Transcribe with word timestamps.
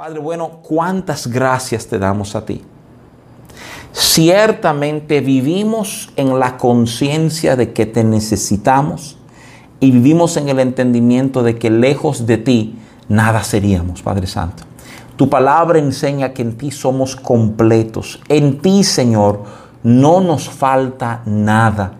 Padre 0.00 0.18
bueno, 0.18 0.62
cuántas 0.62 1.26
gracias 1.26 1.86
te 1.86 1.98
damos 1.98 2.34
a 2.34 2.46
ti. 2.46 2.62
Ciertamente 3.92 5.20
vivimos 5.20 6.08
en 6.16 6.38
la 6.38 6.56
conciencia 6.56 7.54
de 7.54 7.74
que 7.74 7.84
te 7.84 8.02
necesitamos 8.02 9.18
y 9.78 9.90
vivimos 9.90 10.38
en 10.38 10.48
el 10.48 10.58
entendimiento 10.58 11.42
de 11.42 11.58
que 11.58 11.68
lejos 11.68 12.24
de 12.24 12.38
ti 12.38 12.78
nada 13.10 13.42
seríamos, 13.42 14.00
Padre 14.00 14.26
Santo. 14.26 14.62
Tu 15.16 15.28
palabra 15.28 15.78
enseña 15.78 16.32
que 16.32 16.40
en 16.40 16.56
ti 16.56 16.70
somos 16.70 17.14
completos. 17.14 18.22
En 18.30 18.62
ti, 18.62 18.84
Señor, 18.84 19.42
no 19.82 20.22
nos 20.22 20.48
falta 20.48 21.20
nada. 21.26 21.92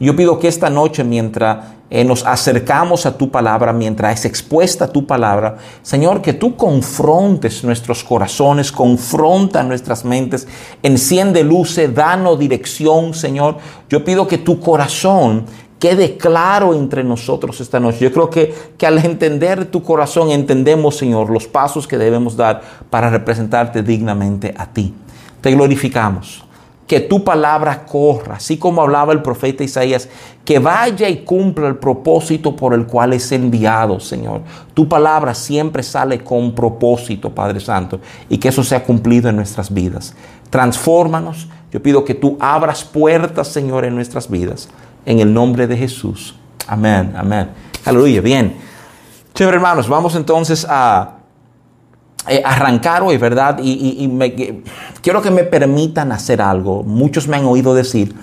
Yo 0.00 0.16
pido 0.16 0.40
que 0.40 0.48
esta 0.48 0.68
noche, 0.68 1.04
mientras 1.04 1.75
eh, 1.88 2.04
nos 2.04 2.26
acercamos 2.26 3.06
a 3.06 3.16
tu 3.16 3.30
palabra, 3.30 3.72
mientras 3.72 4.18
es 4.18 4.24
expuesta 4.24 4.88
tu 4.88 5.06
palabra, 5.06 5.56
Señor, 5.82 6.20
que 6.20 6.32
tú 6.32 6.56
confrontes 6.56 7.62
nuestros 7.62 8.02
corazones, 8.02 8.72
confronta 8.72 9.62
nuestras 9.62 10.04
mentes, 10.04 10.48
enciende 10.82 11.44
luces, 11.44 11.94
danos 11.94 12.40
dirección, 12.40 13.14
Señor. 13.14 13.58
Yo 13.88 14.04
pido 14.04 14.26
que 14.26 14.38
tu 14.38 14.58
corazón 14.58 15.44
quede 15.78 16.16
claro 16.16 16.74
entre 16.74 17.04
nosotros 17.04 17.60
esta 17.60 17.78
noche. 17.78 17.98
Yo 18.00 18.12
creo 18.12 18.30
que, 18.30 18.52
que 18.76 18.86
al 18.86 18.98
entender 18.98 19.66
tu 19.66 19.82
corazón 19.82 20.30
entendemos, 20.30 20.96
Señor, 20.96 21.30
los 21.30 21.46
pasos 21.46 21.86
que 21.86 21.98
debemos 21.98 22.36
dar 22.36 22.62
para 22.90 23.10
representarte 23.10 23.84
dignamente 23.84 24.52
a 24.56 24.66
ti. 24.66 24.92
Te 25.40 25.52
glorificamos 25.52 26.45
que 26.86 27.00
tu 27.00 27.24
palabra 27.24 27.84
corra, 27.84 28.36
así 28.36 28.58
como 28.58 28.80
hablaba 28.80 29.12
el 29.12 29.20
profeta 29.20 29.64
Isaías, 29.64 30.08
que 30.44 30.60
vaya 30.60 31.08
y 31.08 31.24
cumpla 31.24 31.66
el 31.66 31.76
propósito 31.76 32.54
por 32.54 32.72
el 32.74 32.86
cual 32.86 33.12
es 33.12 33.32
enviado, 33.32 33.98
Señor. 33.98 34.42
Tu 34.72 34.88
palabra 34.88 35.34
siempre 35.34 35.82
sale 35.82 36.22
con 36.22 36.54
propósito, 36.54 37.34
Padre 37.34 37.58
Santo, 37.58 38.00
y 38.28 38.38
que 38.38 38.48
eso 38.48 38.62
sea 38.62 38.84
cumplido 38.84 39.28
en 39.28 39.36
nuestras 39.36 39.72
vidas. 39.72 40.14
Transfórmanos. 40.50 41.48
Yo 41.72 41.82
pido 41.82 42.04
que 42.04 42.14
tú 42.14 42.36
abras 42.38 42.84
puertas, 42.84 43.48
Señor, 43.48 43.84
en 43.84 43.96
nuestras 43.96 44.30
vidas. 44.30 44.68
En 45.04 45.18
el 45.18 45.34
nombre 45.34 45.66
de 45.66 45.76
Jesús. 45.76 46.36
Amén, 46.68 47.12
amén. 47.16 47.50
Aleluya. 47.84 48.20
Bien. 48.20 48.56
Chévere, 49.34 49.56
hermanos, 49.56 49.88
vamos 49.88 50.14
entonces 50.14 50.66
a 50.68 51.15
eh, 52.28 52.42
arrancar 52.44 53.02
hoy, 53.02 53.18
¿verdad? 53.18 53.58
Y, 53.62 54.10
quiero 55.02 55.22
que 55.22 55.30
me 55.30 55.44
permitan 55.44 56.12
hacer 56.12 56.42
algo. 56.42 56.82
Muchos 56.82 57.28
me 57.28 57.36
han 57.36 57.44
oído 57.44 57.74
decir 57.74 58.14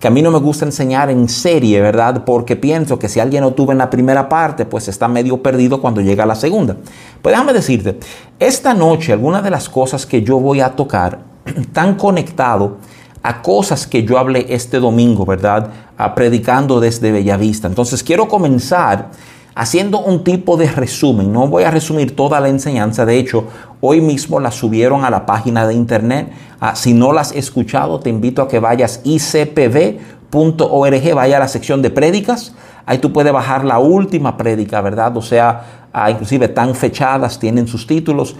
que 0.00 0.08
a 0.08 0.10
mí 0.10 0.20
no 0.20 0.32
me 0.32 0.38
gusta 0.38 0.64
enseñar 0.64 1.10
en 1.10 1.28
serie, 1.28 1.80
¿verdad? 1.80 2.24
Porque 2.24 2.56
pienso 2.56 2.98
que 2.98 3.08
si 3.08 3.20
alguien 3.20 3.44
no 3.44 3.52
tuvo 3.52 3.70
en 3.70 3.78
la 3.78 3.88
primera 3.88 4.28
parte, 4.28 4.64
pues 4.64 4.88
está 4.88 5.06
medio 5.06 5.40
perdido 5.42 5.80
cuando 5.80 6.00
llega 6.00 6.24
a 6.24 6.26
la 6.26 6.34
segunda. 6.34 6.76
Pues 7.22 7.32
déjame 7.32 7.52
decirte, 7.52 8.00
esta 8.40 8.74
noche 8.74 9.12
algunas 9.12 9.44
de 9.44 9.50
las 9.50 9.68
cosas 9.68 10.04
que 10.04 10.22
yo 10.22 10.40
voy 10.40 10.60
a 10.60 10.70
tocar 10.70 11.20
están 11.44 11.94
conectado 11.94 12.78
a 13.22 13.42
cosas 13.42 13.86
que 13.86 14.02
yo 14.02 14.18
hablé 14.18 14.46
este 14.48 14.80
domingo, 14.80 15.24
¿verdad? 15.24 15.70
Predicando 16.16 16.80
desde 16.80 17.12
Bellavista. 17.12 17.68
Entonces 17.68 18.02
quiero 18.02 18.26
comenzar 18.26 19.10
haciendo 19.54 20.00
un 20.00 20.24
tipo 20.24 20.56
de 20.56 20.70
resumen. 20.70 21.32
No 21.32 21.48
voy 21.48 21.64
a 21.64 21.70
resumir 21.70 22.16
toda 22.16 22.40
la 22.40 22.48
enseñanza, 22.48 23.04
de 23.04 23.18
hecho, 23.18 23.44
hoy 23.80 24.00
mismo 24.00 24.40
la 24.40 24.50
subieron 24.50 25.04
a 25.04 25.10
la 25.10 25.26
página 25.26 25.66
de 25.66 25.74
internet. 25.74 26.32
Ah, 26.60 26.74
si 26.76 26.94
no 26.94 27.12
las 27.12 27.30
has 27.30 27.36
escuchado, 27.36 28.00
te 28.00 28.10
invito 28.10 28.42
a 28.42 28.48
que 28.48 28.58
vayas 28.58 29.00
icpv.org, 29.04 29.94
vaya 31.14 31.36
a 31.36 31.40
la 31.40 31.48
sección 31.48 31.82
de 31.82 31.90
prédicas. 31.90 32.54
Ahí 32.86 32.98
tú 32.98 33.12
puedes 33.12 33.32
bajar 33.32 33.64
la 33.64 33.78
última 33.78 34.36
prédica, 34.36 34.80
¿verdad? 34.80 35.16
O 35.16 35.22
sea, 35.22 35.88
ah, 35.92 36.10
inclusive 36.10 36.48
tan 36.48 36.74
fechadas, 36.74 37.38
tienen 37.38 37.66
sus 37.66 37.86
títulos. 37.86 38.36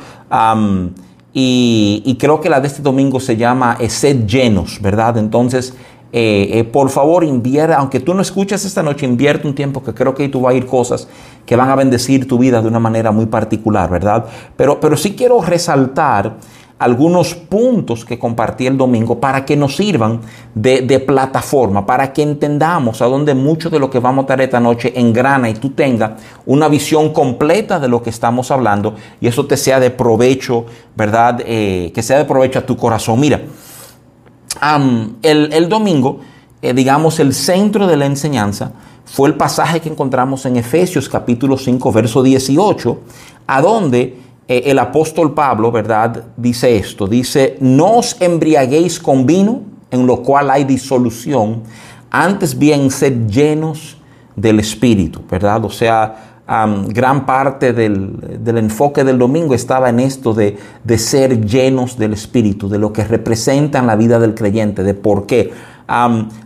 y, 1.35 2.17
creo 2.19 2.41
que 2.41 2.49
la 2.51 2.61
de 2.61 2.69
este 2.69 2.83
domingo 2.83 3.21
se 3.21 3.37
llama 3.37 3.79
Sed 3.89 4.27
llenos, 4.27 4.81
¿verdad? 4.81 5.19
Entonces, 5.19 5.75
eh, 6.15 6.59
eh, 6.59 6.65
por 6.65 6.91
favor 6.91 7.25
invierta, 7.25 7.77
aunque 7.79 7.99
tú 7.99 8.13
no 8.13 8.21
escuches 8.21 8.65
esta 8.67 8.83
noche, 8.83 9.07
invierte 9.07 9.47
un 9.49 9.55
tiempo 9.55 9.83
que 9.83 9.95
creo 9.95 10.15
que 10.15 10.29
tú 10.29 10.43
vas 10.43 10.53
a 10.53 10.57
ir 10.57 10.67
cosas 10.67 11.09
que 11.47 11.57
van 11.57 11.71
a 11.71 11.75
bendecir 11.75 12.29
tu 12.29 12.37
vida 12.37 12.61
de 12.61 12.69
una 12.69 12.79
manera 12.79 13.11
muy 13.13 13.27
particular, 13.27 13.89
¿verdad? 13.89 14.27
Pero, 14.55 14.79
pero 14.79 14.97
sí 14.97 15.15
quiero 15.15 15.41
resaltar 15.41 16.37
algunos 16.79 17.35
puntos 17.35 18.05
que 18.05 18.19
compartí 18.19 18.67
el 18.67 18.77
domingo 18.77 19.21
para 19.21 19.45
que 19.45 19.57
nos 19.57 19.77
sirvan 19.77 20.21
de, 20.55 20.83
de, 20.83 20.99
plataforma, 20.99 21.87
para 21.87 22.13
que 22.13 22.23
entendamos 22.23 23.01
a 23.01 23.07
dónde 23.07 23.35
mucho 23.35 23.71
de 23.71 23.79
lo 23.79 23.89
que 23.89 24.01
vamos 24.01 24.23
a 24.23 24.27
estar 24.27 24.41
esta 24.41 24.61
noche 24.61 24.93
engrana 24.97 25.49
y 25.49 25.55
tú 25.55 25.71
tengas 25.71 26.21
una 26.45 26.69
visión 26.69 27.13
completa 27.13 27.79
de 27.79 27.89
lo 27.89 28.03
que 28.03 28.11
estamos 28.11 28.51
hablando 28.51 28.97
y 29.21 29.29
eso 29.29 29.47
te 29.47 29.57
sea 29.57 29.79
de 29.81 29.91
provecho, 29.91 30.67
¿verdad? 30.97 31.41
Eh, 31.47 31.93
que 31.95 32.03
sea 32.03 32.19
de 32.19 32.25
provecho 32.25 32.59
a 32.59 32.67
tu 32.67 32.77
corazón. 32.77 33.21
Mira, 33.21 33.41
el, 35.23 35.69
domingo, 35.69 36.21
eh, 36.61 36.73
digamos, 36.73 37.19
el 37.19 37.35
centro 37.35 37.87
de 37.87 37.97
la 37.97 38.07
enseñanza 38.07 38.73
fue 39.05 39.29
el 39.29 39.35
pasaje 39.35 39.81
que 39.81 39.89
encontramos 39.89 40.47
en 40.47 40.57
Efesios 40.57 41.09
capítulo 41.09 41.59
5, 41.59 41.93
verso 41.93 42.23
18, 42.23 42.99
a 43.47 43.61
donde 43.61 44.17
eh, 44.47 44.63
el 44.67 44.79
apóstol 44.79 45.35
Pablo, 45.35 45.73
¿verdad? 45.73 46.27
Dice 46.37 46.77
esto, 46.77 47.07
dice, 47.07 47.57
no 47.61 47.97
os 47.97 48.17
embriaguéis 48.21 49.01
con 49.01 49.27
vino, 49.27 49.63
en 49.91 50.07
lo 50.07 50.23
cual 50.23 50.51
hay 50.51 50.65
disolución, 50.65 51.63
antes 52.11 52.57
bien 52.57 52.91
sed 52.91 53.27
llenos 53.27 53.97
del 54.37 54.61
Espíritu, 54.61 55.21
¿verdad? 55.29 55.65
O 55.65 55.71
sea, 55.71 56.32
gran 56.47 57.25
parte 57.25 57.73
del, 57.73 58.59
enfoque 58.59 59.05
del 59.05 59.19
domingo 59.19 59.55
estaba 59.55 59.89
en 59.89 60.01
esto 60.01 60.35
de, 60.35 60.59
ser 60.99 61.47
llenos 61.47 61.97
del 61.97 62.13
Espíritu, 62.13 62.69
de 62.69 62.79
lo 62.79 62.93
que 62.93 63.05
representa 63.05 63.79
en 63.79 63.87
la 63.87 63.97
vida 63.97 64.19
del 64.19 64.35
creyente, 64.35 64.83
de 64.83 64.95
por 64.95 65.27
qué. 65.27 65.53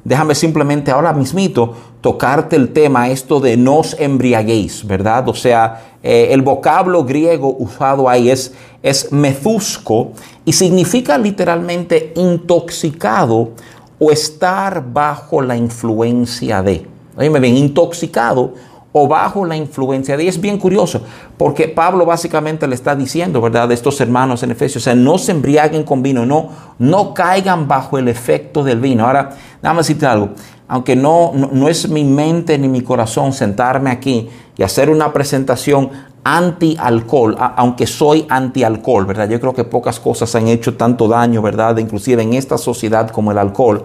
déjame 0.04 0.34
simplemente 0.34 0.90
ahora 0.90 1.12
mismito 1.12 1.74
tocarte 2.00 2.56
el 2.56 2.72
tema, 2.72 3.08
esto 3.08 3.40
de 3.40 3.56
nos 3.56 3.98
embriaguéis, 3.98 4.86
¿verdad? 4.86 5.28
O 5.28 5.34
sea, 5.34 5.96
eh, 6.02 6.28
el 6.30 6.42
vocablo 6.42 7.04
griego 7.04 7.56
usado 7.58 8.08
ahí 8.08 8.30
es, 8.30 8.54
es 8.82 9.10
mezusco 9.10 10.12
y 10.44 10.52
significa 10.52 11.18
literalmente 11.18 12.12
intoxicado 12.14 13.50
o 13.98 14.12
estar 14.12 14.84
bajo 14.92 15.42
la 15.42 15.56
influencia 15.56 16.62
de. 16.62 16.86
Oye, 17.16 17.28
bien, 17.40 17.56
intoxicado 17.56 18.52
o 18.98 19.06
bajo 19.06 19.44
la 19.44 19.56
influencia 19.56 20.16
de. 20.16 20.24
Y 20.24 20.28
es 20.28 20.40
bien 20.40 20.56
curioso, 20.56 21.02
porque 21.36 21.68
Pablo 21.68 22.06
básicamente 22.06 22.66
le 22.66 22.74
está 22.74 22.96
diciendo, 22.96 23.42
¿verdad?, 23.42 23.68
de 23.68 23.74
estos 23.74 24.00
hermanos 24.00 24.42
en 24.42 24.52
Efesios, 24.52 24.82
o 24.82 24.84
sea, 24.84 24.94
no 24.94 25.18
se 25.18 25.32
embriaguen 25.32 25.82
con 25.82 26.02
vino, 26.02 26.24
no, 26.24 26.48
no 26.78 27.12
caigan 27.12 27.68
bajo 27.68 27.98
el 27.98 28.08
efecto 28.08 28.64
del 28.64 28.80
vino. 28.80 29.06
Ahora, 29.06 29.36
déjame 29.60 29.80
decirte 29.80 30.06
algo, 30.06 30.30
aunque 30.66 30.96
no, 30.96 31.32
no, 31.34 31.68
es 31.68 31.90
mi 31.90 32.04
mente 32.04 32.56
ni 32.56 32.68
mi 32.68 32.80
corazón 32.80 33.34
sentarme 33.34 33.90
aquí 33.90 34.30
y 34.56 34.62
hacer 34.62 34.88
una 34.88 35.12
presentación 35.12 35.90
anti-alcohol, 36.24 37.36
aunque 37.38 37.86
soy 37.86 38.24
anti-alcohol, 38.30 39.04
¿verdad? 39.04 39.28
Yo 39.28 39.38
creo 39.38 39.52
que 39.52 39.64
pocas 39.64 40.00
cosas 40.00 40.34
han 40.36 40.48
hecho 40.48 40.74
tanto 40.74 41.06
daño, 41.06 41.42
¿verdad? 41.42 41.76
Inclusive 41.76 42.22
en 42.22 42.32
esta 42.32 42.56
sociedad 42.56 43.10
como 43.10 43.30
el 43.30 43.36
alcohol. 43.36 43.84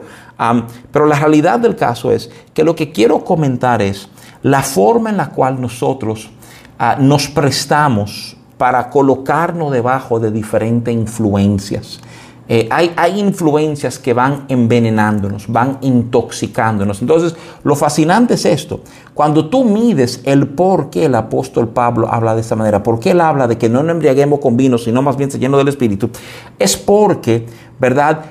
pero 0.90 1.06
la 1.06 1.20
realidad 1.20 1.60
del 1.60 1.76
caso 1.76 2.14
es 2.14 2.32
que 2.54 2.64
lo 2.64 2.78
que 2.78 2.94
quiero 2.94 3.26
comentar 3.26 3.82
es 3.82 4.08
la 4.44 4.64
forma 4.64 5.10
en 5.10 5.18
la 5.18 5.30
cual 5.30 5.60
nosotros 5.62 6.30
ah, 6.80 6.98
nos 7.00 7.28
prestamos 7.28 8.36
para 8.58 8.90
colocarnos 8.90 9.72
debajo 9.72 10.20
de 10.20 10.32
diferentes 10.32 10.94
influencias. 10.94 12.00
Eh, 12.48 12.68
hay, 12.70 12.92
hay, 12.98 13.20
influencias 13.20 13.98
que 13.98 14.14
van 14.14 14.44
envenenándonos, 14.50 15.48
van 15.48 15.78
intoxicándonos. 15.82 17.02
Entonces, 17.02 17.34
lo 17.64 17.76
fascinante 17.76 18.34
es 18.34 18.46
esto. 18.46 18.82
Cuando 19.14 19.48
tú 19.48 19.64
mides 19.64 20.22
el 20.26 20.48
por 20.48 20.90
qué 20.90 21.06
el 21.06 21.16
apóstol 21.16 21.70
Pablo 21.70 22.12
habla 22.12 22.36
de 22.36 22.42
esta 22.42 22.56
manera, 22.58 22.84
por 22.84 23.00
qué 23.00 23.12
él 23.12 23.22
habla 23.22 23.48
de 23.48 23.58
que 23.58 23.70
no 23.70 23.84
nos 23.84 23.92
embriaguemos 23.92 24.40
con 24.40 24.58
vino, 24.58 24.78
sino 24.78 25.02
más 25.02 25.16
bien 25.16 25.32
se 25.32 25.40
lleno 25.40 25.58
del 25.58 25.70
Espíritu, 25.70 26.10
es 26.60 26.76
porque, 26.76 27.46
¿verdad? 27.80 28.26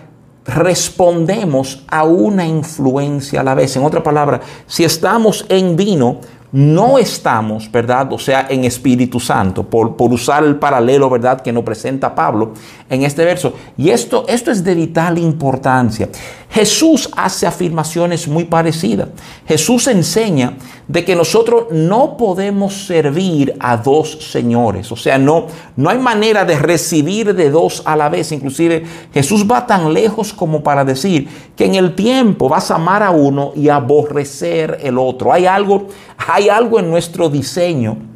Respondemos 0.45 1.85
a 1.89 2.05
una 2.05 2.47
influencia 2.47 3.41
a 3.41 3.45
la 3.45 3.55
vez. 3.55 3.77
En 3.77 3.85
otra 3.85 4.03
palabra, 4.03 4.41
si 4.67 4.85
estamos 4.85 5.45
en 5.49 5.77
vino, 5.77 6.19
no 6.53 6.99
estamos, 6.99 7.71
¿verdad? 7.71 8.13
O 8.13 8.19
sea, 8.19 8.47
en 8.51 8.65
Espíritu 8.65 9.21
Santo, 9.21 9.63
por, 9.63 9.97
por, 9.97 10.13
usar 10.13 10.43
el 10.43 10.57
paralelo, 10.57 11.09
¿verdad? 11.09 11.41
Que 11.41 11.53
nos 11.53 11.63
presenta 11.63 12.15
Pablo 12.15 12.55
en 12.89 13.05
este 13.05 13.25
verso. 13.25 13.55
Y 13.77 13.91
esto, 13.91 14.25
esto 14.27 14.51
es 14.51 14.65
de 14.65 14.75
vital 14.75 15.19
importancia. 15.19 16.09
Jesús 16.51 17.09
hace 17.17 17.47
afirmaciones 17.47 18.27
muy 18.27 18.45
parecidas. 18.45 19.09
Jesús 19.47 19.87
enseña 19.87 20.57
de 20.89 21.05
que 21.05 21.15
nosotros 21.15 21.67
no 21.71 22.17
podemos 22.17 22.87
servir 22.87 23.55
a 23.61 23.77
dos 23.77 24.19
señores. 24.33 24.91
O 24.91 24.97
sea, 24.97 25.17
no, 25.17 25.47
no 25.77 25.91
hay 25.91 25.99
manera 25.99 26.45
de 26.45 26.59
recibir 26.59 27.35
de 27.35 27.51
dos 27.51 27.83
a 27.85 27.95
la 27.95 28.09
vez. 28.09 28.33
Inclusive 28.33 28.85
Jesús 29.15 29.47
va 29.49 29.65
tan 29.65 29.93
lejos 29.93 30.33
como 30.33 30.61
para 30.65 30.85
decir 30.85 31.29
que 31.55 31.67
en 31.67 31.77
el 31.77 31.95
tiempo 31.95 32.49
vas 32.49 32.73
a 32.73 32.75
amar 32.75 33.05
a 33.05 33.11
uno 33.11 33.53
y 33.55 33.69
aborrecer 33.69 34.81
el 34.83 34.99
otro. 34.99 35.33
Hay 35.33 35.47
algo, 35.47 35.87
hay 36.19 36.49
algo 36.49 36.81
en 36.81 36.91
nuestro 36.91 37.29
diseño 37.29 38.10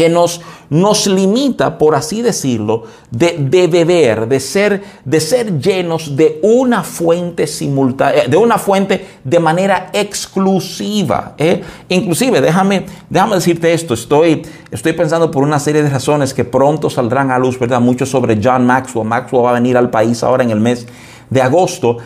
que 0.00 0.08
nos, 0.08 0.40
nos 0.70 1.06
limita, 1.06 1.76
por 1.76 1.94
así 1.94 2.22
decirlo, 2.22 2.84
de, 3.10 3.68
beber, 3.70 4.28
de 4.28 4.40
ser, 4.40 4.82
de 5.04 5.20
ser 5.20 5.60
llenos 5.60 6.16
de 6.16 6.40
una 6.42 6.82
fuente 6.82 7.46
simultánea, 7.46 8.26
de 8.26 8.38
una 8.38 8.56
fuente 8.56 9.06
de 9.22 9.38
manera 9.38 9.90
exclusiva. 9.92 11.34
¿eh? 11.36 11.62
Inclusive, 11.90 12.40
déjame, 12.40 12.86
déjame 13.10 13.34
decirte 13.34 13.74
esto, 13.74 13.92
estoy, 13.92 14.40
estoy 14.70 14.94
pensando 14.94 15.30
por 15.30 15.42
una 15.42 15.58
serie 15.58 15.82
de 15.82 15.90
razones 15.90 16.32
que 16.32 16.46
pronto 16.46 16.88
saldrán 16.88 17.30
a 17.30 17.38
luz, 17.38 17.58
¿verdad? 17.58 17.82
Mucho 17.82 18.06
sobre 18.06 18.40
John 18.42 18.64
Maxwell. 18.64 19.06
Maxwell 19.06 19.44
va 19.44 19.50
a 19.50 19.52
venir 19.60 19.76
al 19.76 19.90
país 19.90 20.22
ahora 20.22 20.44
en 20.44 20.50
el 20.50 20.60
mes 20.60 20.86
de 21.28 21.42
agosto. 21.42 21.98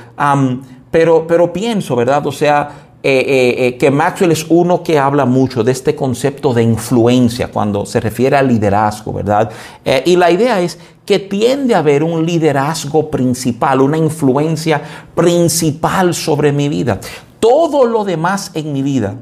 pero, 0.91 1.29
pero 1.29 1.53
pienso, 1.53 1.95
¿verdad? 1.95 2.27
O 2.27 2.33
sea, 2.33 2.84
eh, 3.07 3.19
eh, 3.19 3.67
eh, 3.67 3.77
que 3.77 3.91
Maxwell 3.91 4.33
es 4.33 4.47
uno 4.49 4.83
que 4.83 4.99
habla 4.99 5.27
mucho 5.27 5.63
de 5.63 5.73
este 5.73 5.95
concepto 5.95 6.55
de 6.55 6.63
influencia 6.63 7.49
cuando 7.49 7.85
se 7.85 8.01
refiere 8.01 8.35
al 8.35 8.49
liderazgo, 8.49 9.13
¿verdad? 9.13 9.51
y 10.07 10.17
la 10.17 10.31
idea 10.31 10.63
es 10.63 10.79
que 11.05 11.19
tiende 11.19 11.75
a 11.75 11.81
haber 11.81 12.03
un 12.03 12.25
liderazgo 12.25 13.11
principal, 13.11 13.83
una 13.83 13.99
influencia 13.99 14.81
principal 15.15 16.15
sobre 16.15 16.51
mi 16.51 16.71
vida. 16.71 16.99
Todo 17.41 17.85
lo 17.85 18.07
demás 18.07 18.51
en 18.55 18.73
mi 18.73 18.81
vida 18.81 19.17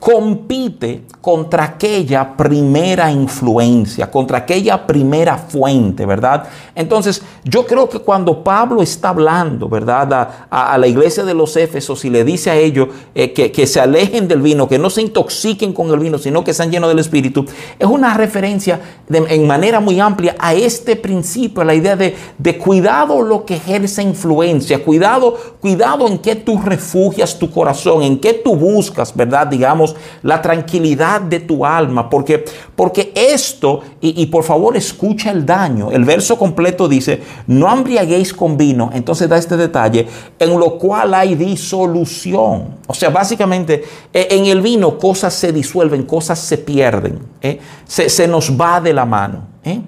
compite 0.00 1.02
contra 1.20 1.64
aquella 1.64 2.34
primera 2.34 3.12
influencia, 3.12 4.10
contra 4.10 4.38
aquella 4.38 4.86
primera 4.86 5.36
fuente, 5.36 6.06
¿verdad? 6.06 6.44
Entonces, 6.74 7.22
yo 7.44 7.66
creo 7.66 7.86
que 7.90 7.98
cuando 7.98 8.42
Pablo 8.42 8.80
está 8.80 9.10
hablando, 9.10 9.68
¿verdad? 9.68 10.46
A, 10.48 10.78
la 10.78 10.86
iglesia 10.86 11.24
de 11.24 11.34
los 11.34 11.54
Éfesos 11.58 12.02
y 12.06 12.10
le 12.10 12.24
dice 12.24 12.50
a 12.50 12.56
ellos 12.56 12.88
eh, 13.14 13.34
que, 13.34 13.66
se 13.66 13.78
alejen 13.78 14.26
del 14.26 14.40
vino, 14.40 14.66
que 14.66 14.78
no 14.78 14.88
se 14.88 15.02
intoxiquen 15.02 15.74
con 15.74 15.90
el 15.90 15.98
vino, 15.98 16.16
sino 16.16 16.42
que 16.42 16.54
sean 16.54 16.70
llenos 16.70 16.88
del 16.88 16.98
Espíritu, 16.98 17.44
es 17.78 17.86
una 17.86 18.14
referencia 18.14 18.80
en 19.10 19.46
manera 19.46 19.80
muy 19.80 20.00
amplia 20.00 20.34
a 20.38 20.54
este 20.54 20.96
principio, 20.96 21.60
a 21.60 21.66
la 21.66 21.74
idea 21.74 21.96
de, 21.96 22.16
de 22.38 22.56
cuidado 22.56 23.20
lo 23.20 23.44
que 23.44 23.56
ejerce 23.56 24.02
influencia, 24.02 24.82
cuidado, 24.82 25.36
cuidado 25.60 26.08
en 26.08 26.16
qué 26.16 26.36
tú 26.36 26.58
refugias 26.58 27.38
tu 27.38 27.50
corazón, 27.50 28.02
en 28.02 28.18
qué 28.18 28.32
tú 28.32 28.56
buscas, 28.56 29.14
¿verdad? 29.14 29.46
Digamos, 29.46 29.89
la 30.22 30.40
tranquilidad 30.40 31.20
de 31.20 31.40
tu 31.40 31.64
alma, 31.64 32.08
porque, 32.08 32.44
porque 32.74 33.12
esto, 33.14 33.80
y, 34.00 34.26
por 34.26 34.44
favor 34.44 34.76
escucha 34.76 35.30
el 35.30 35.44
daño, 35.44 35.90
el 35.90 36.04
verso 36.04 36.38
completo 36.38 36.88
dice, 36.88 37.22
no 37.46 37.72
embriaguéis 37.72 38.32
con 38.32 38.56
vino, 38.56 38.90
entonces 38.92 39.28
da 39.28 39.36
este 39.36 39.56
detalle, 39.56 40.06
en 40.38 40.58
lo 40.58 40.78
cual 40.78 41.14
hay 41.14 41.34
disolución. 41.34 42.78
O 42.86 42.94
sea, 42.94 43.10
básicamente 43.10 43.84
e, 44.12 44.28
en 44.30 44.46
el 44.46 44.60
vino 44.60 44.98
cosas 44.98 45.34
se 45.34 45.52
disuelven, 45.52 46.04
cosas 46.04 46.38
se 46.38 46.58
pierden, 46.58 47.20
¿eh? 47.40 47.60
se, 47.86 48.28
nos 48.28 48.50
va 48.58 48.80
de 48.80 48.92
la 48.92 49.04
mano. 49.04 49.42
¿eh? 49.64 49.80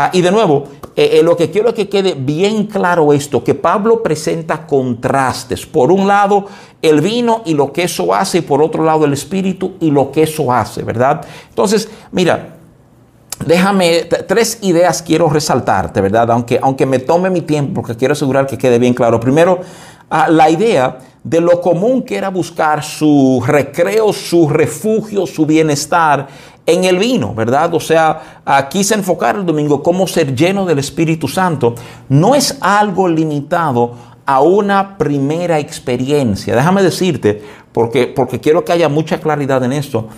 Ah, 0.00 0.10
y 0.12 0.20
de 0.20 0.30
nuevo, 0.30 0.62
eh, 0.94 1.22
lo 1.24 1.36
que 1.36 1.50
quiero 1.50 1.74
que 1.74 1.88
quede 1.88 2.14
bien 2.14 2.66
claro 2.66 3.12
esto, 3.12 3.42
que 3.42 3.56
Pablo 3.56 4.00
presenta 4.00 4.64
contrastes. 4.64 5.66
Por 5.66 5.90
un 5.90 6.06
lado, 6.06 6.46
el 6.80 7.00
vino 7.00 7.42
y 7.44 7.54
lo 7.54 7.72
que 7.72 7.82
eso 7.82 8.14
hace, 8.14 8.38
y 8.38 8.40
por 8.42 8.62
otro 8.62 8.84
lado 8.84 9.06
el 9.06 9.12
espíritu 9.12 9.72
y 9.80 9.90
lo 9.90 10.12
que 10.12 10.22
eso 10.22 10.52
hace, 10.52 10.84
¿verdad? 10.84 11.22
Entonces, 11.48 11.88
mira, 12.12 12.58
déjame, 13.44 14.04
tres 14.28 14.60
ideas 14.62 15.02
quiero 15.02 15.28
resaltarte, 15.28 16.00
¿verdad? 16.00 16.30
Aunque, 16.30 16.60
aunque 16.62 16.86
me 16.86 17.00
tome 17.00 17.28
mi 17.28 17.40
tiempo, 17.40 17.82
porque 17.82 17.96
quiero 17.96 18.12
asegurar 18.12 18.46
que 18.46 18.56
quede 18.56 18.78
bien 18.78 18.94
claro. 18.94 19.18
Primero, 19.18 19.58
ah, 20.10 20.28
la 20.28 20.48
idea 20.48 20.96
de 21.24 21.40
lo 21.40 21.60
común 21.60 22.02
que 22.02 22.14
era 22.14 22.28
buscar 22.28 22.84
su 22.84 23.42
recreo, 23.44 24.12
su 24.12 24.48
refugio, 24.48 25.26
su 25.26 25.44
bienestar 25.44 26.28
en 26.68 26.84
el 26.84 26.98
vino, 26.98 27.34
¿verdad? 27.34 27.72
O 27.72 27.80
sea, 27.80 28.42
aquí 28.44 28.84
se 28.84 28.94
enfocar 28.94 29.36
el 29.36 29.46
domingo 29.46 29.82
cómo 29.82 30.06
ser 30.06 30.36
lleno 30.36 30.66
del 30.66 30.78
Espíritu 30.78 31.26
Santo. 31.26 31.74
No 32.10 32.34
es 32.34 32.58
algo 32.60 33.08
limitado 33.08 33.94
a 34.26 34.42
una 34.42 34.98
primera 34.98 35.58
experiencia. 35.58 36.54
Déjame 36.54 36.82
decirte, 36.82 37.42
porque, 37.72 38.06
porque 38.06 38.38
quiero 38.38 38.66
que 38.66 38.72
haya 38.72 38.90
mucha 38.90 39.18
claridad 39.18 39.64
en 39.64 39.72
esto. 39.72 40.08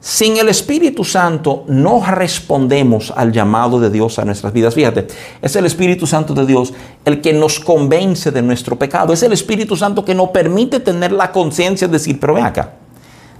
Sin 0.00 0.38
el 0.38 0.48
Espíritu 0.48 1.04
Santo 1.04 1.64
no 1.66 2.02
respondemos 2.02 3.12
al 3.14 3.30
llamado 3.30 3.78
de 3.78 3.90
Dios 3.90 4.18
a 4.18 4.24
nuestras 4.24 4.54
vidas. 4.54 4.74
Fíjate, 4.74 5.08
es 5.42 5.56
el 5.56 5.66
Espíritu 5.66 6.06
Santo 6.06 6.32
de 6.32 6.46
Dios 6.46 6.72
el 7.04 7.20
que 7.20 7.34
nos 7.34 7.60
convence 7.60 8.30
de 8.30 8.40
nuestro 8.40 8.78
pecado. 8.78 9.12
Es 9.12 9.22
el 9.22 9.34
Espíritu 9.34 9.76
Santo 9.76 10.06
que 10.06 10.14
nos 10.14 10.30
permite 10.30 10.80
tener 10.80 11.12
la 11.12 11.32
conciencia 11.32 11.86
de 11.86 11.92
decir, 11.92 12.18
pero 12.18 12.32
ven 12.32 12.46
acá, 12.46 12.76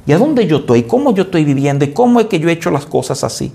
¿y 0.09 0.13
a 0.13 0.19
dónde 0.19 0.47
yo 0.47 0.57
estoy? 0.57 0.85
¿Cómo 0.85 1.15
yo 1.15 1.25
estoy 1.25 1.45
viviendo? 1.45 1.85
¿Y 1.85 1.93
cómo 1.93 2.19
es 2.19 2.27
que 2.27 2.41
yo 2.41 2.49
he 2.49 2.53
hecho 2.53 2.71
las 2.71 2.87
cosas 2.87 3.23
así? 3.23 3.53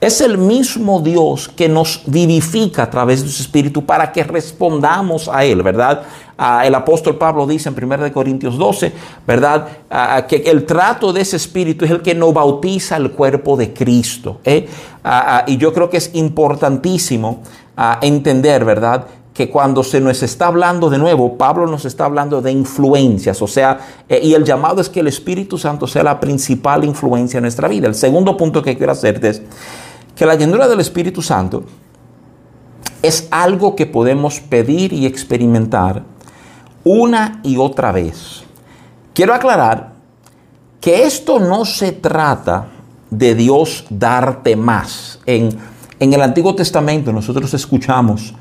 Es 0.00 0.22
el 0.22 0.38
mismo 0.38 1.00
Dios 1.00 1.46
que 1.46 1.68
nos 1.68 2.02
vivifica 2.06 2.84
a 2.84 2.90
través 2.90 3.22
de 3.22 3.28
su 3.28 3.42
Espíritu 3.42 3.84
para 3.84 4.10
que 4.10 4.24
respondamos 4.24 5.28
a 5.28 5.44
Él, 5.44 5.62
¿verdad? 5.62 6.02
Ah, 6.38 6.66
el 6.66 6.74
apóstol 6.74 7.18
Pablo 7.18 7.46
dice 7.46 7.68
en 7.68 7.84
1 7.84 8.10
Corintios 8.14 8.56
12, 8.56 8.94
¿verdad? 9.26 9.68
Ah, 9.90 10.24
que 10.26 10.36
el 10.36 10.64
trato 10.64 11.12
de 11.12 11.20
ese 11.20 11.36
Espíritu 11.36 11.84
es 11.84 11.90
el 11.90 12.00
que 12.00 12.14
nos 12.14 12.32
bautiza 12.32 12.96
el 12.96 13.10
cuerpo 13.10 13.58
de 13.58 13.74
Cristo. 13.74 14.40
¿eh? 14.42 14.66
Ah, 15.04 15.44
y 15.46 15.58
yo 15.58 15.70
creo 15.74 15.90
que 15.90 15.98
es 15.98 16.14
importantísimo 16.14 17.42
entender, 18.00 18.64
¿verdad? 18.64 19.06
Que 19.40 19.48
cuando 19.48 19.82
se 19.82 20.02
nos 20.02 20.22
está 20.22 20.48
hablando 20.48 20.90
de 20.90 20.98
nuevo, 20.98 21.38
Pablo 21.38 21.66
nos 21.66 21.86
está 21.86 22.04
hablando 22.04 22.42
de 22.42 22.52
influencias, 22.52 23.40
o 23.40 23.46
sea, 23.46 23.80
eh, 24.06 24.20
y 24.22 24.34
el 24.34 24.44
llamado 24.44 24.82
es 24.82 24.90
que 24.90 25.00
el 25.00 25.06
Espíritu 25.06 25.56
Santo 25.56 25.86
sea 25.86 26.02
la 26.02 26.20
principal 26.20 26.84
influencia 26.84 27.38
en 27.38 27.44
nuestra 27.44 27.66
vida. 27.66 27.86
El 27.86 27.94
segundo 27.94 28.36
punto 28.36 28.62
que 28.62 28.76
quiero 28.76 28.92
hacerte 28.92 29.30
es, 29.30 29.42
que 30.14 30.26
la 30.26 30.34
llenura 30.34 30.68
del 30.68 30.78
Espíritu 30.80 31.22
Santo 31.22 31.64
es 33.00 33.28
algo 33.30 33.74
que 33.74 33.86
podemos 33.86 34.40
pedir 34.40 34.92
y 34.92 35.06
experimentar 35.06 36.02
una 36.84 37.40
y 37.42 37.56
otra 37.56 37.92
vez. 37.92 38.42
Quiero 39.14 39.32
aclarar 39.32 39.94
que 40.82 41.04
esto 41.04 41.40
no 41.40 41.64
se 41.64 41.92
trata 41.92 42.68
de 43.08 43.34
Dios 43.34 43.86
darte 43.88 44.54
más. 44.54 45.18
En, 45.24 45.56
en 45.98 46.12
el 46.12 46.20
Antiguo 46.20 46.54
Testamento 46.54 47.10
nosotros 47.10 47.54
escuchamos 47.54 48.34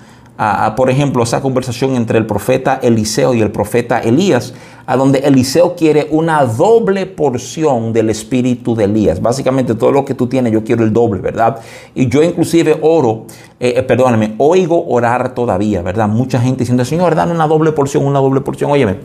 por 0.77 0.89
ejemplo, 0.89 1.23
esa 1.23 1.41
conversación 1.41 1.95
entre 1.95 2.17
el 2.17 2.25
profeta 2.25 2.79
Eliseo 2.81 3.33
y 3.33 3.41
el 3.41 3.51
profeta 3.51 3.99
Elías, 3.99 4.53
a 4.85 4.95
donde 4.95 5.19
Eliseo 5.19 5.75
quiere 5.75 6.07
una 6.11 6.45
doble 6.45 7.05
porción 7.05 7.91
del 7.91 8.09
espíritu 8.09 8.73
de 8.73 8.85
Elías. 8.85 9.21
Básicamente 9.21 9.75
todo 9.75 9.91
lo 9.91 10.05
que 10.05 10.13
tú 10.13 10.27
tienes, 10.27 10.53
yo 10.53 10.63
quiero 10.63 10.83
el 10.83 10.93
doble, 10.93 11.21
¿verdad? 11.21 11.59
Y 11.93 12.07
yo 12.07 12.23
inclusive 12.23 12.79
oro, 12.81 13.25
eh, 13.59 13.73
eh, 13.75 13.83
perdóname, 13.83 14.35
oigo 14.37 14.87
orar 14.87 15.35
todavía, 15.35 15.81
¿verdad? 15.81 16.07
Mucha 16.07 16.39
gente 16.39 16.59
diciendo, 16.59 16.85
Señor, 16.85 17.15
dan 17.15 17.31
una 17.31 17.45
doble 17.45 17.73
porción, 17.73 18.05
una 18.05 18.19
doble 18.19 18.39
porción. 18.39 18.71
Óyeme, 18.71 18.99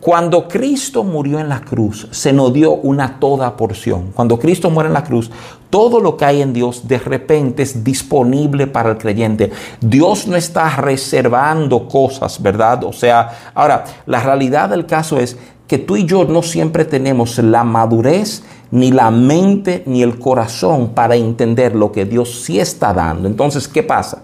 cuando 0.00 0.46
Cristo 0.46 1.02
murió 1.02 1.40
en 1.40 1.48
la 1.48 1.60
cruz, 1.60 2.06
se 2.12 2.32
nos 2.32 2.52
dio 2.52 2.72
una 2.72 3.18
toda 3.18 3.56
porción. 3.56 4.12
Cuando 4.14 4.38
Cristo 4.38 4.70
muere 4.70 4.86
en 4.86 4.94
la 4.94 5.02
cruz, 5.02 5.28
todo 5.70 6.00
lo 6.00 6.16
que 6.16 6.24
hay 6.24 6.42
en 6.42 6.52
Dios 6.52 6.88
de 6.88 6.98
repente 6.98 7.62
es 7.62 7.84
disponible 7.84 8.66
para 8.66 8.90
el 8.90 8.98
creyente. 8.98 9.50
Dios 9.80 10.26
no 10.26 10.36
está 10.36 10.76
reservando 10.76 11.86
cosas, 11.86 12.40
¿verdad? 12.42 12.84
O 12.84 12.92
sea, 12.92 13.52
ahora, 13.54 13.84
la 14.06 14.22
realidad 14.22 14.70
del 14.70 14.86
caso 14.86 15.18
es 15.18 15.36
que 15.66 15.78
tú 15.78 15.96
y 15.96 16.06
yo 16.06 16.24
no 16.24 16.42
siempre 16.42 16.84
tenemos 16.84 17.38
la 17.38 17.62
madurez, 17.64 18.42
ni 18.70 18.90
la 18.90 19.10
mente, 19.10 19.82
ni 19.86 20.02
el 20.02 20.18
corazón 20.18 20.90
para 20.94 21.16
entender 21.16 21.74
lo 21.74 21.92
que 21.92 22.04
Dios 22.04 22.42
sí 22.42 22.58
está 22.58 22.92
dando. 22.92 23.28
Entonces, 23.28 23.68
¿qué 23.68 23.82
pasa? 23.82 24.22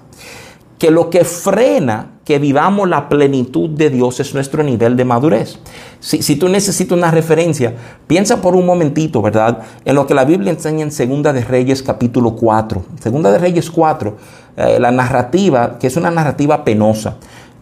Que 0.78 0.90
lo 0.90 1.10
que 1.10 1.24
frena 1.24 2.13
que 2.25 2.38
vivamos 2.38 2.88
la 2.88 3.09
plenitud 3.09 3.71
de 3.71 3.90
Dios 3.90 4.19
es 4.21 4.35
nuestro 4.35 4.62
nivel 4.62 4.97
de 4.97 5.04
madurez. 5.04 5.59
Si, 6.00 6.37
tú 6.37 6.49
necesitas 6.49 6.97
una 6.97 7.11
referencia, 7.11 7.75
piensa 8.07 8.40
por 8.40 8.57
un 8.57 8.66
momentito, 8.66 9.21
¿verdad? 9.21 9.59
En 9.85 9.95
lo 9.95 10.07
que 10.07 10.14
la 10.14 10.25
Biblia 10.25 10.50
enseña 10.50 10.83
en 10.83 10.90
Segunda 10.90 11.33
de 11.33 11.43
Reyes 11.43 11.83
capítulo 11.83 12.35
4. 12.35 12.83
Segunda 13.00 13.31
de 13.31 13.38
Reyes 13.38 13.71
4, 13.71 14.16
eh, 14.57 14.78
la 14.81 14.90
narrativa, 14.90 15.78
que 15.78 15.87
es 15.87 15.97
una 15.97 16.11
narrativa 16.11 16.64
penosa, 16.64 17.16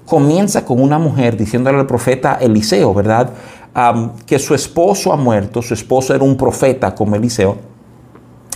comienza 0.07 0.65
con 0.65 0.81
una 0.81 0.99
mujer 0.99 1.37
diciéndole 1.37 1.79
al 1.79 1.87
profeta 1.87 2.39
Eliseo, 2.41 2.95
¿verdad? 2.95 3.31
que 4.27 4.39
su 4.39 4.55
esposo 4.55 5.15
ha 5.15 5.17
muerto, 5.17 5.63
su 5.63 5.73
esposo 5.73 6.15
era 6.15 6.23
un 6.23 6.37
profeta 6.37 6.95
como 6.95 7.17
Eliseo. 7.17 7.57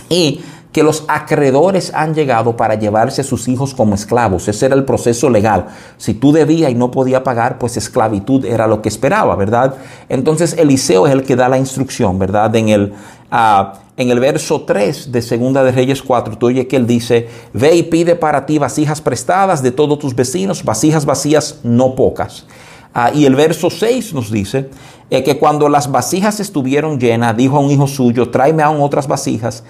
Y 0.09 0.41
que 0.77 0.83
los 0.83 1.05
acreedores 1.07 1.91
han 1.95 2.13
llegado 2.13 2.55
para 2.55 2.75
llevarse 2.75 3.21
a 3.21 3.23
sus 3.23 3.47
hijos 3.47 3.73
como 3.73 3.95
esclavos. 3.95 4.47
Ese 4.47 4.67
era 4.67 4.75
el 4.75 4.85
proceso 4.85 5.27
legal. 5.27 5.65
Si 5.97 6.13
tú 6.13 6.31
debías 6.31 6.69
y 6.69 6.75
no 6.75 6.91
podía 6.91 7.23
pagar, 7.23 7.57
pues 7.57 7.77
esclavitud 7.77 8.45
era 8.45 8.67
lo 8.67 8.79
que 8.79 8.87
esperaba, 8.87 9.35
¿verdad? 9.35 9.73
Entonces 10.07 10.53
Eliseo 10.55 11.07
es 11.07 11.13
el 11.13 11.23
que 11.23 11.35
da 11.35 11.49
la 11.49 11.57
instrucción, 11.57 12.19
¿verdad? 12.19 12.55
En 12.55 12.69
el, 12.69 12.93
ah, 13.31 13.73
en 13.97 14.11
el 14.11 14.19
verso 14.19 14.65
3 14.67 15.11
de 15.11 15.23
Segunda 15.23 15.63
de 15.63 15.71
Reyes 15.71 16.03
4, 16.03 16.37
tú 16.37 16.45
oye 16.45 16.67
que 16.67 16.75
él 16.75 16.85
dice, 16.85 17.27
ve 17.53 17.75
y 17.75 17.81
pide 17.81 18.15
para 18.15 18.45
ti 18.45 18.59
vasijas 18.59 19.01
prestadas 19.01 19.63
de 19.63 19.71
todos 19.71 19.97
tus 19.97 20.13
vecinos, 20.13 20.63
vasijas 20.63 21.07
vacías, 21.07 21.59
no 21.63 21.95
pocas. 21.95 22.45
Ah, 22.93 23.11
y 23.13 23.25
el 23.25 23.35
verso 23.35 23.71
6 23.71 24.13
nos 24.13 24.31
dice 24.31 24.69
eh, 25.09 25.23
que 25.23 25.37
cuando 25.37 25.69
las 25.69 25.91
vasijas 25.91 26.39
estuvieron 26.39 26.99
llenas, 26.99 27.37
dijo 27.37 27.55
a 27.55 27.59
un 27.59 27.71
hijo 27.71 27.87
suyo, 27.87 28.29
tráeme 28.29 28.63
aún 28.63 28.81
otras 28.81 29.07
vasijas. 29.07 29.63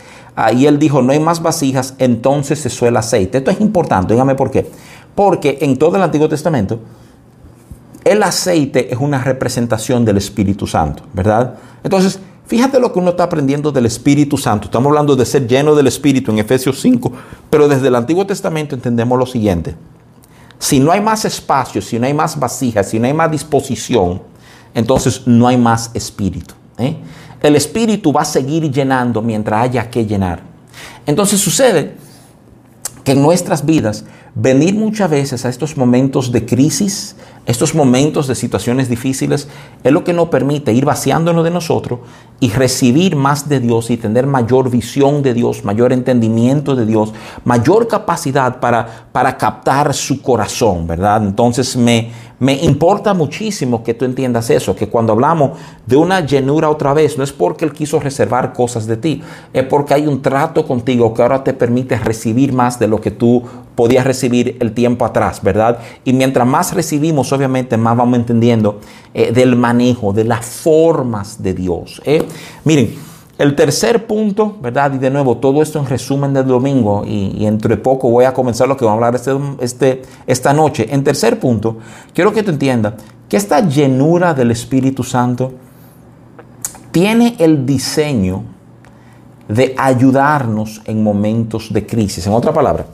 Y 0.53 0.67
él 0.67 0.77
dijo, 0.77 1.01
no 1.01 1.11
hay 1.11 1.19
más 1.19 1.41
vasijas, 1.41 1.95
entonces 1.97 2.59
se 2.59 2.69
suele 2.69 2.99
aceite. 2.99 3.39
Esto 3.39 3.51
es 3.51 3.59
importante, 3.59 4.13
dígame 4.13 4.35
por 4.35 4.51
qué. 4.51 4.69
Porque 5.15 5.57
en 5.61 5.77
todo 5.77 5.97
el 5.97 6.03
Antiguo 6.03 6.29
Testamento, 6.29 6.79
el 8.03 8.21
aceite 8.21 8.93
es 8.93 8.99
una 8.99 9.23
representación 9.23 10.05
del 10.05 10.17
Espíritu 10.17 10.67
Santo, 10.67 11.03
¿verdad? 11.13 11.55
Entonces, 11.83 12.19
fíjate 12.45 12.79
lo 12.79 12.93
que 12.93 12.99
uno 12.99 13.09
está 13.09 13.23
aprendiendo 13.23 13.71
del 13.71 13.87
Espíritu 13.87 14.37
Santo. 14.37 14.65
Estamos 14.65 14.87
hablando 14.91 15.15
de 15.15 15.25
ser 15.25 15.47
lleno 15.47 15.73
del 15.75 15.87
Espíritu 15.87 16.31
en 16.31 16.37
Efesios 16.37 16.79
5, 16.81 17.11
pero 17.49 17.67
desde 17.67 17.87
el 17.87 17.95
Antiguo 17.95 18.25
Testamento 18.27 18.75
entendemos 18.75 19.17
lo 19.17 19.25
siguiente. 19.25 19.75
Si 20.59 20.79
no 20.79 20.91
hay 20.91 21.01
más 21.01 21.25
espacio, 21.25 21.81
si 21.81 21.99
no 21.99 22.05
hay 22.05 22.13
más 22.13 22.39
vasijas, 22.39 22.89
si 22.89 22.99
no 22.99 23.07
hay 23.07 23.13
más 23.13 23.31
disposición, 23.31 24.21
entonces 24.73 25.23
no 25.25 25.47
hay 25.47 25.57
más 25.57 25.91
espíritu. 25.93 26.53
¿eh? 26.77 26.95
El 27.41 27.55
espíritu 27.55 28.11
va 28.11 28.21
a 28.21 28.25
seguir 28.25 28.71
llenando 28.71 29.21
mientras 29.21 29.63
haya 29.63 29.89
que 29.89 30.05
llenar. 30.05 30.41
Entonces 31.05 31.39
sucede 31.39 31.95
que 33.03 33.13
en 33.13 33.21
nuestras 33.21 33.65
vidas 33.65 34.05
venir 34.35 34.75
muchas 34.75 35.09
veces 35.09 35.45
a 35.45 35.49
estos 35.49 35.77
momentos 35.77 36.31
de 36.31 36.45
crisis, 36.45 37.15
estos 37.47 37.73
momentos 37.73 38.27
de 38.27 38.35
situaciones 38.35 38.89
difíciles, 38.89 39.47
es 39.81 39.91
lo 39.91 40.03
que 40.03 40.11
nos 40.11 40.27
permite 40.27 40.73
ir 40.73 40.83
vaciándonos 40.83 41.45
de 41.45 41.49
nosotros 41.49 42.01
y 42.41 42.49
recibir 42.49 43.15
más 43.15 43.47
de 43.47 43.61
Dios 43.61 43.89
y 43.89 43.95
tener 43.95 44.27
mayor 44.27 44.69
visión 44.69 45.23
de 45.23 45.33
Dios, 45.33 45.63
mayor 45.63 45.93
entendimiento 45.93 46.75
de 46.75 46.85
Dios, 46.85 47.13
mayor 47.45 47.87
capacidad 47.87 48.59
para, 48.59 49.07
para 49.13 49.37
captar 49.37 49.93
su 49.93 50.21
corazón, 50.21 50.85
¿verdad? 50.85 51.23
Entonces 51.23 51.75
me, 51.77 52.11
me 52.39 52.53
importa 52.53 53.15
muchísimo 53.15 53.81
que 53.81 53.95
tú 53.95 54.05
entiendas 54.05 54.49
eso, 54.51 54.75
que 54.75 54.89
cuando 54.89 55.13
hablamos 55.13 55.57
de 55.87 55.97
una 55.97 56.19
llenura 56.19 56.69
otra 56.69 56.93
vez, 56.93 57.17
no 57.17 57.23
es 57.23 57.31
porque 57.31 57.65
Él 57.65 57.73
quiso 57.73 57.99
reservar 57.99 58.53
cosas 58.53 58.85
de 58.85 58.97
ti, 58.97 59.23
es 59.53 59.63
porque 59.63 59.95
hay 59.95 60.05
un 60.05 60.21
trato 60.21 60.67
contigo 60.67 61.13
que 61.13 61.23
ahora 61.23 61.43
te 61.43 61.53
permite 61.53 61.97
recibir 61.97 62.53
más 62.53 62.77
de 62.77 62.87
lo 62.87 63.01
que 63.01 63.09
tú 63.09 63.41
podías 63.73 64.05
recibir 64.05 64.57
el 64.59 64.73
tiempo 64.73 65.05
atrás, 65.05 65.41
¿verdad? 65.41 65.79
Y 66.03 66.13
mientras 66.13 66.47
más 66.47 66.73
recibimos, 66.73 67.31
obviamente, 67.37 67.77
más 67.77 67.95
vamos 67.95 68.17
entendiendo 68.17 68.79
eh, 69.13 69.31
del 69.31 69.55
manejo, 69.55 70.13
de 70.13 70.23
las 70.23 70.45
formas 70.45 71.41
de 71.41 71.53
Dios. 71.53 72.01
¿eh? 72.05 72.23
Miren, 72.65 72.95
el 73.37 73.55
tercer 73.55 74.07
punto, 74.07 74.57
¿verdad? 74.61 74.93
Y 74.95 74.97
de 74.97 75.11
nuevo, 75.11 75.37
todo 75.37 75.61
esto 75.61 75.79
en 75.79 75.85
resumen 75.85 76.33
del 76.33 76.47
domingo, 76.47 77.03
y, 77.05 77.45
entre 77.45 77.77
poco 77.77 78.09
voy 78.09 78.25
a 78.25 78.33
comenzar 78.33 78.67
lo 78.67 78.75
que 78.75 78.83
vamos 78.83 79.01
a 79.01 79.07
hablar 79.07 79.15
este, 79.15 79.31
este, 79.59 80.01
esta 80.25 80.53
noche. 80.53 80.87
En 80.89 81.03
tercer 81.03 81.39
punto, 81.39 81.77
quiero 82.13 82.33
que 82.33 82.41
tú 82.41 82.51
entiendas 82.51 82.95
que 83.29 83.37
esta 83.37 83.59
llenura 83.59 84.33
del 84.33 84.51
Espíritu 84.51 85.03
Santo 85.03 85.53
tiene 86.91 87.35
el 87.37 87.65
diseño 87.65 88.43
de 89.47 89.75
ayudarnos 89.77 90.81
en 90.85 91.03
momentos 91.03 91.71
de 91.71 91.85
crisis. 91.85 92.25
En 92.25 92.33
otra 92.33 92.51
palabra, 92.51 92.87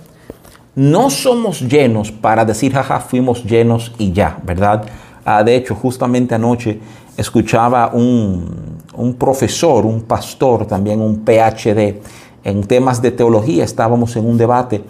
no 0.75 1.09
somos 1.09 1.61
llenos 1.61 2.11
para 2.11 2.45
decir, 2.45 2.73
jaja, 2.73 2.99
fuimos 2.99 3.43
llenos 3.43 3.93
y 3.97 4.11
ya, 4.11 4.39
¿verdad? 4.43 4.85
Ah, 5.23 5.43
de 5.43 5.55
hecho, 5.55 5.75
justamente 5.75 6.35
anoche 6.35 6.79
escuchaba 7.15 7.91
un, 7.93 8.79
un 8.95 9.13
profesor, 9.13 9.85
un 9.85 10.01
pastor, 10.01 10.65
también 10.65 10.99
un 10.99 11.23
PhD 11.23 12.01
en 12.43 12.63
temas 12.63 13.01
de 13.01 13.11
teología, 13.11 13.63
estábamos 13.63 14.15
en 14.15 14.25
un 14.25 14.37
debate 14.37 14.83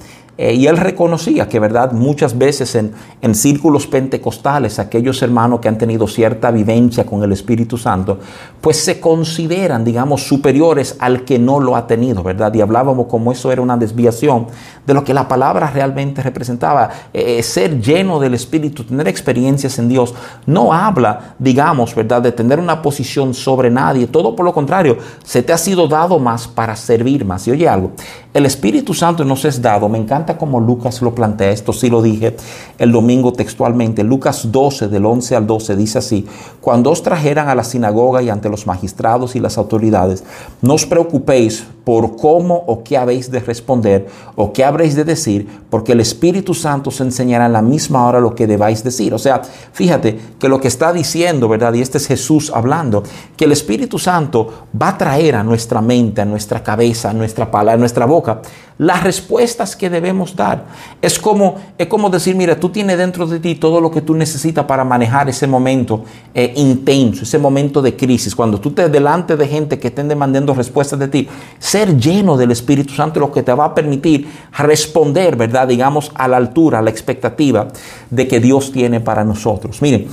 eh, 0.43 0.55
y 0.55 0.67
él 0.67 0.75
reconocía 0.75 1.47
que, 1.47 1.57
¿verdad? 1.57 1.93
Muchas 1.93 2.37
veces 2.37 2.75
en, 2.75 2.91
en, 3.21 3.33
círculos 3.33 3.87
pentecostales, 3.87 4.77
aquellos 4.77 5.21
hermanos 5.21 5.61
que 5.61 5.69
han 5.69 5.77
tenido 5.77 6.05
cierta 6.05 6.51
vivencia 6.51 7.05
con 7.05 7.23
el 7.23 7.31
Espíritu 7.31 7.77
Santo, 7.77 8.19
pues 8.59 8.75
se 8.75 8.99
consideran, 8.99 9.85
digamos, 9.85 10.23
superiores 10.23 10.97
al 10.99 11.23
que 11.23 11.39
no 11.39 11.61
lo 11.61 11.77
ha 11.77 11.87
tenido, 11.87 12.23
¿verdad? 12.23 12.53
Y 12.53 12.59
hablábamos 12.59 13.07
como 13.07 13.31
eso 13.31 13.53
era 13.53 13.61
una 13.61 13.77
desviación 13.77 14.47
de 14.85 14.93
lo 14.93 15.05
que 15.05 15.13
la 15.13 15.29
palabra 15.29 15.71
realmente 15.73 16.21
representaba. 16.21 16.89
Eh, 17.13 17.41
ser 17.41 17.79
lleno 17.79 18.19
del 18.19 18.33
Espíritu, 18.33 18.83
tener 18.83 19.07
experiencias 19.07 19.79
en 19.79 19.87
Dios, 19.87 20.13
no 20.45 20.73
habla, 20.73 21.35
digamos, 21.39 21.95
¿verdad? 21.95 22.21
De 22.21 22.33
tener 22.33 22.59
una 22.59 22.81
posición 22.81 23.33
sobre 23.33 23.69
nadie. 23.69 24.07
Todo 24.07 24.35
por 24.35 24.45
lo 24.45 24.53
contrario, 24.53 24.97
se 25.23 25.41
te 25.41 25.53
ha 25.53 25.57
sido 25.57 25.87
dado 25.87 26.19
más 26.19 26.49
para 26.49 26.75
servir 26.75 27.23
más. 27.23 27.47
Y 27.47 27.51
oye 27.51 27.69
algo, 27.69 27.91
el 28.33 28.45
Espíritu 28.45 28.93
Santo 28.93 29.23
nos 29.23 29.45
es 29.45 29.61
dado, 29.61 29.87
me 29.87 29.97
encanta 29.97 30.32
como 30.37 30.59
Lucas 30.59 31.01
lo 31.01 31.13
plantea, 31.15 31.51
esto 31.51 31.73
sí 31.73 31.89
lo 31.89 32.01
dije 32.01 32.35
el 32.77 32.91
domingo 32.91 33.33
textualmente, 33.33 34.03
Lucas 34.03 34.51
12 34.51 34.87
del 34.87 35.05
11 35.05 35.35
al 35.35 35.47
12 35.47 35.75
dice 35.75 35.99
así, 35.99 36.25
cuando 36.59 36.91
os 36.91 37.03
trajeran 37.03 37.49
a 37.49 37.55
la 37.55 37.63
sinagoga 37.63 38.21
y 38.21 38.29
ante 38.29 38.49
los 38.49 38.67
magistrados 38.67 39.35
y 39.35 39.39
las 39.39 39.57
autoridades, 39.57 40.23
no 40.61 40.73
os 40.73 40.85
preocupéis 40.85 41.65
por 41.83 42.15
cómo 42.15 42.63
o 42.67 42.83
qué 42.83 42.97
habéis 42.97 43.29
de 43.29 43.39
responder 43.39 44.07
o 44.35 44.53
qué 44.53 44.63
habréis 44.63 44.95
de 44.95 45.03
decir, 45.03 45.47
porque 45.69 45.91
el 45.91 45.99
Espíritu 45.99 46.53
Santo 46.53 46.89
os 46.89 47.01
enseñará 47.01 47.45
en 47.45 47.53
la 47.53 47.61
misma 47.61 48.07
hora 48.07 48.19
lo 48.19 48.35
que 48.35 48.47
debáis 48.47 48.83
decir. 48.83 49.13
O 49.13 49.19
sea, 49.19 49.41
fíjate 49.73 50.17
que 50.39 50.47
lo 50.47 50.61
que 50.61 50.69
está 50.69 50.93
diciendo, 50.93 51.49
¿verdad? 51.49 51.73
Y 51.73 51.81
este 51.81 51.97
es 51.97 52.07
Jesús 52.07 52.51
hablando, 52.53 53.03
que 53.35 53.45
el 53.45 53.51
Espíritu 53.51 53.99
Santo 53.99 54.67
va 54.81 54.89
a 54.89 54.97
traer 54.97 55.35
a 55.35 55.43
nuestra 55.43 55.81
mente, 55.81 56.21
a 56.21 56.25
nuestra 56.25 56.63
cabeza, 56.63 57.09
a 57.09 57.13
nuestra 57.13 57.51
palabra, 57.51 57.73
a 57.73 57.77
nuestra 57.77 58.05
boca, 58.05 58.41
las 58.83 59.01
respuestas 59.03 59.75
que 59.75 59.89
debemos 59.89 60.35
dar. 60.35 60.65
Es 61.01 61.17
como, 61.17 61.55
es 61.77 61.87
como 61.87 62.09
decir, 62.09 62.35
mira, 62.35 62.59
tú 62.59 62.69
tienes 62.69 62.97
dentro 62.97 63.25
de 63.25 63.39
ti 63.39 63.55
todo 63.55 63.79
lo 63.79 63.89
que 63.89 64.01
tú 64.01 64.13
necesitas 64.13 64.65
para 64.65 64.83
manejar 64.83 65.29
ese 65.29 65.47
momento 65.47 66.03
eh, 66.33 66.53
intenso, 66.57 67.23
ese 67.23 67.37
momento 67.37 67.81
de 67.81 67.95
crisis. 67.95 68.35
Cuando 68.35 68.59
tú 68.59 68.71
te 68.71 68.89
delante 68.89 69.37
de 69.37 69.47
gente 69.47 69.79
que 69.79 69.87
estén 69.87 70.09
demandando 70.09 70.53
respuestas 70.53 70.99
de 70.99 71.07
ti, 71.07 71.29
ser 71.59 71.97
lleno 71.97 72.35
del 72.35 72.51
Espíritu 72.51 72.93
Santo 72.93 73.21
lo 73.21 73.31
que 73.31 73.41
te 73.41 73.53
va 73.53 73.65
a 73.65 73.73
permitir 73.73 74.27
responder, 74.51 75.37
¿verdad? 75.37 75.65
Digamos, 75.67 76.11
a 76.15 76.27
la 76.27 76.37
altura, 76.37 76.79
a 76.79 76.81
la 76.81 76.89
expectativa 76.89 77.69
de 78.09 78.27
que 78.27 78.41
Dios 78.41 78.73
tiene 78.73 78.99
para 78.99 79.23
nosotros. 79.23 79.81
Miren, 79.81 80.09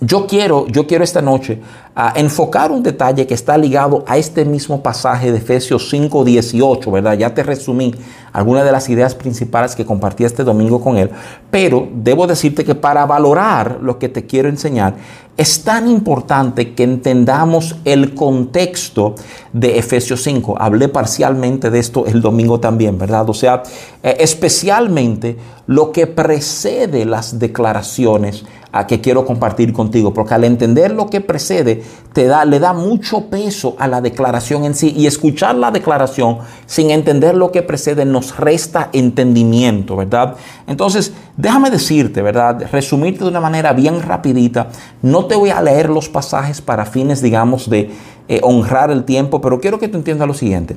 yo 0.00 0.26
quiero, 0.26 0.66
yo 0.68 0.86
quiero 0.86 1.04
esta 1.04 1.20
noche 1.20 1.60
a 2.00 2.12
enfocar 2.14 2.70
un 2.70 2.80
detalle 2.80 3.26
que 3.26 3.34
está 3.34 3.58
ligado 3.58 4.04
a 4.06 4.16
este 4.16 4.44
mismo 4.44 4.84
pasaje 4.84 5.32
de 5.32 5.38
Efesios 5.38 5.90
5, 5.90 6.22
18, 6.22 6.92
¿verdad? 6.92 7.14
Ya 7.14 7.34
te 7.34 7.42
resumí 7.42 7.92
algunas 8.32 8.64
de 8.64 8.70
las 8.70 8.88
ideas 8.88 9.16
principales 9.16 9.74
que 9.74 9.84
compartí 9.84 10.22
este 10.22 10.44
domingo 10.44 10.80
con 10.80 10.96
él, 10.96 11.10
pero 11.50 11.88
debo 11.92 12.28
decirte 12.28 12.64
que 12.64 12.76
para 12.76 13.04
valorar 13.04 13.80
lo 13.82 13.98
que 13.98 14.08
te 14.08 14.26
quiero 14.26 14.48
enseñar, 14.48 14.94
es 15.36 15.62
tan 15.64 15.88
importante 15.88 16.74
que 16.74 16.84
entendamos 16.84 17.76
el 17.84 18.14
contexto 18.14 19.14
de 19.52 19.78
Efesios 19.78 20.22
5. 20.22 20.56
Hablé 20.58 20.88
parcialmente 20.88 21.70
de 21.70 21.78
esto 21.78 22.06
el 22.06 22.20
domingo 22.20 22.58
también, 22.58 22.98
¿verdad? 22.98 23.28
O 23.30 23.34
sea, 23.34 23.62
eh, 24.02 24.16
especialmente 24.18 25.36
lo 25.66 25.92
que 25.92 26.06
precede 26.08 27.04
las 27.04 27.38
declaraciones 27.38 28.44
a 28.72 28.86
que 28.86 29.00
quiero 29.00 29.24
compartir 29.24 29.72
contigo, 29.72 30.12
porque 30.12 30.34
al 30.34 30.44
entender 30.44 30.90
lo 30.90 31.06
que 31.06 31.20
precede, 31.20 31.82
te 32.12 32.26
da, 32.26 32.44
le 32.44 32.58
da 32.58 32.72
mucho 32.72 33.26
peso 33.26 33.76
a 33.78 33.86
la 33.86 34.00
declaración 34.00 34.64
en 34.64 34.74
sí 34.74 34.92
y 34.96 35.06
escuchar 35.06 35.54
la 35.54 35.70
declaración 35.70 36.38
sin 36.66 36.90
entender 36.90 37.36
lo 37.36 37.52
que 37.52 37.62
precede 37.62 38.04
nos 38.04 38.36
resta 38.36 38.88
entendimiento, 38.92 39.96
¿verdad? 39.96 40.36
Entonces, 40.66 41.12
déjame 41.36 41.70
decirte, 41.70 42.22
¿verdad? 42.22 42.68
Resumirte 42.72 43.24
de 43.24 43.30
una 43.30 43.40
manera 43.40 43.72
bien 43.72 44.02
rapidita, 44.02 44.68
no 45.02 45.26
te 45.26 45.36
voy 45.36 45.50
a 45.50 45.62
leer 45.62 45.90
los 45.90 46.08
pasajes 46.08 46.60
para 46.60 46.86
fines, 46.86 47.22
digamos, 47.22 47.70
de 47.70 47.90
eh, 48.28 48.40
honrar 48.42 48.90
el 48.90 49.04
tiempo, 49.04 49.40
pero 49.40 49.60
quiero 49.60 49.78
que 49.78 49.88
tú 49.88 49.98
entiendas 49.98 50.26
lo 50.26 50.34
siguiente. 50.34 50.76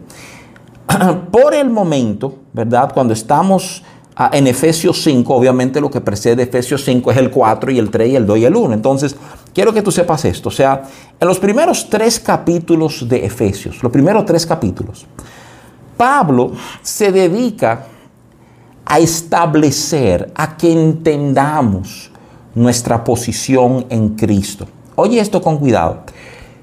Por 1.32 1.53
el 1.53 1.70
momento, 1.70 2.36
¿verdad? 2.53 2.91
Cuando 2.94 3.13
estamos 3.13 3.84
Ah, 4.15 4.30
en 4.34 4.46
Efesios 4.46 5.01
5, 5.03 5.34
obviamente 5.34 5.80
lo 5.80 5.89
que 5.89 6.01
precede 6.01 6.44
Efesios 6.44 6.84
5 6.84 7.12
es 7.12 7.18
el 7.18 7.32
4 7.32 7.72
y 7.72 7.80
el 7.80 7.89
3 7.89 8.10
y 8.10 8.15
el 8.18 8.25
2 8.25 8.38
y 8.39 8.46
el 8.46 8.56
1. 8.56 8.74
Entonces, 8.74 9.15
quiero 9.53 9.74
que 9.74 9.81
tú 9.81 9.91
sepas 9.91 10.25
esto. 10.25 10.50
O 10.50 10.51
sea, 10.51 10.84
en 11.20 11.27
los 11.27 11.39
primeros 11.39 11.89
tres 11.89 12.20
capítulos 12.20 13.08
de 13.08 13.25
Efesios, 13.25 13.81
los 13.81 13.91
primeros 13.91 14.25
tres 14.25 14.46
capítulos, 14.46 15.05
Pablo 15.98 16.51
se 16.81 17.12
dedica 17.12 17.86
a 18.86 19.00
establecer, 19.00 20.31
a 20.36 20.58
que 20.58 20.72
entendamos 20.72 22.12
nuestra 22.55 23.03
posición 23.03 23.86
en 23.89 24.10
Cristo. 24.10 24.67
Oye 24.96 25.20
esto 25.20 25.41
con 25.41 25.58
cuidado. 25.58 26.03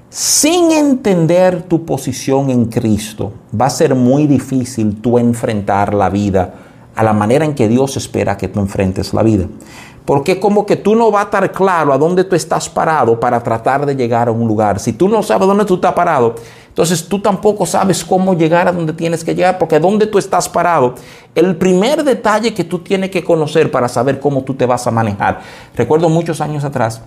Sin 0.09 0.71
entender 0.71 1.63
tu 1.63 1.85
posición 1.85 2.49
en 2.49 2.65
Cristo, 2.65 3.31
va 3.59 3.67
a 3.67 3.69
ser 3.69 3.93
muy 3.95 4.27
difícil 4.27 4.99
tú 5.01 5.19
enfrentar 5.19 5.93
la 5.93 6.09
vida 6.09 6.53
a 6.95 7.03
la 7.03 7.13
manera 7.13 7.45
en 7.45 7.53
que 7.53 7.67
Dios 7.67 7.95
espera 7.95 8.35
que 8.35 8.47
tú 8.47 8.59
enfrentes 8.59 9.13
la 9.13 9.23
vida. 9.23 9.45
Porque 10.09 10.39
como 10.39 10.65
que 10.65 10.75
tú 10.75 10.95
no 10.95 11.11
vas 11.11 11.21
a 11.21 11.25
estar 11.25 11.51
claro 11.51 11.93
a 11.93 11.97
dónde 11.99 12.23
tú 12.23 12.35
estás 12.35 12.67
parado 12.67 13.19
para 13.19 13.43
tratar 13.43 13.85
de 13.85 13.95
llegar 13.95 14.27
a 14.27 14.31
un 14.31 14.47
lugar. 14.47 14.79
Si 14.79 14.93
tú 14.93 15.07
no 15.07 15.21
sabes 15.21 15.47
dónde 15.47 15.65
tú 15.65 15.75
estás 15.75 15.93
parado, 15.93 16.33
entonces 16.67 17.07
tú 17.07 17.19
tampoco 17.19 17.63
sabes 17.67 18.03
cómo 18.03 18.33
llegar 18.33 18.67
a 18.67 18.71
donde 18.71 18.91
tienes 18.93 19.23
que 19.23 19.35
llegar, 19.35 19.59
porque 19.59 19.79
dónde 19.79 20.07
tú 20.07 20.17
estás 20.17 20.49
parado, 20.49 20.95
el 21.35 21.55
primer 21.57 22.03
detalle 22.03 22.55
que 22.55 22.63
tú 22.63 22.79
tienes 22.79 23.11
que 23.11 23.23
conocer 23.23 23.69
para 23.69 23.87
saber 23.87 24.19
cómo 24.19 24.41
tú 24.41 24.55
te 24.55 24.65
vas 24.65 24.87
a 24.87 24.89
manejar. 24.89 25.41
Recuerdo 25.75 26.09
muchos 26.09 26.41
años 26.41 26.63
atrás, 26.63 27.03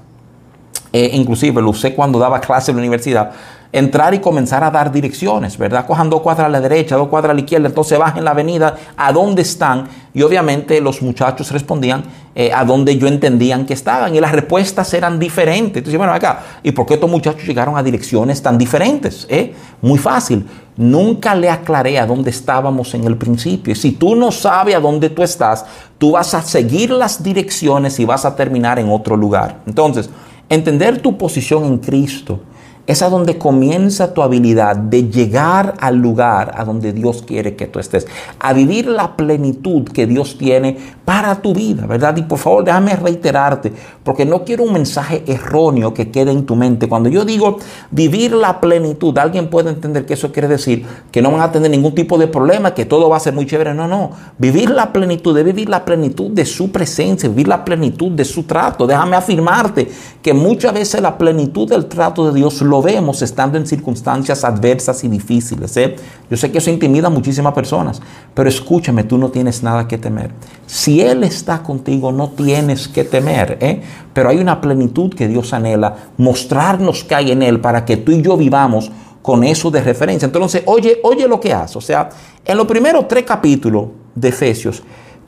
eh, 0.92 1.10
inclusive 1.12 1.60
lo 1.60 1.70
usé 1.70 1.96
cuando 1.96 2.20
daba 2.20 2.40
clase 2.40 2.70
en 2.70 2.76
la 2.76 2.82
universidad, 2.82 3.32
entrar 3.72 4.12
y 4.12 4.20
comenzar 4.20 4.62
a 4.62 4.70
dar 4.70 4.92
direcciones, 4.92 5.56
¿verdad? 5.56 5.86
Cojan 5.86 6.10
dos 6.10 6.20
cuadras 6.20 6.46
a 6.46 6.50
la 6.50 6.60
derecha, 6.60 6.96
dos 6.96 7.08
cuadras 7.08 7.30
a 7.30 7.34
la 7.34 7.40
izquierda, 7.40 7.66
entonces 7.66 7.98
bajen 7.98 8.24
la 8.24 8.32
avenida, 8.32 8.76
¿a 8.96 9.12
dónde 9.12 9.42
están? 9.42 9.88
Y 10.12 10.22
obviamente 10.22 10.80
los 10.80 11.00
muchachos 11.00 11.50
respondían 11.50 12.04
eh, 12.34 12.50
a 12.50 12.64
dónde 12.64 12.96
yo 12.96 13.08
entendían 13.08 13.66
que 13.66 13.74
estaban 13.74 14.14
y 14.14 14.20
las 14.20 14.32
respuestas 14.32 14.94
eran 14.94 15.18
diferentes. 15.18 15.78
Entonces, 15.78 15.98
bueno, 15.98 16.14
acá, 16.14 16.42
¿y 16.62 16.72
por 16.72 16.86
qué 16.86 16.94
estos 16.94 17.10
muchachos 17.10 17.46
llegaron 17.46 17.76
a 17.76 17.82
direcciones 17.82 18.40
tan 18.40 18.56
diferentes? 18.56 19.26
Eh? 19.28 19.54
Muy 19.82 19.98
fácil. 19.98 20.46
Nunca 20.76 21.34
le 21.34 21.50
aclaré 21.50 21.98
a 21.98 22.06
dónde 22.06 22.30
estábamos 22.30 22.94
en 22.94 23.04
el 23.04 23.18
principio. 23.18 23.74
Si 23.74 23.92
tú 23.92 24.16
no 24.16 24.32
sabes 24.32 24.74
a 24.74 24.80
dónde 24.80 25.10
tú 25.10 25.22
estás, 25.22 25.66
tú 25.98 26.12
vas 26.12 26.32
a 26.32 26.40
seguir 26.40 26.90
las 26.90 27.22
direcciones 27.22 28.00
y 28.00 28.06
vas 28.06 28.24
a 28.24 28.34
terminar 28.34 28.78
en 28.78 28.88
otro 28.88 29.14
lugar. 29.14 29.60
Entonces, 29.66 30.08
entender 30.48 31.02
tu 31.02 31.18
posición 31.18 31.64
en 31.66 31.78
Cristo 31.78 32.40
es 32.86 33.02
a 33.02 33.08
donde 33.08 33.38
comienza 33.38 34.12
tu 34.12 34.22
habilidad 34.22 34.76
de 34.76 35.08
llegar 35.08 35.74
al 35.78 35.96
lugar 35.96 36.52
a 36.56 36.64
donde 36.64 36.92
Dios 36.92 37.22
quiere 37.24 37.54
que 37.54 37.66
tú 37.66 37.78
estés, 37.78 38.06
a 38.40 38.52
vivir 38.52 38.86
la 38.86 39.16
plenitud 39.16 39.84
que 39.84 40.06
Dios 40.06 40.36
tiene 40.36 40.76
para 41.04 41.40
tu 41.40 41.54
vida, 41.54 41.86
¿verdad? 41.86 42.16
Y 42.16 42.22
por 42.22 42.38
favor, 42.38 42.64
déjame 42.64 42.96
reiterarte, 42.96 43.72
porque 44.02 44.24
no 44.24 44.44
quiero 44.44 44.64
un 44.64 44.72
mensaje 44.72 45.22
erróneo 45.26 45.94
que 45.94 46.10
quede 46.10 46.32
en 46.32 46.44
tu 46.44 46.56
mente. 46.56 46.88
Cuando 46.88 47.08
yo 47.08 47.24
digo 47.24 47.58
vivir 47.90 48.32
la 48.32 48.60
plenitud, 48.60 49.16
alguien 49.18 49.48
puede 49.48 49.70
entender 49.70 50.04
que 50.04 50.14
eso 50.14 50.32
quiere 50.32 50.48
decir 50.48 50.84
que 51.10 51.22
no 51.22 51.30
van 51.30 51.40
a 51.40 51.52
tener 51.52 51.70
ningún 51.70 51.94
tipo 51.94 52.18
de 52.18 52.26
problema, 52.26 52.74
que 52.74 52.84
todo 52.84 53.08
va 53.08 53.16
a 53.16 53.20
ser 53.20 53.32
muy 53.32 53.46
chévere. 53.46 53.74
No, 53.74 53.86
no. 53.86 54.10
Vivir 54.38 54.70
la 54.70 54.92
plenitud, 54.92 55.34
de 55.34 55.42
vivir 55.42 55.68
la 55.68 55.84
plenitud 55.84 56.30
de 56.30 56.44
su 56.44 56.72
presencia, 56.72 57.28
vivir 57.28 57.48
la 57.48 57.64
plenitud 57.64 58.10
de 58.12 58.24
su 58.24 58.44
trato. 58.44 58.86
Déjame 58.86 59.16
afirmarte 59.16 59.88
que 60.20 60.34
muchas 60.34 60.72
veces 60.74 61.00
la 61.00 61.18
plenitud 61.18 61.68
del 61.68 61.86
trato 61.86 62.30
de 62.30 62.38
Dios 62.38 62.60
lo 62.72 62.80
vemos 62.80 63.20
estando 63.20 63.58
en 63.58 63.66
circunstancias 63.66 64.44
adversas 64.44 65.04
y 65.04 65.08
difíciles. 65.08 65.76
¿eh? 65.76 65.94
Yo 66.30 66.38
sé 66.38 66.50
que 66.50 66.56
eso 66.56 66.70
intimida 66.70 67.08
a 67.08 67.10
muchísimas 67.10 67.52
personas, 67.52 68.00
pero 68.32 68.48
escúchame, 68.48 69.04
tú 69.04 69.18
no 69.18 69.28
tienes 69.28 69.62
nada 69.62 69.86
que 69.86 69.98
temer. 69.98 70.30
Si 70.66 71.02
Él 71.02 71.22
está 71.22 71.62
contigo, 71.62 72.12
no 72.12 72.30
tienes 72.30 72.88
que 72.88 73.04
temer. 73.04 73.58
¿eh? 73.60 73.82
Pero 74.14 74.30
hay 74.30 74.38
una 74.38 74.58
plenitud 74.58 75.12
que 75.12 75.28
Dios 75.28 75.52
anhela, 75.52 75.94
mostrarnos 76.16 77.04
que 77.04 77.14
hay 77.14 77.32
en 77.32 77.42
Él 77.42 77.60
para 77.60 77.84
que 77.84 77.98
tú 77.98 78.10
y 78.10 78.22
yo 78.22 78.38
vivamos 78.38 78.90
con 79.20 79.44
eso 79.44 79.70
de 79.70 79.82
referencia. 79.82 80.24
Entonces, 80.24 80.62
oye, 80.64 80.98
oye 81.02 81.28
lo 81.28 81.38
que 81.38 81.52
hace. 81.52 81.76
O 81.76 81.82
sea, 81.82 82.08
en 82.42 82.56
los 82.56 82.66
primeros 82.66 83.06
tres 83.06 83.24
capítulos 83.24 83.88
de 84.14 84.28
Efesios, 84.30 84.82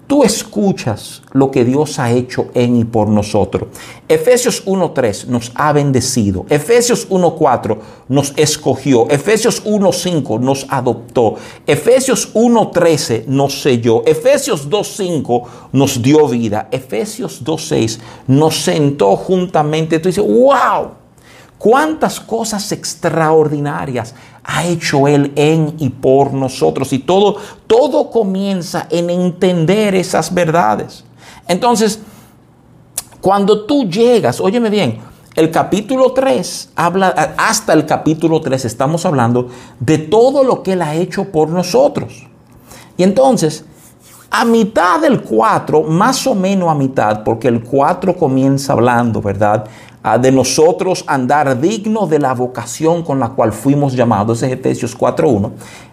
Tú 0.06 0.22
escuchas 0.22 1.22
lo 1.32 1.50
que 1.50 1.64
Dios 1.64 1.98
ha 1.98 2.10
hecho 2.12 2.48
en 2.52 2.76
y 2.76 2.84
por 2.84 3.08
nosotros. 3.08 3.68
Efesios 4.06 4.66
1.3 4.66 5.28
nos 5.28 5.50
ha 5.54 5.72
bendecido. 5.72 6.44
Efesios 6.50 7.08
1.4 7.08 7.78
nos 8.08 8.34
escogió. 8.36 9.08
Efesios 9.08 9.64
1.5 9.64 10.40
nos 10.40 10.66
adoptó. 10.68 11.36
Efesios 11.66 12.34
1.13 12.34 13.24
nos 13.28 13.62
selló. 13.62 14.02
Efesios 14.04 14.68
2.5 14.68 15.46
nos 15.72 16.02
dio 16.02 16.28
vida. 16.28 16.68
Efesios 16.70 17.42
2.6 17.42 17.98
nos 18.26 18.56
sentó 18.56 19.16
juntamente. 19.16 19.98
Tú 20.00 20.08
dices, 20.10 20.24
wow 20.24 21.04
cuántas 21.64 22.20
cosas 22.20 22.72
extraordinarias 22.72 24.14
ha 24.44 24.64
hecho 24.66 25.08
Él 25.08 25.32
en 25.36 25.74
y 25.78 25.88
por 25.88 26.32
nosotros. 26.32 26.92
Y 26.92 27.00
todo, 27.00 27.36
todo 27.66 28.10
comienza 28.10 28.86
en 28.90 29.10
entender 29.10 29.94
esas 29.94 30.32
verdades. 30.32 31.04
Entonces, 31.48 32.00
cuando 33.20 33.64
tú 33.64 33.88
llegas, 33.88 34.40
óyeme 34.40 34.70
bien, 34.70 34.98
el 35.34 35.50
capítulo 35.50 36.12
3 36.12 36.70
habla, 36.76 37.34
hasta 37.36 37.72
el 37.72 37.86
capítulo 37.86 38.40
3 38.40 38.66
estamos 38.66 39.04
hablando 39.04 39.48
de 39.80 39.98
todo 39.98 40.44
lo 40.44 40.62
que 40.62 40.74
Él 40.74 40.82
ha 40.82 40.94
hecho 40.94 41.24
por 41.32 41.48
nosotros. 41.48 42.28
Y 42.96 43.02
entonces, 43.02 43.64
a 44.30 44.44
mitad 44.44 45.00
del 45.00 45.22
4, 45.22 45.82
más 45.82 46.26
o 46.26 46.34
menos 46.34 46.68
a 46.68 46.74
mitad, 46.74 47.24
porque 47.24 47.48
el 47.48 47.64
4 47.64 48.16
comienza 48.16 48.72
hablando, 48.74 49.20
¿verdad? 49.20 49.64
De 50.20 50.30
nosotros 50.30 51.02
andar 51.06 51.58
digno 51.58 52.06
de 52.06 52.18
la 52.18 52.34
vocación 52.34 53.02
con 53.02 53.18
la 53.18 53.30
cual 53.30 53.52
fuimos 53.52 53.94
llamados, 53.94 54.42
es 54.42 54.52
Efesios 54.52 54.96
4.1, 54.96 55.50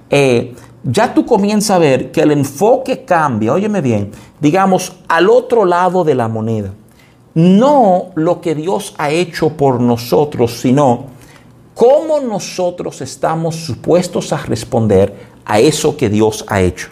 eh, 0.09 0.53
ya 0.83 1.13
tú 1.13 1.25
comienzas 1.25 1.71
a 1.71 1.79
ver 1.79 2.11
que 2.11 2.21
el 2.21 2.31
enfoque 2.31 3.05
cambia, 3.05 3.53
óyeme 3.53 3.79
bien, 3.79 4.11
digamos, 4.41 4.93
al 5.07 5.29
otro 5.29 5.63
lado 5.63 6.03
de 6.03 6.15
la 6.15 6.27
moneda. 6.27 6.73
No 7.33 8.07
lo 8.15 8.41
que 8.41 8.53
Dios 8.53 8.93
ha 8.97 9.11
hecho 9.11 9.51
por 9.51 9.79
nosotros, 9.79 10.59
sino 10.59 11.05
cómo 11.73 12.19
nosotros 12.19 12.99
estamos 12.99 13.55
supuestos 13.55 14.33
a 14.33 14.37
responder 14.37 15.15
a 15.45 15.61
eso 15.61 15.95
que 15.95 16.09
Dios 16.09 16.43
ha 16.49 16.59
hecho. 16.59 16.89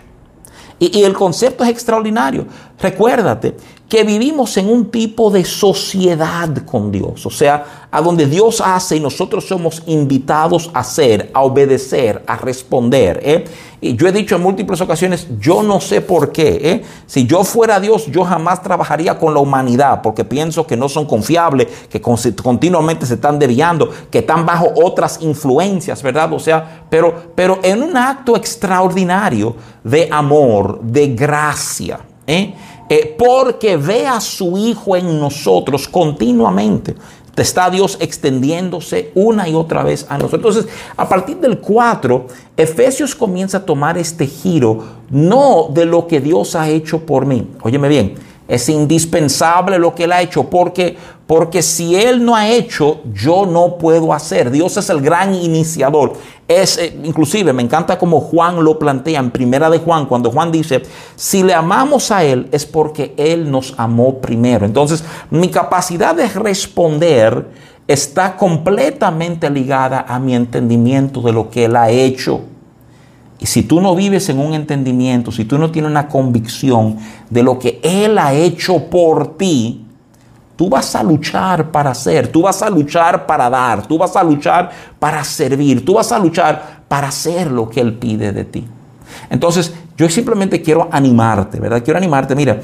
Y, 0.80 0.98
y, 0.98 1.04
el 1.04 1.14
concepto 1.14 1.66
es 1.66 1.70
extraordinario. 1.70 2.46
Recuérdate 2.82 3.56
que 3.90 4.04
vivimos 4.04 4.56
en 4.56 4.70
un 4.70 4.92
tipo 4.92 5.32
de 5.32 5.44
sociedad 5.44 6.50
con 6.64 6.92
Dios, 6.92 7.26
o 7.26 7.30
sea, 7.32 7.88
a 7.92 8.02
donde 8.02 8.28
Dios 8.28 8.62
hace 8.64 8.98
y 8.98 9.00
nosotros 9.00 9.48
somos 9.48 9.82
invitados 9.88 10.70
a 10.74 10.82
hacer, 10.82 11.32
a 11.34 11.42
obedecer, 11.42 12.24
a 12.28 12.38
responder. 12.38 13.20
¿eh? 13.24 13.46
Y 13.82 13.96
yo 13.96 14.08
he 14.08 14.12
dicho 14.12 14.36
en 14.36 14.44
múltiples 14.44 14.80
ocasiones, 14.80 15.28
yo 15.40 15.64
no 15.64 15.82
sé 15.82 16.02
por 16.02 16.32
qué. 16.32 16.60
¿eh? 16.62 16.86
Si 17.08 17.26
yo 17.26 17.44
fuera 17.44 17.80
Dios, 17.80 18.06
yo 18.06 18.24
jamás 18.24 18.62
trabajaría 18.62 19.18
con 19.18 19.34
la 19.34 19.40
humanidad, 19.40 20.02
porque 20.04 20.24
pienso 20.24 20.68
que 20.68 20.78
no 20.78 20.88
son 20.88 21.06
confiables, 21.06 21.68
que 21.90 22.00
continuamente 22.00 23.08
se 23.08 23.16
están 23.16 23.40
desviando, 23.40 23.90
que 24.12 24.20
están 24.20 24.46
bajo 24.46 24.72
otras 24.76 25.20
influencias, 25.22 26.02
¿verdad? 26.04 26.32
O 26.32 26.40
sea, 26.40 26.86
pero, 26.90 27.32
pero 27.36 27.60
en 27.64 27.82
un 27.82 27.98
acto 27.98 28.38
extraordinario 28.38 29.56
de 29.84 30.08
amor, 30.12 30.80
de 30.82 31.08
gracia. 31.08 32.00
¿eh? 32.30 32.54
Eh, 32.90 33.16
porque 33.18 33.78
ve 33.78 34.08
a 34.08 34.20
su 34.20 34.58
Hijo 34.58 34.96
en 34.96 35.20
nosotros 35.20 35.88
continuamente. 35.88 36.96
Está 37.36 37.70
Dios 37.70 37.98
extendiéndose 38.02 39.12
una 39.16 39.48
y 39.48 39.56
otra 39.56 39.84
vez 39.84 40.06
a 40.10 40.18
nosotros. 40.18 40.58
Entonces, 40.58 40.68
a 40.98 41.08
partir 41.08 41.38
del 41.38 41.60
4, 41.60 42.28
Efesios 42.58 43.16
comienza 43.16 43.60
a 43.60 43.66
tomar 43.66 43.98
este 43.98 44.28
giro, 44.28 44.84
no 45.10 45.70
de 45.72 45.86
lo 45.86 46.06
que 46.06 46.20
Dios 46.20 46.56
ha 46.56 46.68
hecho 46.68 47.06
por 47.06 47.26
mí. 47.26 47.48
Óyeme 47.62 47.88
bien, 47.88 48.16
es 48.48 48.68
indispensable 48.68 49.80
lo 49.80 49.96
que 49.96 50.04
Él 50.04 50.12
ha 50.12 50.22
hecho, 50.22 50.50
porque, 50.50 50.98
porque 51.28 51.62
si 51.62 51.96
Él 51.96 52.26
no 52.26 52.36
ha 52.36 52.50
hecho, 52.50 53.00
yo 53.14 53.46
no 53.46 53.78
puedo 53.78 54.12
hacer. 54.12 54.52
Dios 54.52 54.76
es 54.76 54.90
el 54.90 55.00
gran 55.00 55.34
iniciador. 55.34 56.14
Es, 56.50 56.80
eh, 56.80 57.00
inclusive 57.04 57.54
me 57.54 57.62
encanta 57.62 58.00
como 58.00 58.20
Juan 58.20 58.64
lo 58.64 58.80
plantea 58.80 59.20
en 59.20 59.30
primera 59.30 59.70
de 59.70 59.78
Juan, 59.78 60.08
cuando 60.08 60.32
Juan 60.32 60.52
dice, 60.52 60.82
si 61.16 61.44
le 61.44 61.54
amamos 61.54 62.10
a 62.10 62.24
Él 62.24 62.50
es 62.52 62.66
porque 62.66 63.14
Él 63.18 63.52
nos 63.52 63.76
amó 63.78 64.18
primero. 64.18 64.66
Entonces, 64.66 65.04
mi 65.30 65.50
capacidad 65.50 66.16
de 66.16 66.28
responder 66.28 67.46
está 67.88 68.36
completamente 68.36 69.48
ligada 69.52 70.04
a 70.08 70.18
mi 70.18 70.34
entendimiento 70.34 71.22
de 71.22 71.34
lo 71.34 71.52
que 71.52 71.66
Él 71.66 71.76
ha 71.76 71.92
hecho. 71.92 72.42
Y 73.40 73.46
si 73.46 73.62
tú 73.62 73.80
no 73.80 73.96
vives 73.96 74.28
en 74.30 74.40
un 74.40 74.56
entendimiento, 74.56 75.32
si 75.32 75.46
tú 75.46 75.60
no 75.60 75.70
tienes 75.70 75.92
una 75.92 76.08
convicción 76.08 76.98
de 77.30 77.44
lo 77.44 77.60
que 77.60 77.80
Él 77.84 78.18
ha 78.18 78.34
hecho 78.34 78.90
por 78.90 79.38
ti, 79.38 79.86
tú 80.60 80.70
vas 80.70 80.94
a 80.94 81.02
luchar 81.02 81.72
para 81.72 81.92
hacer, 81.92 82.28
tú 82.28 82.42
vas 82.42 82.62
a 82.62 82.70
luchar 82.70 83.26
para 83.26 83.50
dar, 83.50 83.88
tú 83.88 83.98
vas 83.98 84.14
a 84.18 84.22
luchar 84.22 84.70
para 85.00 85.24
servir, 85.24 85.86
tú 85.86 85.94
vas 85.94 86.12
a 86.12 86.20
luchar 86.20 86.82
para 86.86 87.08
hacer 87.08 87.50
lo 87.50 87.70
que 87.70 87.80
Él 87.80 87.94
pide 87.94 88.34
de 88.34 88.44
ti. 88.44 88.68
Entonces, 89.30 89.74
yo 89.96 90.10
simplemente 90.10 90.62
quiero 90.62 90.90
animarte, 90.92 91.62
¿verdad? 91.62 91.82
Quiero 91.82 91.98
animarte, 91.98 92.36
mira, 92.36 92.60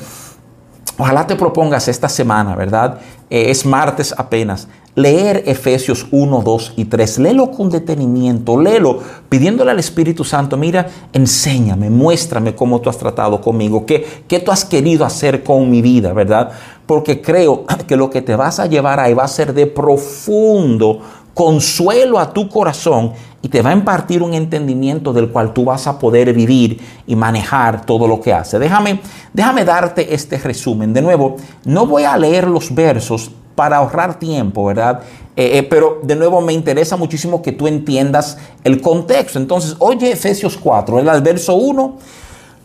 ojalá 0.98 1.28
te 1.28 1.36
propongas 1.36 1.88
esta 1.88 2.10
semana, 2.10 2.56
¿verdad? 2.56 3.00
Eh, 3.30 3.50
es 3.50 3.66
martes 3.66 4.14
apenas 4.18 4.68
leer 4.96 5.44
Efesios 5.46 6.08
1, 6.12 6.42
2 6.42 6.74
y 6.78 6.86
3. 6.86 7.20
Léelo 7.20 7.52
con 7.52 7.70
detenimiento, 7.70 8.60
léelo 8.60 9.00
pidiéndole 9.30 9.72
al 9.72 9.80
Espíritu 9.80 10.24
Santo, 10.24 10.58
mira, 10.58 10.88
enséñame, 11.14 11.90
muéstrame 11.90 12.56
cómo 12.56 12.80
tú 12.80 12.90
has 12.90 12.98
tratado 12.98 13.42
conmigo, 13.42 13.86
qué, 13.86 14.06
qué 14.28 14.40
tú 14.40 14.52
has 14.52 14.64
querido 14.64 15.06
hacer 15.06 15.44
con 15.44 15.70
mi 15.70 15.82
vida, 15.82 16.14
¿verdad? 16.14 16.52
Porque 16.86 17.22
creo 17.22 17.66
que 17.88 17.98
lo 17.98 18.10
que 18.10 18.22
te 18.22 18.36
vas 18.36 18.60
a 18.60 18.66
llevar 18.66 19.00
ahí 19.00 19.14
va 19.14 19.26
a 19.26 19.28
ser 19.28 19.54
de 19.54 19.68
profundo 19.68 21.02
consuelo 21.36 22.18
a 22.18 22.34
tu 22.34 22.50
corazón 22.50 23.12
y 23.44 23.50
te 23.50 23.62
va 23.62 23.70
a 23.70 23.74
impartir 23.74 24.24
un 24.24 24.34
entendimiento 24.34 25.14
del 25.14 25.30
cual 25.30 25.54
tú 25.54 25.66
vas 25.66 25.86
a 25.86 26.00
poder 26.00 26.34
vivir 26.34 26.80
y 27.06 27.16
manejar 27.16 27.86
todo 27.86 28.08
lo 28.08 28.20
que 28.20 28.34
hace. 28.34 28.58
Déjame, 28.58 29.02
déjame 29.34 29.64
darte 29.64 30.16
este 30.16 30.40
resumen. 30.40 30.94
De 30.94 31.02
nuevo, 31.04 31.36
no 31.66 31.86
voy 31.86 32.06
a 32.06 32.18
leer 32.18 32.48
los 32.48 32.74
versos 32.74 33.30
para 33.54 33.78
ahorrar 33.78 34.18
tiempo, 34.18 34.66
¿verdad? 34.66 35.02
Eh, 35.36 35.60
eh, 35.60 35.64
pero 35.64 36.00
de 36.02 36.16
nuevo 36.16 36.42
me 36.42 36.54
interesa 36.54 36.96
muchísimo 36.96 37.42
que 37.42 37.52
tú 37.52 37.68
entiendas 37.68 38.38
el 38.64 38.82
contexto. 38.82 39.38
Entonces, 39.38 39.76
oye 39.80 40.12
Efesios 40.12 40.58
4, 40.58 41.00
el 41.00 41.22
verso 41.22 41.56
1 41.56 41.98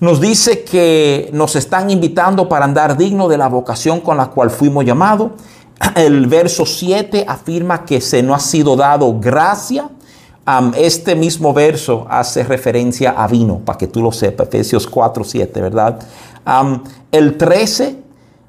nos 0.00 0.20
dice 0.20 0.64
que 0.64 1.28
nos 1.32 1.56
están 1.56 1.90
invitando 1.90 2.48
para 2.48 2.64
andar 2.64 2.96
digno 2.96 3.28
de 3.28 3.36
la 3.36 3.48
vocación 3.48 4.00
con 4.00 4.16
la 4.16 4.28
cual 4.28 4.50
fuimos 4.50 4.84
llamados. 4.84 5.32
El 5.96 6.26
verso 6.26 6.66
7 6.66 7.24
afirma 7.26 7.84
que 7.84 8.00
se 8.00 8.22
nos 8.22 8.36
ha 8.36 8.40
sido 8.40 8.76
dado 8.76 9.18
gracia 9.18 9.88
este 10.76 11.14
mismo 11.14 11.52
verso 11.52 12.06
hace 12.10 12.42
referencia 12.42 13.10
a 13.10 13.26
vino, 13.28 13.60
para 13.64 13.78
que 13.78 13.86
tú 13.86 14.02
lo 14.02 14.10
sepas, 14.10 14.48
Efesios 14.48 14.86
4, 14.86 15.22
7, 15.22 15.60
¿verdad? 15.60 16.00
el 17.12 17.36
13 17.36 17.96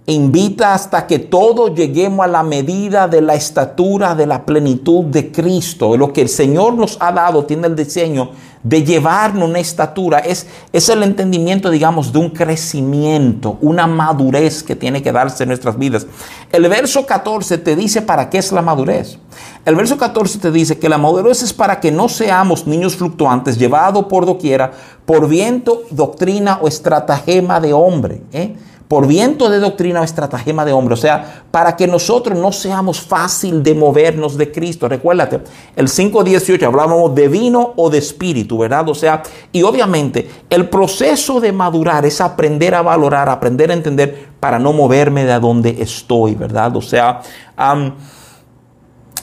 invita 0.08 0.74
hasta 0.74 1.06
que 1.06 1.20
todos 1.20 1.76
lleguemos 1.76 2.26
a 2.26 2.28
la 2.28 2.44
medida 2.44 3.08
de 3.08 3.22
la 3.22 3.36
estatura 3.36 4.16
de 4.16 4.26
la 4.26 4.46
plenitud 4.46 5.06
de 5.06 5.32
Cristo. 5.32 5.96
Lo 5.96 6.12
que 6.12 6.22
el 6.22 6.30
Señor 6.30 6.74
nos 6.74 6.98
ha 7.00 7.12
dado 7.12 7.46
tiene 7.46 7.68
el 7.68 7.76
diseño 7.76 8.32
de 8.64 8.84
llevarnos 8.84 9.50
una 9.50 9.60
estatura. 9.60 10.20
Es, 10.20 10.48
es 10.74 10.90
el 10.90 11.04
entendimiento, 11.04 11.70
digamos, 11.70 12.12
de 12.12 12.20
un 12.20 12.30
crecimiento, 12.30 13.58
una 13.62 13.86
madurez 13.86 14.64
que 14.64 14.76
tiene 14.76 15.04
que 15.04 15.12
darse 15.12 15.44
en 15.44 15.50
nuestras 15.50 15.78
vidas. 15.78 16.08
El 16.52 16.68
verso 16.68 17.06
14 17.06 17.60
te 17.60 17.76
dice 17.76 18.02
para 18.02 18.30
qué 18.30 18.40
es 18.40 18.52
la 18.52 18.62
madurez. 18.62 19.20
El 19.66 19.76
verso 19.76 19.98
14 19.98 20.40
te 20.40 20.52
dice 20.52 20.80
que 20.80 20.90
la 20.90 20.98
madurez 20.98 21.44
es 21.44 21.54
para 21.54 21.80
que 21.80 21.92
no 21.92 22.10
seamos 22.10 22.66
niños 22.66 22.96
fluctuantes, 22.96 23.58
llevados 23.58 24.06
por 24.06 24.26
doquiera, 24.26 24.72
por 25.06 25.28
viento, 25.28 25.84
doctrina 25.92 26.58
o 26.62 26.68
estratagema 26.68 27.60
de 27.60 27.74
hombre. 27.74 28.24
¿eh? 28.32 28.56
Por 28.92 29.08
viento 29.08 29.50
de 29.50 29.60
doctrina 29.60 30.02
o 30.02 30.04
estratagema 30.04 30.66
de 30.66 30.74
hombre. 30.74 30.96
O 30.96 30.98
sea, 30.98 31.44
para 31.50 31.78
que 31.78 31.88
nosotros 31.88 32.38
no 32.38 32.52
seamos 32.52 33.00
fácil 33.00 33.64
de 33.64 33.74
movernos 33.74 34.36
de 34.36 34.52
Cristo. 34.52 34.90
Recuérdate, 34.90 35.40
el 35.78 35.88
5.18 35.88 36.62
hablábamos 36.64 37.16
de 37.16 37.30
vino 37.30 37.72
o 37.78 37.90
de 37.90 38.00
espíritu, 38.00 38.58
¿verdad? 38.58 38.90
O 38.90 38.94
sea, 38.94 39.24
y 39.54 39.64
obviamente 39.64 40.30
el 40.50 40.68
proceso 40.68 41.40
de 41.40 41.54
madurar 41.54 42.06
es 42.06 42.20
aprender 42.20 42.76
a 42.76 42.82
valorar, 42.82 43.30
aprender 43.30 43.72
a 43.72 43.76
entender 43.76 44.28
para 44.42 44.60
no 44.60 44.74
moverme 44.74 45.24
de 45.24 45.40
donde 45.40 45.82
estoy, 45.82 46.36
¿verdad? 46.36 46.76
O 46.76 46.82
sea, 46.82 47.22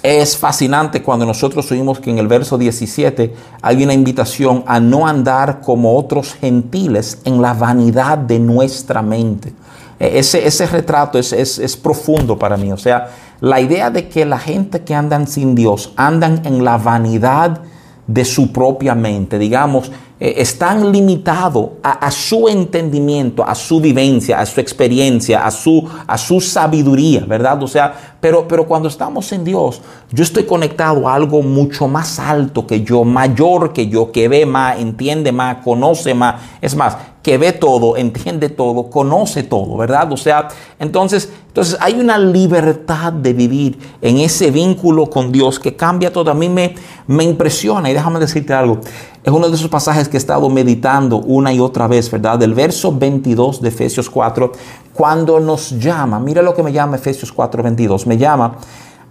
es 0.03 0.37
fascinante 0.37 1.03
cuando 1.03 1.27
nosotros 1.27 1.71
oímos 1.73 1.99
que 1.99 2.11
en 2.11 2.19
el 2.19 2.29
verso 2.29 2.57
17 2.57 3.35
hay 3.61 3.83
una 3.83 3.93
invitación 3.93 4.63
a 4.67 4.81
no 4.81 5.07
andar 5.07 5.61
como 5.61 5.99
otros 5.99 6.35
gentiles 6.35 7.21
en 7.25 7.43
la 7.43 7.53
vanidad 7.53 8.17
de 8.17 8.39
nuestra 8.39 9.03
mente. 9.03 9.53
E, 9.99 10.19
ese, 10.19 10.47
ese 10.47 10.67
retrato 10.67 11.19
es, 11.19 11.33
es, 11.33 11.59
es, 11.59 11.77
profundo 11.77 12.39
para 12.39 12.57
mí. 12.57 12.73
O 12.73 12.77
sea, 12.77 13.11
la 13.41 13.61
idea 13.61 13.91
de 13.91 14.09
que 14.09 14.25
la 14.25 14.39
gente 14.39 14.83
que 14.83 14.95
andan 14.95 15.27
sin 15.27 15.55
Dios 15.55 15.93
andan 15.97 16.43
en 16.45 16.65
la 16.65 16.79
vanidad 16.79 17.61
de 18.07 18.25
su 18.25 18.53
propia 18.53 18.95
mente, 18.95 19.39
digamos, 19.39 19.91
eh, 20.21 20.35
están 20.39 20.91
limitados 20.91 21.71
a, 21.81 22.11
su 22.11 22.49
entendimiento, 22.49 23.47
a 23.47 23.55
su 23.55 23.81
vivencia, 23.81 24.41
a 24.41 24.47
su 24.47 24.61
experiencia, 24.61 25.47
a 25.47 25.51
su, 25.53 25.89
a 26.09 26.19
su 26.19 26.41
sabiduría, 26.41 27.25
¿verdad? 27.25 27.63
O 27.63 27.69
sea, 27.69 28.17
pero, 28.21 28.49
pero 28.49 28.67
cuando 28.67 28.89
estamos 28.89 29.31
en 29.31 29.45
Dios, 29.45 29.81
yo 30.11 30.25
estoy 30.25 30.43
conectado 30.43 31.09
a 31.09 31.15
algo 31.15 31.41
mucho 31.43 31.87
más 31.87 32.19
alto 32.19 32.67
que 32.67 32.83
yo, 32.83 33.05
mayor 33.05 33.73
que 33.73 33.87
yo, 33.87 34.11
que 34.11 34.27
ve 34.27 34.45
más, 34.45 34.81
entiende 34.81 35.31
más, 35.31 35.59
conoce 35.59 36.15
más. 36.15 36.43
Es 36.61 36.75
más, 36.75 36.97
que 37.29 37.37
ve 37.37 37.53
todo, 37.53 37.99
entiende 37.99 38.49
todo, 38.49 38.89
conoce 38.89 39.43
todo, 39.43 39.77
¿verdad? 39.77 40.11
O 40.11 40.17
sea, 40.17 40.49
entonces, 40.79 41.31
entonces 41.49 41.77
hay 41.79 42.01
una 42.01 42.17
libertad 42.17 43.13
de 43.13 43.35
vivir 43.35 43.79
en 44.01 44.17
ese 44.17 44.51
vínculo 44.51 45.11
con 45.11 45.31
Dios 45.31 45.61
que 45.61 45.77
cambia 45.77 46.11
todo. 46.11 46.31
A 46.31 46.35
mí 46.35 46.49
me, 46.49 46.75
me 47.07 47.25
impresiona 47.25 47.91
y 47.91 47.93
déjame 47.93 48.19
decirte 48.19 48.55
algo. 48.55 48.79
Es 49.23 49.31
uno 49.31 49.51
de 49.51 49.57
esos 49.57 49.69
pasajes 49.69 50.09
que 50.09 50.17
he 50.17 50.23
estado 50.25 50.49
meditando 50.49 51.19
una 51.19 51.53
y 51.53 51.61
otra 51.61 51.87
vez, 51.87 52.11
¿verdad? 52.11 52.39
Del 52.39 52.55
verso 52.55 52.97
22 52.97 53.61
de 53.61 53.69
Efesios 53.69 54.09
4, 54.09 54.51
cuando 54.95 55.39
nos 55.39 55.79
llama, 55.79 56.19
mira 56.19 56.41
lo 56.41 56.55
que 56.55 56.63
me 56.63 56.73
llama 56.73 56.97
Efesios 56.97 57.31
4, 57.31 57.63
22, 57.63 58.07
me 58.07 58.17
llama 58.17 58.57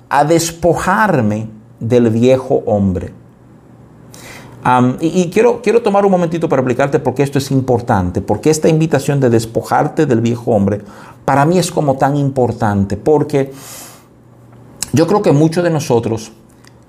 a 0.10 0.24
despojarme 0.24 1.50
del 1.80 2.10
viejo 2.10 2.64
hombre. 2.66 3.14
Y, 5.00 5.30
quiero, 5.30 5.62
quiero 5.62 5.82
tomar 5.82 6.06
un 6.06 6.12
momentito 6.12 6.50
para 6.50 6.62
explicarte 6.62 7.00
por 7.00 7.14
qué 7.14 7.24
esto 7.24 7.38
es 7.38 7.52
importante, 7.52 8.22
porque 8.22 8.50
esta 8.50 8.68
invitación 8.68 9.20
de 9.20 9.30
despojarte 9.30 10.06
del 10.06 10.22
viejo 10.22 10.52
hombre 10.52 10.82
para 11.26 11.46
mí 11.46 11.58
es 11.58 11.72
como 11.72 11.96
tan 11.96 12.16
importante, 12.16 12.98
porque 12.98 13.52
yo 14.94 15.08
creo 15.08 15.22
que 15.22 15.32
muchos 15.32 15.64
de 15.64 15.70
nosotros 15.70 16.32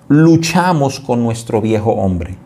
luchamos 0.08 1.00
con 1.00 1.22
nuestro 1.22 1.60
viejo 1.60 1.90
hombre 1.92 2.38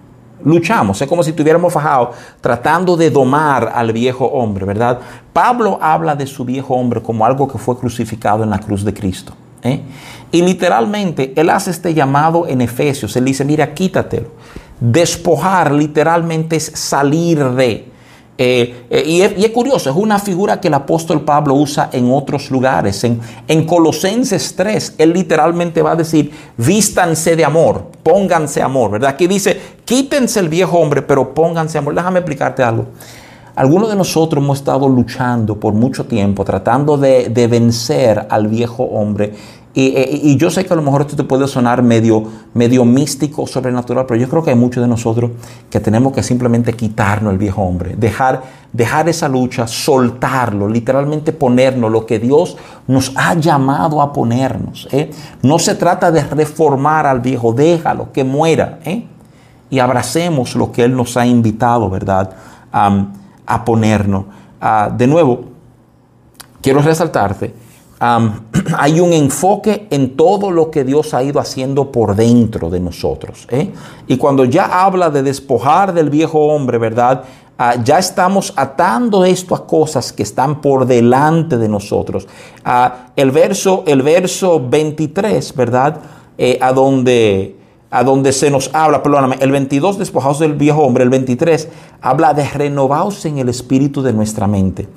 luchamos, 0.45 1.01
es 1.01 1.09
como 1.09 1.23
si 1.23 1.31
estuviéramos 1.31 1.73
fajados 1.73 2.17
tratando 2.41 2.97
de 2.97 3.11
domar 3.11 3.71
al 3.75 3.93
viejo 3.93 4.27
hombre, 4.27 4.65
¿verdad? 4.65 4.99
Pablo 5.33 5.79
habla 5.81 6.15
de 6.15 6.27
su 6.27 6.45
viejo 6.45 6.75
hombre 6.75 7.03
como 7.03 7.25
algo 7.25 7.49
que 7.49 7.59
fue 7.59 7.79
crucificado 7.79 8.43
en 8.43 8.51
la 8.51 8.59
cruz 8.59 8.85
de 8.85 8.93
Cristo. 8.93 9.35
¿eh? 9.63 9.83
Y 10.31 10.43
literalmente 10.43 11.33
él 11.37 11.51
hace 11.51 11.71
este 11.71 11.95
llamado 11.95 12.47
en 12.47 12.61
Efesios, 12.61 13.17
él 13.17 13.25
dice, 13.25 13.45
mira, 13.45 13.75
quítatelo. 13.75 14.29
Despojar 14.83 15.71
literalmente 15.71 16.57
es 16.57 16.73
salir 16.75 17.39
de. 17.51 17.93
Eh, 18.37 18.87
eh, 18.91 19.05
y, 19.07 19.21
es, 19.21 19.51
curioso, 19.51 19.91
es 19.91 19.95
una 19.95 20.19
figura 20.19 20.61
que 20.61 20.67
el 20.67 20.75
apóstol 20.75 21.21
Pablo 21.21 21.55
usa 21.55 21.89
en 21.93 22.11
otros 22.11 22.51
lugares. 22.51 23.05
En, 23.05 23.21
en 23.47 23.65
Colosenses 23.65 24.57
3, 24.57 24.97
él 24.99 25.13
literalmente 25.13 25.83
va 25.83 25.93
a 25.93 25.95
decir, 25.95 26.33
vístanse 26.57 27.37
de 27.37 27.45
amor, 27.45 27.93
pónganse 28.03 28.61
amor, 28.61 28.91
¿verdad? 28.91 29.11
Aquí 29.11 29.29
dice, 29.29 29.57
quítense 29.85 30.41
el 30.41 30.49
viejo 30.49 30.79
hombre, 30.79 31.03
pero 31.03 31.33
pónganse 31.33 31.79
amor. 31.79 31.95
Déjame 31.95 32.19
explicarte 32.19 32.65
algo. 32.65 32.87
Algunos 33.55 33.89
de 33.89 33.95
nosotros 33.95 34.43
hemos 34.43 34.59
estado 34.59 34.89
luchando 34.89 35.61
por 35.61 35.75
mucho 35.75 36.07
tiempo, 36.07 36.45
tratando 36.45 36.97
de, 36.97 37.29
de 37.29 37.47
vencer 37.47 38.27
al 38.29 38.49
viejo 38.49 38.83
hombre 38.83 39.33
eh, 39.75 40.21
y, 40.23 40.37
yo 40.37 40.51
sé 40.51 40.67
que 40.67 40.73
a 40.75 40.77
lo 40.77 40.83
mejor 40.83 41.01
esto 41.01 41.17
te 41.17 41.25
puede 41.25 41.49
sonar 41.49 41.83
medio, 41.83 42.25
medio 42.53 42.85
místico, 42.85 43.47
sobrenatural, 43.47 44.05
pero 44.07 44.21
yo 44.21 44.29
creo 44.29 44.43
que 44.43 44.51
hay 44.51 44.57
muchos 44.57 44.83
de 44.83 44.89
nosotros 44.89 45.31
que 45.71 45.81
tenemos 45.81 46.13
que 46.13 46.23
simplemente 46.23 46.75
quitarnos 46.75 47.33
el 47.33 47.39
viejo 47.39 47.63
hombre, 47.63 47.95
dejar, 47.97 48.43
dejar 48.71 49.09
esa 49.09 49.29
lucha, 49.29 49.67
soltarlo, 49.67 50.69
literalmente 50.69 51.33
ponernos 51.33 51.91
lo 51.91 52.05
que 52.05 52.19
Dios 52.19 52.59
nos 52.87 53.13
ha 53.17 53.33
llamado 53.35 54.03
a 54.03 54.13
ponernos. 54.13 54.89
¿eh? 54.93 55.11
No 55.41 55.59
se 55.59 55.75
trata 55.75 56.11
de 56.11 56.23
reformar 56.23 57.07
al 57.07 57.21
viejo, 57.21 57.55
déjalo, 57.55 58.13
que 58.13 58.25
muera. 58.25 58.79
¿eh? 58.85 59.07
Y 59.71 59.79
abracemos 59.79 60.55
lo 60.55 60.71
que 60.71 60.85
Él 60.85 60.95
nos 60.95 61.17
ha 61.17 61.25
invitado, 61.25 61.89
¿verdad? 61.89 62.31
a 62.75 63.65
ponernos. 63.65 64.25
Ah, 64.61 64.91
de 64.95 65.07
nuevo, 65.07 65.45
quiero 66.63 66.81
resaltarte 66.81 67.53
hay 68.79 69.01
un 69.01 69.13
enfoque 69.13 69.87
en 69.91 70.17
todo 70.17 70.51
lo 70.51 70.71
que 70.71 70.85
Dios 70.85 71.15
ha 71.15 71.23
ido 71.23 71.41
haciendo 71.41 71.91
por 71.91 72.15
dentro 72.15 72.71
de 72.71 72.81
nosotros. 72.81 73.47
¿eh? 73.51 73.71
Y 74.07 74.17
cuando 74.17 74.45
ya 74.45 74.85
habla 74.85 75.11
de 75.11 75.23
despojar 75.23 75.95
del 75.95 76.11
viejo 76.11 76.39
hombre, 76.39 76.79
¿verdad? 76.79 77.25
Ah, 77.59 77.77
ya 77.83 77.99
estamos 77.99 78.53
atando 78.57 79.25
esto 79.25 79.55
a 79.55 79.67
cosas 79.67 80.13
que 80.13 80.23
están 80.23 80.61
por 80.61 80.87
delante 80.87 81.59
de 81.59 81.69
nosotros. 81.69 82.27
Ah, 82.65 83.09
el, 83.15 83.31
verso, 83.31 83.85
el 83.87 84.03
verso 84.03 84.61
23, 84.69 85.55
¿verdad? 85.55 86.01
Eh, 86.39 86.59
a 86.61 86.73
donde 86.73 87.62
a 87.93 88.03
donde 88.05 88.33
se 88.33 88.51
nos 88.51 88.71
habla, 88.73 89.03
perdóname, 89.03 89.37
el 89.41 89.53
22 89.53 89.99
despojados 89.99 90.39
del 90.39 90.55
viejo 90.55 90.81
hombre, 90.81 91.05
el 91.05 91.11
23 91.11 91.69
habla 92.01 92.33
de 92.33 92.49
renovados 92.49 93.27
en 93.27 93.37
el 93.37 93.51
espíritu 93.51 94.03
de 94.03 94.15
nuestra 94.15 94.47
mente. 94.47 94.89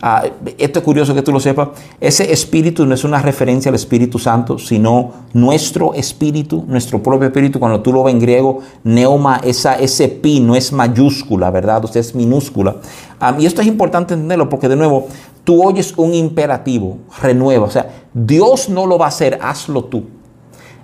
Ah, 0.00 0.22
esto 0.58 0.78
es 0.78 0.84
curioso 0.84 1.14
que 1.14 1.22
tú 1.22 1.32
lo 1.32 1.40
sepas. 1.40 1.70
Ese 2.00 2.32
espíritu 2.32 2.86
no 2.86 2.94
es 2.94 3.02
una 3.02 3.20
referencia 3.20 3.70
al 3.70 3.74
Espíritu 3.74 4.18
Santo, 4.18 4.58
sino 4.58 5.12
nuestro 5.32 5.94
espíritu, 5.94 6.64
nuestro 6.68 7.02
propio 7.02 7.26
espíritu. 7.28 7.58
Cuando 7.58 7.80
tú 7.80 7.92
lo 7.92 8.04
ves 8.04 8.14
en 8.14 8.20
griego, 8.20 8.60
neuma, 8.84 9.40
esa, 9.42 9.76
ese 9.76 10.08
pi 10.08 10.40
no 10.40 10.54
es 10.54 10.72
mayúscula, 10.72 11.50
¿verdad? 11.50 11.82
Usted 11.84 12.00
es 12.00 12.14
minúscula. 12.14 12.76
Ah, 13.18 13.34
y 13.38 13.46
esto 13.46 13.62
es 13.62 13.66
importante 13.66 14.14
entenderlo 14.14 14.48
porque, 14.48 14.68
de 14.68 14.76
nuevo, 14.76 15.08
tú 15.42 15.66
oyes 15.66 15.94
un 15.96 16.12
imperativo, 16.12 16.98
renueva. 17.22 17.64
O 17.64 17.70
sea, 17.70 18.04
Dios 18.12 18.68
no 18.68 18.86
lo 18.86 18.98
va 18.98 19.06
a 19.06 19.08
hacer, 19.08 19.38
hazlo 19.42 19.84
tú. 19.84 20.04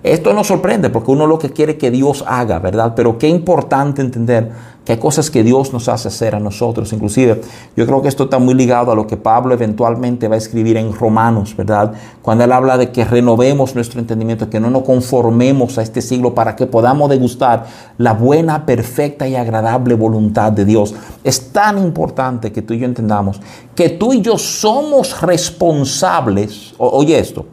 Esto 0.03 0.33
nos 0.33 0.47
sorprende 0.47 0.89
porque 0.89 1.11
uno 1.11 1.27
lo 1.27 1.37
que 1.37 1.51
quiere 1.51 1.77
que 1.77 1.91
Dios 1.91 2.23
haga, 2.27 2.57
¿verdad? 2.57 2.93
Pero 2.95 3.19
qué 3.19 3.27
importante 3.27 4.01
entender 4.01 4.51
que 4.83 4.93
hay 4.93 4.97
cosas 4.97 5.29
que 5.29 5.43
Dios 5.43 5.73
nos 5.73 5.87
hace 5.87 6.07
hacer 6.07 6.33
a 6.33 6.39
nosotros. 6.39 6.91
Inclusive, 6.91 7.41
yo 7.75 7.85
creo 7.85 8.01
que 8.01 8.07
esto 8.07 8.23
está 8.23 8.39
muy 8.39 8.55
ligado 8.55 8.91
a 8.91 8.95
lo 8.95 9.05
que 9.05 9.15
Pablo 9.15 9.53
eventualmente 9.53 10.27
va 10.27 10.35
a 10.35 10.37
escribir 10.39 10.77
en 10.77 10.91
Romanos, 10.91 11.55
¿verdad? 11.55 11.93
Cuando 12.23 12.43
él 12.43 12.51
habla 12.51 12.79
de 12.79 12.91
que 12.91 13.05
renovemos 13.05 13.75
nuestro 13.75 13.99
entendimiento, 13.99 14.49
que 14.49 14.59
no 14.59 14.71
nos 14.71 14.81
conformemos 14.81 15.77
a 15.77 15.83
este 15.83 16.01
siglo 16.01 16.33
para 16.33 16.55
que 16.55 16.65
podamos 16.65 17.11
degustar 17.11 17.67
la 17.99 18.13
buena, 18.13 18.65
perfecta 18.65 19.27
y 19.27 19.35
agradable 19.35 19.93
voluntad 19.93 20.51
de 20.51 20.65
Dios. 20.65 20.95
Es 21.23 21.51
tan 21.51 21.77
importante 21.77 22.51
que 22.51 22.63
tú 22.63 22.73
y 22.73 22.79
yo 22.79 22.85
entendamos 22.85 23.39
que 23.75 23.89
tú 23.89 24.13
y 24.13 24.21
yo 24.21 24.37
somos 24.37 25.21
responsables, 25.21 26.73
oye 26.77 27.17
esto, 27.17 27.45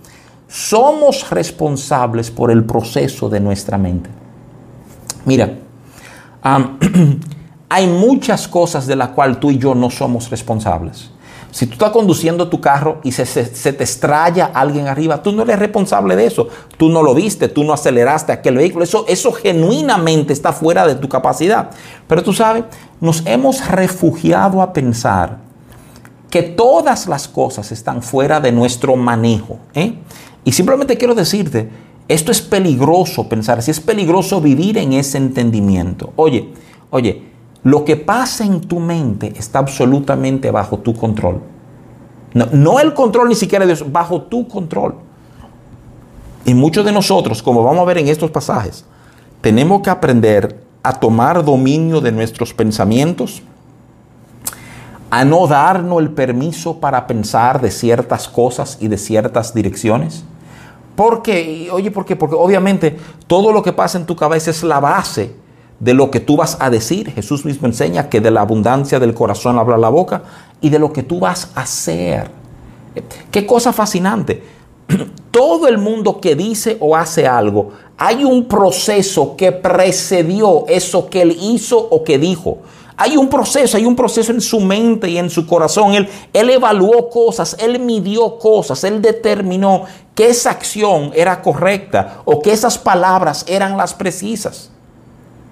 somos 0.49 1.29
responsables 1.31 2.31
por 2.31 2.51
el 2.51 2.65
proceso 2.65 3.29
de 3.29 3.39
nuestra 3.39 3.77
mente. 3.77 4.11
Mira, 5.27 5.53
hay 7.69 7.87
muchas 7.87 8.49
cosas 8.49 8.87
de 8.87 8.97
las 8.97 9.11
cuales 9.11 9.39
tú 9.39 9.51
y 9.51 9.59
yo 9.59 9.75
no 9.75 9.91
somos 9.91 10.31
responsables. 10.31 11.11
Si 11.51 11.67
tú 11.67 11.73
estás 11.73 11.91
conduciendo 11.91 12.49
tu 12.49 12.61
carro 12.61 13.01
y 13.03 13.13
se, 13.13 13.25
te 13.25 13.85
estrella 13.85 14.51
alguien 14.53 14.87
arriba, 14.87 15.23
tú 15.23 15.33
no 15.33 15.43
eres 15.43 15.59
responsable 15.59 16.15
de 16.15 16.27
eso. 16.27 16.49
Tú 16.77 16.91
no 16.91 17.03
lo 17.03 17.15
viste, 17.15 17.49
tú 17.49 17.65
no 17.65 17.73
aceleraste 17.73 18.33
aquel 18.33 18.57
vehículo. 18.57 18.85
Eso, 18.85 19.07
eso 19.09 19.33
genuinamente 19.33 20.33
está 20.33 20.53
fuera 20.53 20.87
de 20.87 20.95
tu 20.95 21.09
capacidad. 21.09 21.71
Pero 22.07 22.23
tú 22.23 22.33
sabes, 22.35 22.65
nos 23.01 23.25
hemos 23.27 23.67
refugiado 23.67 24.61
a 24.61 24.73
pensar 24.73 25.48
que 26.31 26.43
todas 26.43 27.07
las 27.07 27.29
cosas 27.29 27.73
están 27.73 28.03
fuera 28.03 28.41
de 28.41 28.53
nuestro 28.53 28.97
manejo. 28.97 29.59
¿eh? 29.75 29.95
Y 30.45 30.53
simplemente 30.53 30.97
quiero 30.97 31.15
decirte, 31.15 31.69
esto 32.09 32.33
es 32.33 32.41
peligroso 32.41 33.29
pensar, 33.29 33.63
si 33.63 33.71
es 33.71 33.81
peligroso 33.81 34.41
vivir 34.41 34.79
en 34.79 34.93
ese 34.95 35.19
entendimiento. 35.19 36.13
Oye, 36.17 36.49
oye, 36.91 37.23
lo 37.65 37.85
que 37.85 37.97
pasa 37.97 38.45
en 38.45 38.61
tu 38.61 38.81
mente 38.81 39.33
está 39.37 39.59
absolutamente 39.59 40.51
bajo 40.51 40.79
tu 40.79 40.95
control. 40.95 41.43
No, 42.35 42.79
el 42.79 42.95
control 42.95 43.29
ni 43.29 43.35
siquiera 43.35 43.67
de 43.67 43.75
Dios, 43.75 43.91
bajo 43.91 44.23
tu 44.23 44.47
control. 44.47 44.95
Y 46.45 46.55
muchos 46.55 46.85
de 46.85 46.93
nosotros, 46.93 47.43
como 47.43 47.63
vamos 47.63 47.83
a 47.83 47.85
ver 47.85 47.99
en 47.99 48.09
estos 48.09 48.31
pasajes, 48.31 48.85
tenemos 49.41 49.83
que 49.83 49.91
aprender 49.91 50.63
a 50.83 50.93
tomar 50.93 51.45
dominio 51.45 52.01
de 52.01 52.13
nuestros 52.13 52.55
pensamientos, 52.55 53.43
a 55.11 55.25
no 55.25 55.47
darnos 55.47 56.01
el 56.01 56.11
permiso 56.11 56.79
para 56.79 57.07
pensar 57.07 57.61
de 57.61 57.71
ciertas 57.71 58.29
cosas 58.29 58.79
y 58.81 58.89
de 58.89 58.99
ciertas 58.99 59.55
direcciones. 59.55 60.25
Porque, 60.97 61.69
oye, 61.73 61.91
¿por 61.91 62.05
qué? 62.05 62.17
Porque 62.17 62.35
obviamente 62.35 62.99
todo 63.27 63.53
lo 63.53 63.63
que 63.63 63.73
pasa 63.73 63.99
en 63.99 64.07
tu 64.07 64.17
cabeza 64.17 64.51
es 64.51 64.63
la 64.63 64.81
base 64.81 65.33
de 65.81 65.95
lo 65.95 66.11
que 66.11 66.21
tú 66.21 66.37
vas 66.37 66.57
a 66.61 66.71
decir. 66.71 67.13
Jesús 67.13 67.45
mismo 67.45 67.69
enseña 67.69 68.09
que 68.09 68.21
de 68.21 68.31
la 68.31 68.41
abundancia 68.41 68.99
del 68.99 69.15
corazón 69.15 69.59
habla 69.59 69.79
la 69.79 69.89
boca 69.89 70.23
y 70.61 70.71
de 70.71 70.79
lo 70.79 70.93
que 70.93 71.03
tú 71.03 71.21
vas 71.21 71.53
a 71.55 71.63
hacer. 71.63 72.31
Qué 73.31 73.47
cosa 73.47 73.73
fascinante. 73.73 74.43
Todo 75.31 75.69
el 75.69 75.79
mundo 75.79 76.21
que 76.21 76.35
dice 76.35 76.77
o 76.81 76.97
hace 76.97 77.27
algo, 77.27 77.71
hay 77.97 78.25
un 78.25 78.47
proceso 78.47 79.37
que 79.37 79.53
precedió 79.53 80.67
eso 80.69 81.09
que 81.09 81.23
él 81.23 81.37
hizo 81.41 81.79
o 81.79 82.03
que 82.03 82.19
dijo. 82.19 82.59
Hay 83.01 83.17
un 83.17 83.29
proceso, 83.29 83.77
hay 83.77 83.87
un 83.87 83.95
proceso 83.95 84.33
en 84.33 84.41
su 84.41 84.59
mente 84.59 85.09
y 85.09 85.19
en 85.19 85.31
su 85.31 85.47
corazón. 85.47 85.95
Él, 85.95 86.51
evaluó 86.51 87.09
cosas, 87.09 87.57
él 87.61 87.79
midió 87.79 88.41
cosas, 88.41 88.83
él 88.83 89.01
determinó 89.01 89.85
que 90.17 90.27
esa 90.27 90.51
acción 90.51 91.13
era 91.15 91.41
correcta 91.41 92.23
o 92.25 92.43
que 92.43 92.51
esas 92.51 92.77
palabras 92.77 93.45
eran 93.47 93.77
las 93.77 93.95
precisas. 93.95 94.73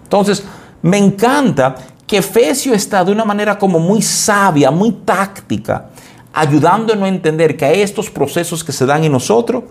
Entonces, 0.03 0.43
me 0.83 0.99
encanta 0.99 1.77
que 2.05 2.19
Efesio 2.19 2.75
está 2.75 3.05
de 3.05 3.13
una 3.13 3.25
manera 3.25 3.57
como 3.57 3.79
muy 3.79 4.03
sabia, 4.03 4.73
muy 4.73 4.91
táctica, 4.91 5.91
ayudándonos 6.33 7.05
a 7.05 7.09
entender 7.09 7.57
que 7.57 7.65
hay 7.65 7.81
estos 7.81 8.11
procesos 8.11 8.65
que 8.65 8.73
se 8.73 8.85
dan 8.87 9.05
en 9.05 9.13
nosotros 9.13 9.63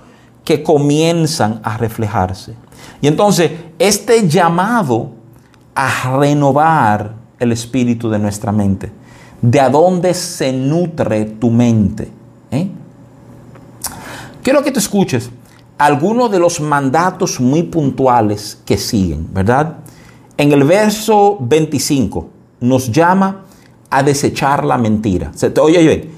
que 0.45 0.63
comienzan 0.63 1.59
a 1.61 1.75
reflejarse. 1.75 2.53
Y 3.01 3.07
entonces, 3.07 3.51
este 3.77 4.29
llamado 4.29 5.11
a 5.75 6.17
renovar 6.17 7.24
el 7.39 7.51
espíritu 7.51 8.09
de 8.09 8.19
nuestra 8.19 8.51
mente, 8.51 8.91
de 9.41 9.59
a 9.59 9.69
dónde 9.69 10.13
se 10.13 10.53
nutre 10.53 11.25
tu 11.25 11.49
mente. 11.49 12.09
¿eh? 12.51 12.69
Quiero 14.41 14.63
que 14.63 14.71
te 14.71 14.79
escuches 14.79 15.29
algunos 15.77 16.31
de 16.31 16.39
los 16.39 16.61
mandatos 16.61 17.39
muy 17.39 17.63
puntuales 17.63 18.61
que 18.65 18.77
siguen, 18.77 19.27
¿verdad? 19.33 19.77
En 20.37 20.51
el 20.51 20.63
verso 20.63 21.37
25 21.41 22.29
nos 22.61 22.91
llama 22.91 23.43
a 23.89 24.03
desechar 24.03 24.65
la 24.65 24.77
mentira. 24.77 25.31
Oye, 25.61 25.77
oye, 25.79 26.09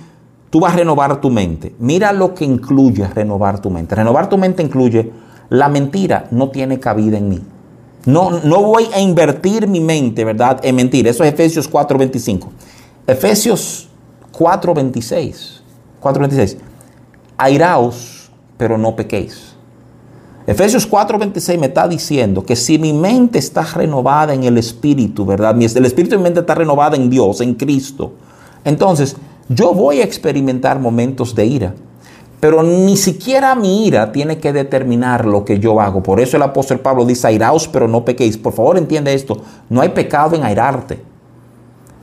tú 0.49 0.59
vas 0.59 0.73
a 0.73 0.77
renovar 0.77 1.21
tu 1.21 1.29
mente. 1.29 1.75
Mira 1.79 2.13
lo 2.13 2.33
que 2.33 2.45
incluye 2.45 3.07
renovar 3.07 3.61
tu 3.61 3.69
mente. 3.69 3.95
Renovar 3.95 4.29
tu 4.29 4.37
mente 4.37 4.63
incluye 4.63 5.11
la 5.49 5.69
mentira 5.69 6.27
no 6.31 6.49
tiene 6.49 6.79
cabida 6.79 7.17
en 7.17 7.29
mí. 7.29 7.41
No, 8.05 8.29
no 8.43 8.61
voy 8.61 8.87
a 8.93 8.99
invertir 9.01 9.67
mi 9.67 9.81
mente, 9.81 10.23
¿verdad? 10.23 10.59
En 10.63 10.75
mentir. 10.75 11.07
Eso 11.07 11.23
es 11.23 11.33
Efesios 11.33 11.69
4:25. 11.69 12.49
Efesios 13.05 13.89
4:26. 14.31 15.61
4:26. 15.99 16.57
Airaos, 17.37 18.31
pero 18.57 18.77
no 18.77 18.95
pequéis. 18.95 19.55
Efesios 20.45 20.89
4:26 20.89 21.59
me 21.59 21.67
está 21.67 21.87
diciendo 21.87 22.43
que 22.45 22.55
si 22.55 22.79
mi 22.79 22.93
mente 22.93 23.37
está 23.39 23.63
renovada 23.63 24.33
en 24.33 24.45
el 24.45 24.57
Espíritu, 24.57 25.25
¿verdad? 25.25 25.61
El 25.61 25.85
Espíritu 25.85 26.11
de 26.11 26.17
mi 26.17 26.23
mente 26.23 26.39
está 26.39 26.55
renovada 26.55 26.95
en 26.95 27.09
Dios, 27.09 27.41
en 27.41 27.55
Cristo. 27.55 28.13
Entonces, 28.63 29.17
yo 29.49 29.73
voy 29.73 29.99
a 29.99 30.05
experimentar 30.05 30.79
momentos 30.79 31.35
de 31.35 31.45
ira. 31.45 31.75
Pero 32.39 32.61
ni 32.61 32.97
siquiera 32.97 33.55
mi 33.55 33.87
ira 33.87 34.11
tiene 34.11 34.37
que 34.37 34.53
determinar 34.53 35.25
lo 35.25 35.43
que 35.43 35.59
yo 35.59 35.81
hago. 35.81 36.03
Por 36.03 36.19
eso 36.19 36.37
el 36.37 36.43
apóstol 36.43 36.79
Pablo 36.79 37.05
dice, 37.05 37.27
airaos, 37.27 37.67
pero 37.67 37.87
no 37.87 38.05
pequéis. 38.05 38.37
Por 38.37 38.53
favor, 38.53 38.77
entiende 38.77 39.13
esto. 39.13 39.37
No 39.69 39.81
hay 39.81 39.89
pecado 39.89 40.35
en 40.35 40.43
airarte. 40.43 41.01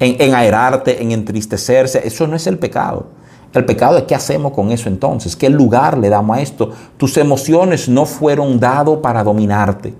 En, 0.01 0.17
en 0.21 0.35
airarte, 0.35 1.01
en 1.01 1.13
entristecerse. 1.13 2.05
Eso 2.05 2.27
no 2.27 2.35
es 2.35 2.47
el 2.49 2.59
pecado. 2.59 3.07
El 3.55 3.65
pecado 3.65 3.97
es 3.97 4.05
qué 4.05 4.17
hacemos 4.17 4.53
con 4.53 4.73
eso 4.73 4.89
entonces, 4.89 5.37
qué 5.37 5.49
lugar 5.49 5.97
le 5.97 6.09
damos 6.09 6.37
a 6.37 6.41
esto. 6.41 6.71
Tus 6.97 7.17
emociones 7.17 7.89
no 7.89 8.05
fueron 8.05 8.59
dados 8.59 8.99
para 8.99 9.23
dominarte, 9.23 9.95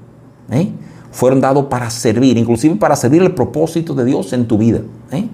¿eh? 0.51 0.73
fueron 1.13 1.41
dados 1.41 1.67
para 1.67 1.89
servir, 1.89 2.37
inclusive 2.37 2.75
para 2.75 2.97
servir 2.97 3.23
el 3.23 3.33
propósito 3.33 3.95
de 3.95 4.05
Dios 4.05 4.33
en 4.33 4.49
tu 4.49 4.59
vida. 4.59 4.81
¿eh? 5.13 5.29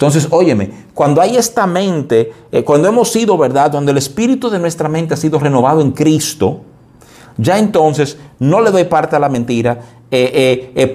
Entonces, 0.00 0.28
óyeme, 0.30 0.70
cuando 0.94 1.20
hay 1.20 1.36
esta 1.36 1.66
mente, 1.66 2.32
eh, 2.50 2.64
cuando 2.64 2.88
hemos 2.88 3.12
sido, 3.12 3.36
¿verdad? 3.36 3.70
Cuando 3.70 3.90
el 3.90 3.98
espíritu 3.98 4.48
de 4.48 4.58
nuestra 4.58 4.88
mente 4.88 5.12
ha 5.12 5.16
sido 5.18 5.38
renovado 5.38 5.82
en 5.82 5.90
Cristo, 5.90 6.62
ya 7.36 7.58
entonces 7.58 8.16
no 8.38 8.62
le 8.62 8.70
doy 8.70 8.84
parte 8.84 9.16
a 9.16 9.18
la 9.18 9.28
mentira, 9.28 9.78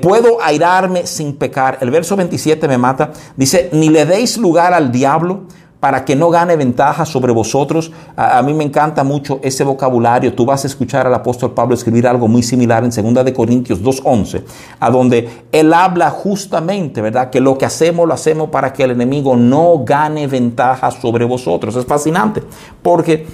puedo 0.01 0.41
airarme 0.41 1.05
sin 1.05 1.35
pecar. 1.35 1.77
El 1.81 1.91
verso 1.91 2.15
27 2.15 2.67
me 2.67 2.79
mata. 2.79 3.11
Dice, 3.37 3.69
ni 3.73 3.89
le 3.89 4.07
deis 4.07 4.37
lugar 4.37 4.73
al 4.73 4.91
diablo, 4.91 5.43
para 5.79 6.05
que 6.05 6.15
no 6.15 6.29
gane 6.29 6.55
ventaja 6.55 7.05
sobre 7.05 7.31
vosotros. 7.31 7.91
A, 8.15 8.41
mí 8.41 8.53
me 8.53 8.63
encanta 8.63 9.03
mucho 9.03 9.39
ese 9.43 9.63
vocabulario. 9.63 10.33
Tú 10.33 10.45
vas 10.45 10.63
a 10.63 10.67
escuchar 10.67 11.05
al 11.05 11.13
apóstol 11.13 11.53
Pablo 11.53 11.75
escribir 11.75 12.07
algo 12.07 12.27
muy 12.27 12.43
similar 12.43 12.83
en 12.83 13.13
2 13.13 13.25
de 13.25 13.33
Corintios 13.33 13.83
2:11, 13.83 14.43
a 14.79 14.89
donde 14.89 15.29
él 15.51 15.73
habla 15.73 16.09
justamente, 16.09 17.01
¿verdad? 17.01 17.29
Que 17.29 17.39
lo 17.39 17.57
que 17.57 17.65
hacemos 17.65 18.07
lo 18.07 18.13
hacemos 18.13 18.49
para 18.49 18.73
que 18.73 18.83
el 18.83 18.91
enemigo 18.91 19.35
no 19.35 19.83
gane 19.85 20.27
ventaja 20.27 20.91
sobre 20.91 21.25
vosotros. 21.25 21.75
Es 21.75 21.85
fascinante, 21.85 22.41
porque 22.81 23.25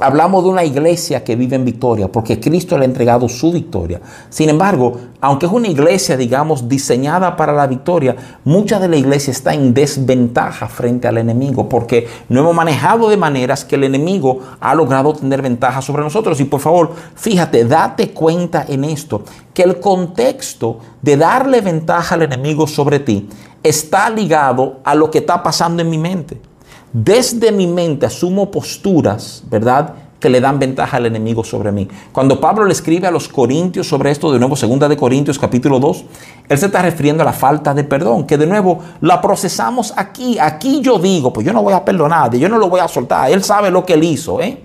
Hablamos 0.00 0.44
de 0.44 0.50
una 0.50 0.62
iglesia 0.62 1.24
que 1.24 1.34
vive 1.34 1.56
en 1.56 1.64
victoria 1.64 2.06
porque 2.06 2.38
Cristo 2.38 2.78
le 2.78 2.84
ha 2.84 2.88
entregado 2.88 3.28
su 3.28 3.50
victoria. 3.50 4.00
Sin 4.30 4.48
embargo, 4.48 4.96
aunque 5.20 5.46
es 5.46 5.52
una 5.52 5.66
iglesia, 5.66 6.16
digamos, 6.16 6.68
diseñada 6.68 7.36
para 7.36 7.52
la 7.52 7.66
victoria, 7.66 8.14
mucha 8.44 8.78
de 8.78 8.86
la 8.86 8.96
iglesia 8.96 9.32
está 9.32 9.54
en 9.54 9.74
desventaja 9.74 10.68
frente 10.68 11.08
al 11.08 11.18
enemigo 11.18 11.68
porque 11.68 12.06
no 12.28 12.40
hemos 12.40 12.54
manejado 12.54 13.08
de 13.08 13.16
maneras 13.16 13.64
que 13.64 13.74
el 13.74 13.82
enemigo 13.82 14.38
ha 14.60 14.72
logrado 14.72 15.14
tener 15.14 15.42
ventaja 15.42 15.82
sobre 15.82 16.04
nosotros. 16.04 16.38
Y 16.38 16.44
por 16.44 16.60
favor, 16.60 16.92
fíjate, 17.16 17.64
date 17.64 18.10
cuenta 18.10 18.66
en 18.68 18.84
esto, 18.84 19.24
que 19.52 19.64
el 19.64 19.80
contexto 19.80 20.78
de 21.02 21.16
darle 21.16 21.60
ventaja 21.60 22.14
al 22.14 22.22
enemigo 22.22 22.68
sobre 22.68 23.00
ti 23.00 23.28
está 23.64 24.08
ligado 24.10 24.78
a 24.84 24.94
lo 24.94 25.10
que 25.10 25.18
está 25.18 25.42
pasando 25.42 25.82
en 25.82 25.90
mi 25.90 25.98
mente 25.98 26.47
desde 26.92 27.52
mi 27.52 27.66
mente 27.66 28.06
asumo 28.06 28.50
posturas, 28.50 29.42
¿verdad? 29.50 29.94
que 30.20 30.28
le 30.28 30.40
dan 30.40 30.58
ventaja 30.58 30.96
al 30.96 31.06
enemigo 31.06 31.44
sobre 31.44 31.70
mí. 31.70 31.86
Cuando 32.12 32.40
Pablo 32.40 32.64
le 32.64 32.72
escribe 32.72 33.06
a 33.06 33.10
los 33.10 33.28
corintios 33.28 33.86
sobre 33.86 34.10
esto, 34.10 34.32
de 34.32 34.38
nuevo, 34.38 34.56
segunda 34.56 34.88
de 34.88 34.96
Corintios 34.96 35.38
capítulo 35.38 35.78
2, 35.78 36.04
él 36.48 36.58
se 36.58 36.66
está 36.66 36.82
refiriendo 36.82 37.22
a 37.22 37.26
la 37.26 37.32
falta 37.32 37.72
de 37.72 37.84
perdón, 37.84 38.26
que 38.26 38.36
de 38.36 38.46
nuevo 38.46 38.80
la 39.00 39.20
procesamos 39.20 39.92
aquí. 39.96 40.38
Aquí 40.40 40.80
yo 40.80 40.98
digo, 40.98 41.32
pues 41.32 41.46
yo 41.46 41.52
no 41.52 41.62
voy 41.62 41.72
a 41.72 41.84
perdonar, 41.84 42.34
yo 42.34 42.48
no 42.48 42.58
lo 42.58 42.68
voy 42.68 42.80
a 42.80 42.88
soltar, 42.88 43.30
él 43.30 43.44
sabe 43.44 43.70
lo 43.70 43.86
que 43.86 43.94
él 43.94 44.04
hizo, 44.04 44.40
¿eh? 44.40 44.60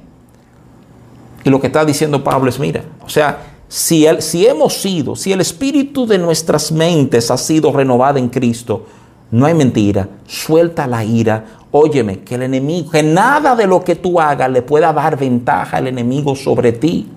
Y 1.44 1.50
lo 1.50 1.60
que 1.60 1.68
está 1.68 1.86
diciendo 1.86 2.24
Pablo 2.24 2.50
es, 2.50 2.58
mira, 2.58 2.84
o 3.06 3.10
sea, 3.10 3.38
si, 3.68 4.06
él, 4.06 4.22
si 4.22 4.48
hemos 4.48 4.82
sido, 4.82 5.16
si 5.16 5.34
el 5.34 5.42
espíritu 5.42 6.08
de 6.08 6.18
nuestras 6.18 6.72
mentes 6.72 7.30
ha 7.30 7.38
sido 7.38 7.72
renovado 7.72 8.18
en 8.18 8.30
Cristo, 8.30 8.86
no 9.30 9.46
hay 9.46 9.54
mentira, 9.54 10.10
suelta 10.26 10.88
la 10.88 11.04
ira, 11.04 11.46
óyeme, 11.74 12.20
que 12.20 12.36
el 12.36 12.44
enemigo, 12.44 12.92
que 12.92 13.02
nada 13.02 13.56
de 13.56 13.66
lo 13.66 13.84
que 13.84 13.96
tú 13.96 14.22
hagas 14.22 14.50
le 14.50 14.62
pueda 14.62 14.94
dar 14.94 15.18
ventaja 15.18 15.78
al 15.78 15.88
enemigo 15.88 16.36
sobre 16.36 16.72
ti. 16.72 17.10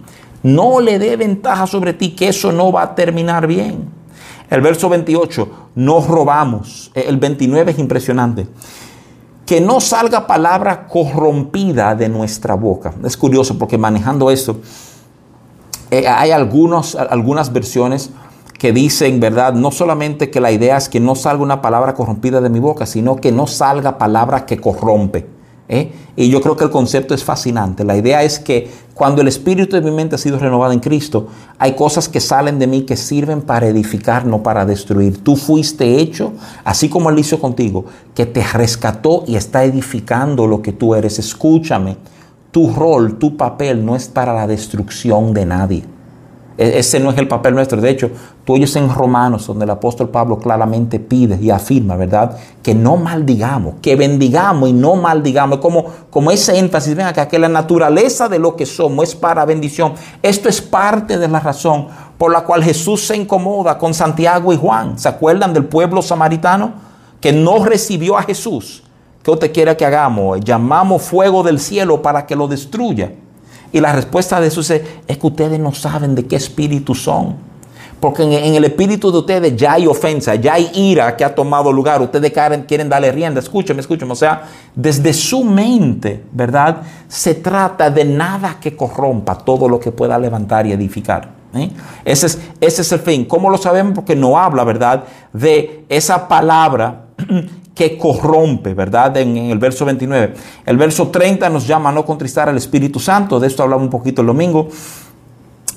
No 0.42 0.80
le 0.80 0.98
dé 0.98 1.16
ventaja 1.16 1.66
sobre 1.66 1.92
ti, 1.92 2.10
que 2.10 2.28
eso 2.28 2.52
no 2.52 2.72
va 2.72 2.82
a 2.82 2.94
terminar 2.94 3.46
bien. 3.46 3.90
El 4.48 4.62
verso 4.62 4.88
28, 4.88 5.48
no 5.74 6.00
robamos. 6.00 6.90
El 6.94 7.18
29 7.18 7.72
es 7.72 7.78
impresionante. 7.78 8.46
Que 9.44 9.60
no 9.60 9.80
salga 9.80 10.26
palabra 10.26 10.86
corrompida 10.86 11.94
de 11.94 12.08
nuestra 12.08 12.54
boca. 12.54 12.94
Es 13.04 13.16
curioso 13.16 13.58
porque 13.58 13.76
manejando 13.76 14.30
eso, 14.30 14.60
eh, 15.90 16.08
hay 16.08 16.30
algunos, 16.30 16.94
algunas 16.94 17.52
versiones 17.52 18.10
que 18.58 18.72
dicen, 18.72 19.20
¿verdad? 19.20 19.52
No 19.52 19.70
solamente 19.70 20.30
que 20.30 20.40
la 20.40 20.50
idea 20.50 20.76
es 20.76 20.88
que 20.88 21.00
no 21.00 21.14
salga 21.14 21.42
una 21.42 21.62
palabra 21.62 21.94
corrompida 21.94 22.40
de 22.40 22.48
mi 22.48 22.58
boca, 22.58 22.86
sino 22.86 23.16
que 23.16 23.32
no 23.32 23.46
salga 23.46 23.98
palabra 23.98 24.46
que 24.46 24.58
corrompe. 24.58 25.26
¿eh? 25.68 25.92
Y 26.16 26.30
yo 26.30 26.40
creo 26.40 26.56
que 26.56 26.64
el 26.64 26.70
concepto 26.70 27.14
es 27.14 27.24
fascinante. 27.24 27.84
La 27.84 27.96
idea 27.96 28.22
es 28.22 28.38
que 28.38 28.70
cuando 28.94 29.20
el 29.20 29.28
espíritu 29.28 29.76
de 29.76 29.82
mi 29.82 29.90
mente 29.90 30.14
ha 30.14 30.18
sido 30.18 30.38
renovado 30.38 30.72
en 30.72 30.80
Cristo, 30.80 31.28
hay 31.58 31.74
cosas 31.74 32.08
que 32.08 32.20
salen 32.20 32.58
de 32.58 32.66
mí 32.66 32.82
que 32.82 32.96
sirven 32.96 33.42
para 33.42 33.66
edificar, 33.66 34.24
no 34.24 34.42
para 34.42 34.64
destruir. 34.64 35.22
Tú 35.22 35.36
fuiste 35.36 36.00
hecho, 36.00 36.32
así 36.64 36.88
como 36.88 37.10
Él 37.10 37.18
hizo 37.18 37.38
contigo, 37.38 37.84
que 38.14 38.24
te 38.24 38.42
rescató 38.42 39.24
y 39.26 39.36
está 39.36 39.64
edificando 39.64 40.46
lo 40.46 40.62
que 40.62 40.72
tú 40.72 40.94
eres. 40.94 41.18
Escúchame, 41.18 41.98
tu 42.50 42.72
rol, 42.72 43.18
tu 43.18 43.36
papel 43.36 43.84
no 43.84 43.96
es 43.96 44.08
para 44.08 44.32
la 44.32 44.46
destrucción 44.46 45.34
de 45.34 45.44
nadie. 45.44 45.95
E-, 46.58 46.78
ese 46.78 47.00
no 47.00 47.10
es 47.10 47.18
el 47.18 47.28
papel 47.28 47.54
nuestro. 47.54 47.80
De 47.80 47.90
hecho, 47.90 48.10
tú 48.44 48.54
oyes 48.54 48.74
en 48.76 48.92
Romanos, 48.92 49.46
donde 49.46 49.64
el 49.64 49.70
apóstol 49.70 50.08
Pablo 50.08 50.38
claramente 50.38 50.98
pide 51.00 51.38
y 51.40 51.50
afirma, 51.50 51.96
¿verdad? 51.96 52.36
Que 52.62 52.74
no 52.74 52.96
maldigamos, 52.96 53.74
que 53.82 53.96
bendigamos 53.96 54.68
y 54.68 54.72
no 54.72 54.96
maldigamos. 54.96 55.58
Como, 55.58 55.84
como 56.10 56.30
ese 56.30 56.58
énfasis, 56.58 56.94
ven 56.94 57.06
acá, 57.06 57.28
que 57.28 57.38
la 57.38 57.48
naturaleza 57.48 58.28
de 58.28 58.38
lo 58.38 58.56
que 58.56 58.66
somos 58.66 59.10
es 59.10 59.14
para 59.14 59.44
bendición. 59.44 59.94
Esto 60.22 60.48
es 60.48 60.60
parte 60.60 61.18
de 61.18 61.28
la 61.28 61.40
razón 61.40 61.88
por 62.18 62.32
la 62.32 62.44
cual 62.44 62.64
Jesús 62.64 63.06
se 63.06 63.16
incomoda 63.16 63.76
con 63.78 63.92
Santiago 63.92 64.52
y 64.52 64.56
Juan. 64.56 64.98
¿Se 64.98 65.08
acuerdan 65.08 65.52
del 65.52 65.66
pueblo 65.66 66.02
samaritano 66.02 66.72
que 67.20 67.32
no 67.32 67.64
recibió 67.64 68.16
a 68.16 68.22
Jesús? 68.22 68.82
¿Qué 69.22 69.30
usted 69.30 69.52
quiere 69.52 69.76
que 69.76 69.84
hagamos? 69.84 70.40
Llamamos 70.40 71.02
fuego 71.02 71.42
del 71.42 71.58
cielo 71.58 72.00
para 72.00 72.24
que 72.24 72.36
lo 72.36 72.46
destruya. 72.46 73.12
Y 73.76 73.80
la 73.82 73.92
respuesta 73.92 74.40
de 74.40 74.46
Jesús 74.46 74.70
es, 74.70 74.80
que 75.06 75.26
ustedes 75.26 75.60
no 75.60 75.70
saben 75.70 76.14
de 76.14 76.26
qué 76.26 76.36
espíritu 76.36 76.94
son. 76.94 77.36
Porque 78.00 78.22
en, 78.22 78.54
el 78.54 78.64
espíritu 78.64 79.12
de 79.12 79.18
ustedes 79.18 79.54
ya 79.54 79.74
hay 79.74 79.86
ofensa, 79.86 80.34
ya 80.34 80.54
hay 80.54 80.70
ira 80.72 81.14
que 81.14 81.22
ha 81.22 81.34
tomado 81.34 81.70
lugar. 81.70 82.00
Ustedes 82.00 82.32
quieren, 82.66 82.88
darle 82.88 83.12
rienda. 83.12 83.38
Escúcheme, 83.38 83.82
escúcheme. 83.82 84.12
O 84.12 84.16
sea, 84.16 84.44
desde 84.74 85.12
su 85.12 85.44
mente, 85.44 86.24
¿verdad? 86.32 86.84
Se 87.06 87.34
trata 87.34 87.90
de 87.90 88.06
nada 88.06 88.56
que 88.58 88.74
corrompa 88.74 89.36
todo 89.36 89.68
lo 89.68 89.78
que 89.78 89.92
pueda 89.92 90.18
levantar 90.18 90.66
y 90.66 90.72
edificar. 90.72 91.28
¿eh? 91.54 91.70
Ese, 92.02 92.28
es, 92.28 92.40
ese 92.62 92.80
es 92.80 92.92
el 92.92 93.00
fin. 93.00 93.26
¿Cómo 93.26 93.50
lo 93.50 93.58
sabemos? 93.58 93.92
Porque 93.92 94.16
no 94.16 94.38
habla, 94.38 94.64
¿verdad? 94.64 95.04
De 95.34 95.84
esa 95.90 96.26
palabra 96.28 97.08
que 97.76 97.98
corrompe, 97.98 98.72
¿verdad? 98.72 99.18
En, 99.18 99.36
el 99.36 99.58
verso 99.58 99.84
29. 99.84 100.32
El 100.64 100.78
verso 100.78 101.08
30 101.08 101.50
nos 101.50 101.66
llama 101.66 101.90
a 101.90 101.92
no 101.92 102.06
contristar 102.06 102.48
al 102.48 102.56
Espíritu 102.56 102.98
Santo, 102.98 103.38
de 103.38 103.46
esto 103.46 103.62
hablamos 103.62 103.84
un 103.84 103.90
poquito 103.90 104.22
el 104.22 104.28
domingo. 104.28 104.68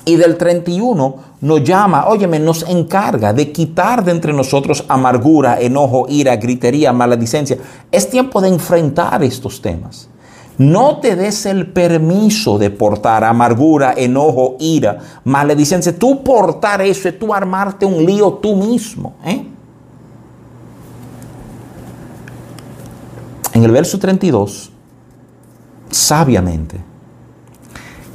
Y 0.06 0.16
del 0.16 0.38
31 0.38 1.14
nos 1.42 1.62
llama, 1.62 2.08
óyeme, 2.08 2.38
nos 2.38 2.62
encarga 2.66 3.34
de 3.34 3.52
quitar 3.52 4.02
de 4.02 4.12
entre 4.12 4.32
nosotros 4.32 4.82
amargura, 4.88 5.60
enojo, 5.60 6.06
ira, 6.08 6.36
gritería, 6.36 6.90
maledicencia. 6.94 7.58
Es 7.92 8.08
tiempo 8.08 8.40
de 8.40 8.48
enfrentar 8.48 9.22
estos 9.22 9.60
temas. 9.60 10.08
No 10.56 11.00
te 11.00 11.16
des 11.16 11.44
el 11.44 11.70
permiso 11.70 12.58
de 12.58 12.70
portar 12.70 13.24
amargura, 13.24 13.92
enojo, 13.94 14.56
ira, 14.58 14.98
maledicencia. 15.24 15.98
Tú 15.98 16.24
portar 16.24 16.80
eso 16.80 17.10
es 17.10 17.18
tú 17.18 17.34
armarte 17.34 17.84
un 17.84 18.04
lío 18.04 18.32
tú 18.42 18.56
mismo. 18.56 19.16
¿eh? 19.26 19.49
En 23.52 23.64
el 23.64 23.70
verso 23.72 23.98
32, 23.98 24.70
sabiamente, 25.90 26.80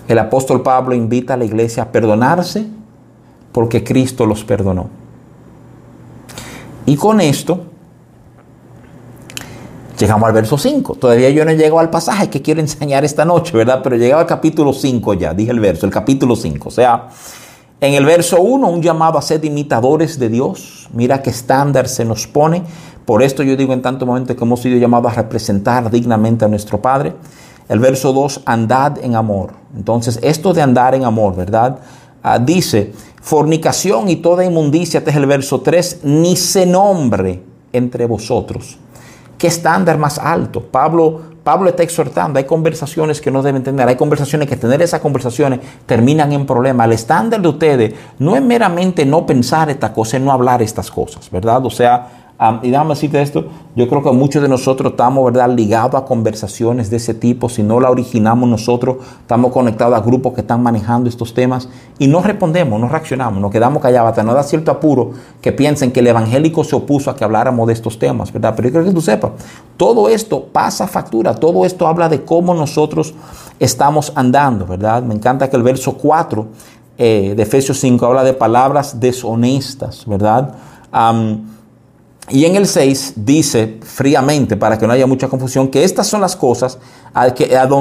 el 0.08 0.20
apóstol 0.20 0.62
Pablo 0.62 0.96
invita 0.96 1.34
a 1.34 1.38
la 1.38 1.46
iglesia 1.46 1.84
a 1.84 1.92
perdonarse 1.92 2.68
porque 3.52 3.84
Cristo 3.84 4.26
los 4.26 4.44
perdonó. 4.44 4.90
Y 6.86 6.96
con 6.96 7.20
esto 7.20 7.66
llegamos 9.98 10.28
al 10.28 10.34
verso 10.34 10.58
5. 10.58 10.96
Todavía 10.96 11.30
yo 11.30 11.44
no 11.44 11.52
he 11.52 11.58
llegado 11.58 11.80
al 11.80 11.90
pasaje 11.90 12.30
que 12.30 12.42
quiero 12.42 12.62
enseñar 12.62 13.04
esta 13.04 13.26
noche, 13.26 13.58
¿verdad? 13.58 13.82
Pero 13.84 13.96
llegaba 13.96 14.22
al 14.22 14.28
capítulo 14.28 14.74
5 14.74 15.14
ya, 15.16 15.34
dije 15.34 15.52
el 15.52 15.60
verso, 15.60 15.86
el 15.86 15.92
capítulo 15.92 16.36
5. 16.36 16.70
O 16.70 16.72
sea, 16.72 17.10
en 17.82 17.94
el 17.94 18.06
verso 18.06 18.42
1, 18.42 18.68
un 18.68 18.82
llamado 18.82 19.18
a 19.18 19.22
ser 19.22 19.44
imitadores 19.44 20.20
de 20.20 20.30
Dios. 20.30 20.88
Mira 20.94 21.22
qué 21.22 21.30
estándar 21.30 21.88
se 21.88 22.06
nos 22.06 22.28
pone. 22.28 22.64
Por 23.06 23.22
esto 23.22 23.44
yo 23.44 23.56
digo 23.56 23.74
en 23.74 23.82
tanto 23.82 24.06
momento 24.06 24.36
que 24.36 24.44
hemos 24.44 24.62
sido 24.62 24.78
llamados 24.78 25.12
a 25.12 25.16
representar 25.16 25.90
dignamente 25.92 26.44
a 26.44 26.48
nuestro 26.48 26.82
Padre. 26.82 27.14
El 27.70 27.80
verso 27.80 28.14
2, 28.14 28.42
andad 28.46 28.98
en 29.04 29.16
amor. 29.16 29.54
Entonces, 29.76 30.20
esto 30.22 30.54
de 30.54 30.62
andar 30.62 30.96
en 30.96 31.04
amor, 31.04 31.36
¿verdad? 31.36 31.80
Ah, 32.22 32.40
dice, 32.40 32.94
fornicación 33.22 34.10
y 34.10 34.18
toda 34.18 34.44
inmundicia, 34.44 35.00
este 35.00 35.12
es 35.12 35.16
el 35.16 35.26
verso 35.26 35.62
3, 35.62 36.02
ni 36.04 36.36
se 36.36 36.66
nombre 36.66 37.42
entre 37.74 38.06
vosotros. 38.06 38.78
¿Qué 39.38 39.48
estándar 39.48 39.98
más 39.98 40.18
alto? 40.18 40.62
Pablo, 40.62 41.22
Pablo 41.44 41.70
está 41.70 41.84
exhortando, 41.84 42.40
hay 42.40 42.46
conversaciones 42.46 43.22
que 43.22 43.30
no 43.30 43.44
deben 43.44 43.64
tener, 43.64 43.88
hay 43.88 43.96
conversaciones 43.96 44.50
que 44.50 44.56
tener 44.56 44.82
esas 44.82 45.02
conversaciones 45.02 45.60
terminan 45.86 46.32
en 46.34 46.46
problemas. 46.46 46.88
El 46.88 46.94
estándar 46.94 47.42
de 47.42 47.48
ustedes 47.48 47.94
no 48.18 48.36
es 48.36 48.42
meramente 48.42 49.06
no 49.06 49.26
pensar 49.26 49.70
estas 49.70 49.92
cosas, 49.92 50.22
no 50.22 50.32
hablar 50.32 50.64
estas 50.64 50.90
cosas, 50.90 51.30
¿verdad? 51.30 51.64
O 51.66 51.70
sea, 51.70 52.25
y 52.64 52.70
déjame 52.70 52.90
decirte 52.90 53.22
esto, 53.22 53.46
yo 53.78 53.88
creo 53.88 54.04
que 54.04 54.12
muchos 54.12 54.42
de 54.42 54.50
nosotros 54.50 54.92
estamos 54.92 55.24
¿verdad? 55.24 55.50
ligados 55.56 55.96
a 55.96 56.04
conversaciones 56.04 56.90
de 56.90 56.98
ese 56.98 57.14
tipo, 57.14 57.48
si 57.48 57.64
no 57.64 57.80
la 57.80 57.90
originamos 57.90 58.50
nosotros, 58.50 58.98
estamos 59.22 59.54
conectados 59.54 59.98
a 59.98 60.02
grupos 60.02 60.34
que 60.34 60.42
están 60.42 60.62
manejando 60.62 61.08
estos 61.08 61.34
temas 61.34 61.70
y 61.98 62.08
no 62.08 62.22
respondemos, 62.22 62.78
no 62.80 62.90
reaccionamos, 62.90 63.40
nos 63.40 63.52
quedamos 63.52 63.82
callados, 63.82 64.22
nos 64.26 64.36
da 64.36 64.44
cierto 64.44 64.70
apuro 64.70 65.12
que 65.42 65.54
piensen 65.54 65.94
que 65.94 66.02
el 66.02 66.08
evangélico 66.08 66.66
se 66.66 66.76
opuso 66.76 67.10
a 67.10 67.16
que 67.16 67.24
habláramos 67.24 67.68
de 67.68 67.74
estos 67.74 67.98
temas, 67.98 68.34
¿verdad? 68.34 68.54
Pero 68.54 68.68
yo 68.68 68.74
creo 68.74 68.86
que 68.86 68.92
tú 68.92 69.02
sepas, 69.02 69.32
todo 69.78 70.10
esto 70.10 70.44
pasa 70.52 70.88
factura, 70.88 71.36
todo 71.36 71.66
esto 71.66 71.88
habla 71.88 72.10
de 72.10 72.24
cómo 72.26 72.54
nosotros 72.54 73.14
estamos 73.60 74.12
andando, 74.14 74.66
¿verdad? 74.66 75.04
Me 75.04 75.14
encanta 75.14 75.50
que 75.50 75.56
el 75.56 75.64
verso 75.64 75.94
4 75.94 76.48
eh, 76.98 77.34
de 77.36 77.44
Efesios 77.44 77.80
5 77.80 78.06
habla 78.06 78.26
de 78.26 78.34
palabras 78.34 79.00
deshonestas, 79.00 80.06
¿verdad? 80.06 80.54
Y 82.30 82.46
en 82.46 82.56
el 82.56 82.66
6 82.66 83.14
dice 83.18 83.78
fríamente, 83.82 84.58
para 84.58 84.80
que 84.80 84.88
no 84.88 84.94
haya 84.94 85.06
mucha 85.06 85.28
confusión, 85.28 85.68
que 85.68 85.84
estas 85.84 86.08
son 86.08 86.22
las 86.22 86.36
cosas 86.36 86.80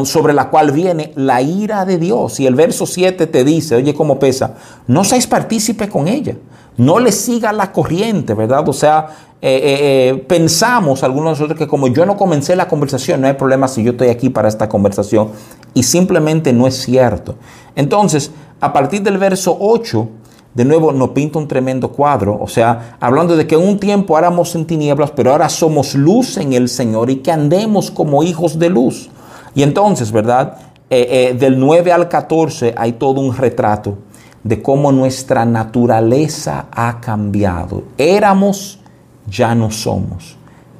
sobre 0.05 0.35
la 0.35 0.51
cual 0.51 0.71
viene 0.71 1.13
la 1.17 1.41
ira 1.41 1.87
de 1.87 1.99
Dios. 1.99 2.41
Y 2.41 2.47
el 2.47 2.55
verso 2.55 2.87
7 2.87 3.27
te 3.27 3.43
dice, 3.43 3.75
oye 3.77 3.95
cómo 3.95 4.19
pesa, 4.19 4.55
no 4.87 5.03
seáis 5.03 5.27
partícipe 5.27 5.89
con 5.89 6.09
ella, 6.09 6.37
no 6.77 6.99
le 6.99 7.11
siga 7.11 7.53
la 7.53 7.73
corriente, 7.73 8.35
¿verdad? 8.35 8.69
O 8.69 8.73
sea, 8.75 9.09
eh, 9.41 9.57
eh, 9.57 10.09
eh, 10.11 10.25
pensamos 10.29 11.03
algunos 11.03 11.25
de 11.25 11.31
nosotros 11.33 11.59
que 11.59 11.67
como 11.67 11.89
yo 11.89 12.05
no 12.05 12.17
comencé 12.17 12.55
la 12.55 12.69
conversación, 12.69 13.23
no 13.23 13.27
hay 13.27 13.35
problema 13.35 13.67
si 13.67 13.83
yo 13.83 13.93
estoy 13.93 14.09
aquí 14.09 14.29
para 14.29 14.49
esta 14.49 14.69
conversación. 14.69 15.31
Y 15.73 15.85
simplemente 15.85 16.53
no 16.53 16.67
es 16.67 16.75
cierto. 16.75 17.37
Entonces, 17.77 18.31
a 18.61 18.73
partir 18.73 19.03
del 19.03 19.19
verso 19.19 19.57
8, 19.59 20.09
de 20.55 20.65
nuevo 20.65 20.93
nos 20.93 21.11
pinta 21.11 21.39
un 21.39 21.49
tremendo 21.49 21.91
cuadro, 21.91 22.39
o 22.41 22.47
sea, 22.47 22.97
hablando 23.01 23.37
de 23.37 23.47
que 23.47 23.57
un 23.57 23.79
tiempo 23.79 24.17
éramos 24.17 24.55
en 24.55 24.67
tinieblas, 24.67 25.11
pero 25.11 25.33
ahora 25.33 25.49
somos 25.49 25.95
luz 25.95 26.37
en 26.37 26.53
el 26.53 26.69
Señor 26.69 27.11
y 27.11 27.17
que 27.17 27.33
andemos 27.33 27.91
como 27.91 28.23
hijos 28.23 28.59
de 28.59 28.71
luz. 28.71 29.11
Y 29.55 29.63
entonces, 29.63 30.13
¿verdad? 30.13 30.59
Eh, 30.91 31.31
eh, 31.31 31.35
del 31.35 31.59
9 31.59 31.93
al 31.93 32.09
14 32.09 32.75
hay 32.77 32.93
todo 32.93 33.21
un 33.21 33.37
retrato 33.37 33.99
de 34.45 34.63
cómo 34.63 34.93
nuestra 34.93 35.45
naturaleza 35.45 36.67
ha 36.71 37.01
cambiado. 37.01 37.83
Éramos, 37.99 38.79
ya 39.27 39.55
no 39.55 39.71
somos. 39.71 40.37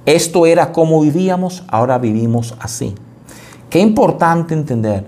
Esto 0.07 0.47
era 0.47 0.71
como 0.71 1.01
vivíamos, 1.01 1.65
ahora 1.69 1.99
vivimos 1.99 2.55
así. 2.61 2.95
Qué 3.71 3.81
importante 3.81 4.55
entender 4.55 5.07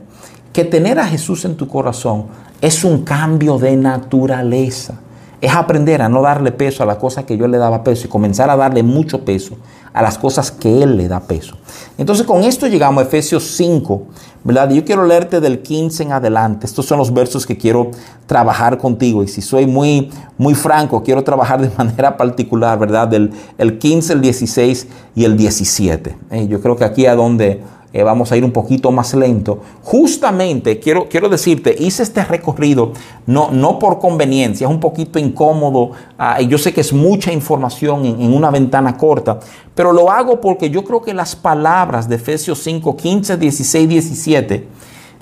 que 0.52 0.64
tener 0.64 0.98
a 0.98 1.07
Jesús 1.07 1.44
en 1.44 1.57
tu 1.57 1.68
corazón 1.68 2.26
es 2.61 2.85
un 2.85 3.05
cambio 3.05 3.59
de 3.59 3.77
naturaleza. 3.77 4.95
Es 5.40 5.55
aprender 5.55 6.01
a 6.01 6.09
no 6.09 6.23
darle 6.23 6.51
peso 6.51 6.83
a 6.83 6.87
las 6.87 6.97
cosas 6.97 7.25
que 7.25 7.37
yo 7.37 7.47
le 7.47 7.59
daba 7.59 7.85
peso 7.85 8.07
y 8.07 8.11
comenzar 8.11 8.49
a 8.49 8.57
darle 8.57 8.83
mucho 8.83 9.25
peso 9.25 9.57
a 9.92 10.03
las 10.03 10.19
cosas 10.19 10.51
que 10.51 10.83
Él 10.83 10.97
le 10.97 11.09
da 11.09 11.21
peso. 11.21 11.57
Entonces 11.99 12.27
con 12.27 12.42
esto 12.42 12.66
llegamos 12.66 13.03
a 13.03 13.07
Efesios 13.07 13.45
5, 13.57 14.03
¿verdad? 14.45 14.71
Yo 14.71 14.85
quiero 14.85 15.07
leerte 15.07 15.40
del 15.40 15.62
15 15.62 16.05
en 16.05 16.12
adelante. 16.12 16.66
Estos 16.66 16.87
son 16.87 16.99
los 16.99 17.12
versos 17.12 17.47
que 17.47 17.57
quiero 17.57 17.90
trabajar 18.27 18.79
contigo. 18.79 19.23
Y 19.23 19.29
si 19.29 19.42
soy 19.42 19.67
muy, 19.67 20.11
muy 20.38 20.54
franco, 20.54 21.02
quiero 21.02 21.23
trabajar 21.23 21.61
de 21.61 21.71
manera 21.79 22.17
particular, 22.17 22.79
¿verdad? 22.79 23.09
Del 23.09 23.33
el 23.59 23.79
15, 23.79 24.15
el 24.15 24.21
16 24.23 24.87
y 25.15 25.25
el 25.25 25.37
17. 25.37 26.17
Eh, 26.31 26.48
yo 26.48 26.61
creo 26.61 26.77
que 26.77 26.85
aquí 26.85 27.07
es 27.07 27.17
donde 27.17 27.63
eh, 27.97 28.03
vamos 28.03 28.31
a 28.31 28.37
ir 28.37 28.44
un 28.44 28.53
poquito 28.53 28.92
más 28.92 29.15
lento. 29.15 29.59
Justamente, 29.83 30.79
quiero, 30.79 31.09
quiero 31.09 31.31
decirte, 31.31 31.75
hice 31.79 32.03
este 32.03 32.23
recorrido 32.27 32.92
no, 33.25 33.51
no 33.51 33.79
por 33.79 33.99
conveniencia, 33.99 34.67
es 34.67 34.71
un 34.71 34.81
poquito 34.81 35.19
incómodo, 35.19 35.92
uh, 36.19 36.42
yo 36.47 36.59
sé 36.59 36.75
que 36.75 36.83
es 36.83 36.92
mucha 36.92 37.33
información 37.33 38.05
en, 38.05 38.21
en, 38.21 38.35
una 38.35 38.51
ventana 38.51 38.99
corta, 38.99 39.40
pero 39.75 39.94
lo 39.94 40.11
hago 40.11 40.42
porque 40.42 40.69
yo 40.69 40.85
creo 40.85 41.01
que 41.01 41.15
las 41.15 41.35
palabras 41.35 42.07
de 42.07 42.17
Efesios 42.17 42.59
5, 42.63 42.94
15, 42.94 43.38
16, 43.38 43.88
17 43.88 44.69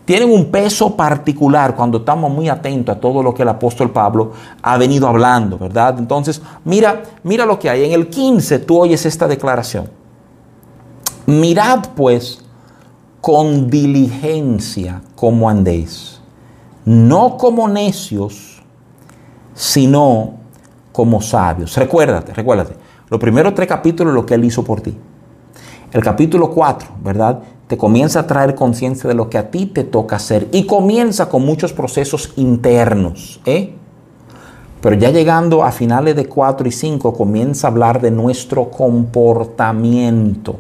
tienen 0.05 0.33
un 0.33 0.47
peso 0.47 0.97
particular 0.97 1.77
cuando 1.77 1.99
estamos 1.99 2.29
muy 2.29 2.49
atentos 2.49 2.97
a 2.97 2.99
todo 2.99 3.23
lo 3.23 3.33
que 3.33 3.43
el 3.43 3.51
apóstol 3.51 3.93
Pablo 3.93 4.33
ha 4.63 4.77
venido 4.79 5.07
hablando, 5.07 5.59
¿verdad? 5.59 5.95
Entonces, 5.97 6.43
mira, 6.65 7.05
mira 7.23 7.47
lo 7.47 7.57
que 7.57 7.71
hay. 7.71 7.85
En 7.85 7.93
el 7.93 8.09
15 8.09 8.59
tú 8.59 8.81
oyes 8.81 9.07
esta 9.07 9.29
declaración. 9.29 9.89
Mirad 11.27 11.91
pues 11.95 12.44
con 13.25 13.71
diligencia 13.71 15.01
como 15.17 15.49
andéis, 15.49 16.21
no 16.85 17.39
como 17.39 17.67
necios, 17.67 18.63
sino 19.55 20.35
como 20.93 21.23
sabios. 21.23 21.75
Recuérdate, 21.75 22.35
recuérdate. 22.35 22.75
Los 23.09 23.19
primeros 23.19 23.55
tres 23.55 23.67
capítulos 23.67 24.13
lo 24.13 24.27
que 24.27 24.35
él 24.35 24.45
hizo 24.45 24.63
por 24.63 24.83
ti. 24.83 24.95
El 25.91 26.03
capítulo 26.03 26.51
4, 26.51 26.87
¿verdad? 27.03 27.41
Te 27.67 27.79
comienza 27.79 28.21
a 28.21 28.27
traer 28.27 28.55
conciencia 28.55 29.09
de 29.09 29.15
lo 29.15 29.31
que 29.31 29.39
a 29.39 29.51
ti 29.51 29.65
te 29.65 29.85
toca 29.85 30.17
hacer 30.17 30.49
y 30.53 30.67
comienza 30.67 31.31
con 31.31 31.47
muchos 31.47 31.73
procesos 31.73 32.35
internos, 32.37 33.41
¿eh? 33.47 33.73
Pero 34.83 34.97
ya 34.97 35.09
llegando 35.09 35.65
a 35.65 35.73
finales 35.73 36.15
de 36.15 36.27
4 36.27 36.69
y 36.69 36.73
5 36.73 37.15
comienza 37.15 37.69
a 37.69 37.71
hablar 37.71 38.03
de 38.03 38.11
nuestro 38.11 38.71
comportamiento. 38.71 40.59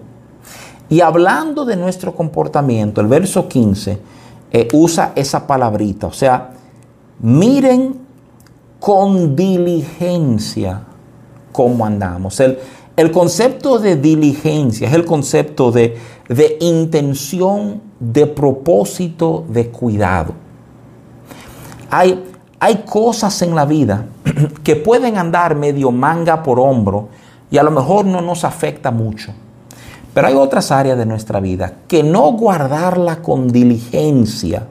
Y 0.89 1.01
hablando 1.01 1.65
de 1.65 1.77
nuestro 1.77 2.15
comportamiento, 2.15 3.01
el 3.01 3.07
verso 3.07 3.49
15 3.49 3.99
eh, 4.53 4.69
usa 4.73 5.13
esa 5.15 5.47
palabrita, 5.47 6.07
o 6.07 6.13
sea, 6.13 6.51
miren 7.21 7.97
con 8.79 9.35
diligencia 9.35 10.83
cómo 11.53 11.87
andamos. 11.87 12.39
El, 12.41 12.59
el 12.97 13.11
concepto 13.11 13.79
de 13.79 13.97
diligencia 13.97 14.87
es 14.87 14.95
el 14.95 15.05
concepto 15.05 15.73
de, 15.73 15.97
de 16.29 16.59
intención, 16.61 17.81
de 17.99 18.27
propósito, 18.27 19.45
de 19.49 19.69
cuidado. 19.69 20.35
Hay, 21.91 22.23
hay 22.61 22.85
cosas 22.87 23.41
en 23.43 23.55
la 23.55 23.65
vida 23.65 24.07
que 24.63 24.77
pueden 24.77 25.17
andar 25.17 25.57
medio 25.57 25.91
manga 25.91 26.43
por 26.43 26.61
hombro 26.61 27.09
y 27.51 27.59
a 27.59 27.63
lo 27.63 27.71
mejor 27.71 28.05
no 28.05 28.21
nos 28.21 28.45
afecta 28.45 28.91
mucho. 28.91 29.33
Pero 30.15 30.29
hay 30.29 30.35
otras 30.35 30.71
áreas 30.71 30.97
de 30.97 31.07
nuestra 31.07 31.41
vida 31.41 31.73
que 31.89 32.05
no 32.05 32.33
guardarla 32.33 33.21
con 33.21 33.49
diligencia 33.49 34.69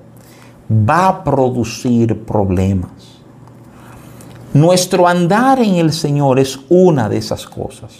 va 0.72 1.08
a 1.10 1.24
producir 1.24 2.24
problemas. 2.24 2.92
Nuestro 4.54 5.08
andar 5.08 5.60
en 5.60 5.76
el 5.76 5.92
Señor 5.92 6.40
es 6.40 6.58
una 6.70 7.10
de 7.10 7.18
esas 7.18 7.46
cosas. 7.46 7.92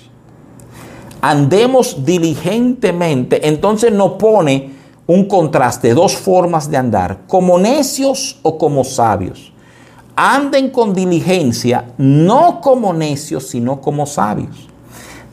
Andemos 1.20 2.06
diligentemente, 2.06 3.48
entonces 3.48 3.92
nos 3.92 4.14
pone 4.14 4.72
un 5.06 5.26
contraste, 5.26 5.94
dos 5.94 6.16
formas 6.16 6.70
de 6.70 6.78
andar, 6.78 7.22
como 7.28 7.58
necios 7.60 8.40
o 8.42 8.58
como 8.58 8.84
sabios. 8.84 9.52
Anden 10.16 10.70
con 10.70 10.94
diligencia, 10.94 11.92
no 11.98 12.62
como 12.62 12.94
necios, 12.94 13.48
sino 13.48 13.82
como 13.82 14.06
sabios. 14.06 14.70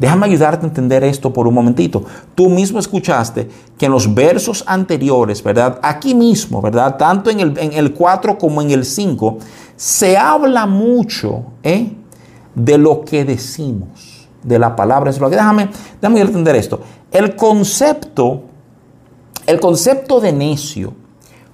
Déjame 0.01 0.25
ayudarte 0.25 0.65
a 0.65 0.69
entender 0.71 1.05
esto 1.05 1.31
por 1.31 1.47
un 1.47 1.53
momentito. 1.53 2.03
Tú 2.35 2.49
mismo 2.49 2.79
escuchaste 2.79 3.51
que 3.77 3.85
en 3.85 3.93
los 3.93 4.13
versos 4.15 4.65
anteriores, 4.67 5.43
¿verdad? 5.43 5.79
Aquí 5.83 6.15
mismo, 6.15 6.63
¿verdad? 6.63 6.97
Tanto 6.97 7.29
en 7.29 7.41
el, 7.41 7.59
en 7.59 7.75
el 7.75 7.93
4 7.93 8.39
como 8.39 8.63
en 8.63 8.71
el 8.71 8.87
5, 8.87 9.37
se 9.77 10.17
habla 10.17 10.65
mucho 10.65 11.43
¿eh? 11.63 11.93
de 12.55 12.79
lo 12.79 13.05
que 13.05 13.27
decimos, 13.27 14.27
de 14.43 14.59
la 14.59 14.75
palabra. 14.75 15.13
Déjame, 15.13 15.69
déjame 16.01 16.21
entender 16.23 16.57
esto. 16.57 16.81
El 17.13 17.37
concepto, 17.37 18.45
el 19.45 19.61
concepto 19.61 20.19
de 20.19 20.33
necio 20.33 20.95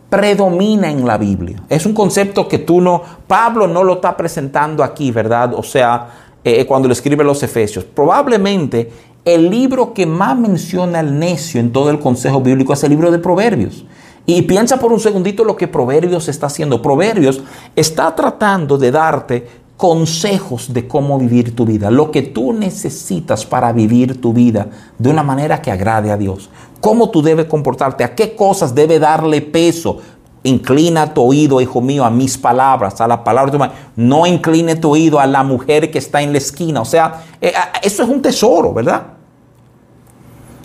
predomina 0.09 0.89
en 0.89 1.05
la 1.05 1.19
Biblia. 1.19 1.65
Es 1.69 1.85
un 1.85 1.95
concepto 1.95 2.47
que 2.47 2.59
tú 2.59 2.81
no, 2.81 3.03
Pablo 3.27 3.67
no 3.67 3.83
lo 3.83 3.95
está 3.95 4.17
presentando 4.17 4.85
aquí, 4.85 5.11
¿verdad? 5.11 5.53
O 5.55 5.65
sea, 5.65 6.26
eh, 6.49 6.65
cuando 6.65 6.87
le 6.87 6.95
escribe 6.95 7.25
los 7.25 7.43
Efesios. 7.43 7.85
Probablemente 7.85 8.89
el 9.25 9.51
libro 9.51 9.93
que 9.93 10.07
más 10.07 10.39
menciona 10.39 11.01
al 11.01 11.19
necio 11.19 11.59
en 11.59 11.73
todo 11.73 11.91
el 11.91 11.99
consejo 11.99 12.41
bíblico 12.41 12.73
es 12.73 12.85
el 12.85 12.91
libro 12.91 13.11
de 13.11 13.19
Proverbios. 13.19 13.85
Y 14.27 14.43
piensa 14.43 14.77
por 14.77 14.93
un 14.93 15.01
segundito 15.01 15.43
lo 15.43 15.57
que 15.57 15.67
Proverbios 15.67 16.29
está 16.29 16.47
haciendo. 16.47 16.81
Proverbios 16.81 17.43
está 17.75 18.15
tratando 18.15 18.79
de 18.79 18.93
darte 18.93 19.47
consejos 19.77 20.73
de 20.73 20.87
cómo 20.87 21.19
vivir 21.19 21.55
tu 21.57 21.67
vida, 21.67 21.91
lo 21.91 22.11
que 22.11 22.23
tú 22.23 22.53
necesitas 22.53 23.45
para 23.45 23.73
vivir 23.73 24.21
tu 24.21 24.33
vida 24.33 24.69
de 24.99 25.11
una 25.11 25.23
manera 25.23 25.61
que 25.61 25.71
agrade 25.71 26.11
a 26.11 26.17
Dios, 26.17 26.49
cómo 26.81 27.11
tú 27.11 27.23
debes 27.23 27.47
comportarte, 27.47 28.03
a 28.03 28.15
qué 28.15 28.35
cosas 28.35 28.75
debe 28.75 28.99
darle 28.99 29.43
peso, 29.43 29.99
Inclina 30.47 31.13
tu 31.13 31.23
oído, 31.23 31.61
hijo 31.61 31.81
mío, 31.81 32.05
a 32.05 32.11
mis 32.11 32.39
palabras, 32.39 33.01
a 33.01 33.09
la 33.09 33.23
palabra 33.25 33.51
de 33.51 33.53
tu 33.53 33.59
madre. 33.59 33.75
No 33.97 34.27
incline 34.27 34.77
tu 34.77 34.91
oído 34.91 35.19
a 35.19 35.27
la 35.27 35.43
mujer 35.43 35.91
que 35.91 35.99
está 35.99 36.23
en 36.23 36.33
la 36.33 36.39
esquina. 36.39 36.81
O 36.81 36.85
sea, 36.85 37.25
eh, 37.41 37.53
eso 37.83 38.03
es 38.05 38.09
un 38.09 38.23
tesoro, 38.23 38.73
¿verdad? 38.73 39.03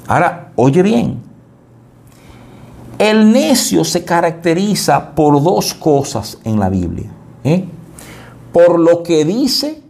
Ahora, 0.08 0.52
oye 0.56 0.82
bien. 0.82 1.22
El 2.98 3.32
necio 3.32 3.84
se 3.84 4.06
caracteriza 4.06 5.16
por 5.16 5.42
dos 5.42 5.74
cosas 5.74 6.38
en 6.44 6.60
la 6.60 6.70
Biblia. 6.70 7.10
¿eh? 7.44 7.66
Por 8.54 8.80
lo 8.80 9.02
que 9.02 9.26
dice, 9.26 9.82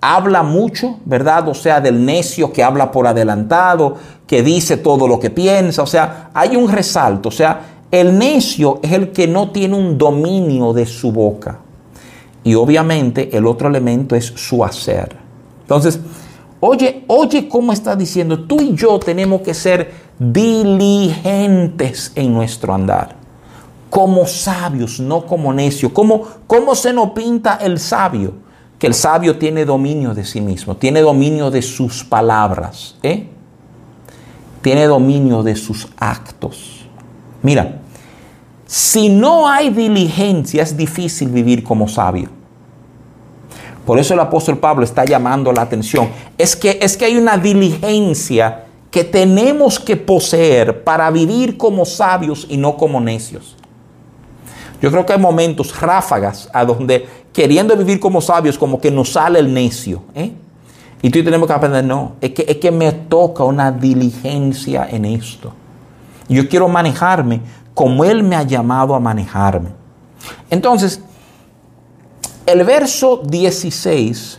habla 0.00 0.42
mucho, 0.42 0.98
¿verdad? 1.04 1.48
O 1.48 1.54
sea, 1.54 1.80
del 1.80 2.04
necio 2.04 2.52
que 2.52 2.62
habla 2.62 2.90
por 2.90 3.06
adelantado, 3.06 3.96
que 4.26 4.42
dice 4.42 4.78
todo 4.78 5.06
lo 5.08 5.20
que 5.20 5.28
piensa. 5.30 5.82
O 5.82 5.86
sea, 5.86 6.30
hay 6.32 6.56
un 6.56 6.70
resalto. 6.70 7.28
O 7.28 7.32
sea, 7.32 7.73
el 8.00 8.18
necio 8.18 8.80
es 8.82 8.92
el 8.92 9.12
que 9.12 9.28
no 9.28 9.50
tiene 9.50 9.76
un 9.76 9.96
dominio 9.96 10.72
de 10.72 10.86
su 10.86 11.12
boca. 11.12 11.60
Y 12.42 12.54
obviamente 12.54 13.36
el 13.36 13.46
otro 13.46 13.68
elemento 13.68 14.16
es 14.16 14.26
su 14.26 14.64
hacer. 14.64 15.16
Entonces, 15.62 16.00
oye, 16.60 17.04
oye 17.06 17.48
cómo 17.48 17.72
está 17.72 17.96
diciendo, 17.96 18.44
tú 18.44 18.60
y 18.60 18.74
yo 18.74 18.98
tenemos 18.98 19.40
que 19.42 19.54
ser 19.54 19.92
diligentes 20.18 22.12
en 22.14 22.34
nuestro 22.34 22.74
andar. 22.74 23.16
Como 23.88 24.26
sabios, 24.26 24.98
no 25.00 25.24
como 25.24 25.52
necios. 25.52 25.92
¿Cómo, 25.92 26.22
¿Cómo 26.46 26.74
se 26.74 26.92
nos 26.92 27.10
pinta 27.10 27.58
el 27.62 27.78
sabio? 27.78 28.34
Que 28.78 28.88
el 28.88 28.94
sabio 28.94 29.38
tiene 29.38 29.64
dominio 29.64 30.14
de 30.14 30.24
sí 30.24 30.40
mismo, 30.40 30.76
tiene 30.76 31.00
dominio 31.00 31.50
de 31.50 31.62
sus 31.62 32.02
palabras, 32.02 32.96
¿eh? 33.02 33.28
tiene 34.62 34.86
dominio 34.86 35.42
de 35.42 35.54
sus 35.54 35.88
actos. 35.96 36.86
Mira, 37.42 37.82
si 38.74 39.08
no 39.08 39.48
hay 39.48 39.70
diligencia, 39.70 40.60
es 40.64 40.76
difícil 40.76 41.28
vivir 41.28 41.62
como 41.62 41.86
sabio. 41.86 42.28
Por 43.86 44.00
eso 44.00 44.14
el 44.14 44.18
apóstol 44.18 44.58
Pablo 44.58 44.82
está 44.82 45.04
llamando 45.04 45.52
la 45.52 45.62
atención. 45.62 46.08
Es 46.36 46.56
que, 46.56 46.80
es 46.82 46.96
que 46.96 47.04
hay 47.04 47.16
una 47.16 47.38
diligencia 47.38 48.64
que 48.90 49.04
tenemos 49.04 49.78
que 49.78 49.96
poseer 49.96 50.82
para 50.82 51.08
vivir 51.12 51.56
como 51.56 51.84
sabios 51.84 52.48
y 52.50 52.56
no 52.56 52.76
como 52.76 53.00
necios. 53.00 53.54
Yo 54.82 54.90
creo 54.90 55.06
que 55.06 55.12
hay 55.12 55.20
momentos, 55.20 55.80
ráfagas, 55.80 56.50
a 56.52 56.64
donde 56.64 57.06
queriendo 57.32 57.76
vivir 57.76 58.00
como 58.00 58.20
sabios, 58.20 58.58
como 58.58 58.80
que 58.80 58.90
nos 58.90 59.12
sale 59.12 59.38
el 59.38 59.54
necio. 59.54 60.02
¿eh? 60.16 60.32
Y 61.00 61.10
tú 61.10 61.22
tenemos 61.22 61.46
que 61.46 61.52
aprender, 61.52 61.84
no, 61.84 62.14
es 62.20 62.32
que, 62.32 62.44
es 62.48 62.56
que 62.56 62.72
me 62.72 62.90
toca 62.90 63.44
una 63.44 63.70
diligencia 63.70 64.88
en 64.90 65.04
esto. 65.04 65.52
Yo 66.28 66.48
quiero 66.48 66.68
manejarme 66.68 67.40
como 67.74 68.04
Él 68.04 68.22
me 68.22 68.36
ha 68.36 68.42
llamado 68.44 68.94
a 68.94 69.00
manejarme. 69.00 69.70
Entonces, 70.48 71.00
el 72.46 72.64
verso 72.64 73.22
16 73.24 74.38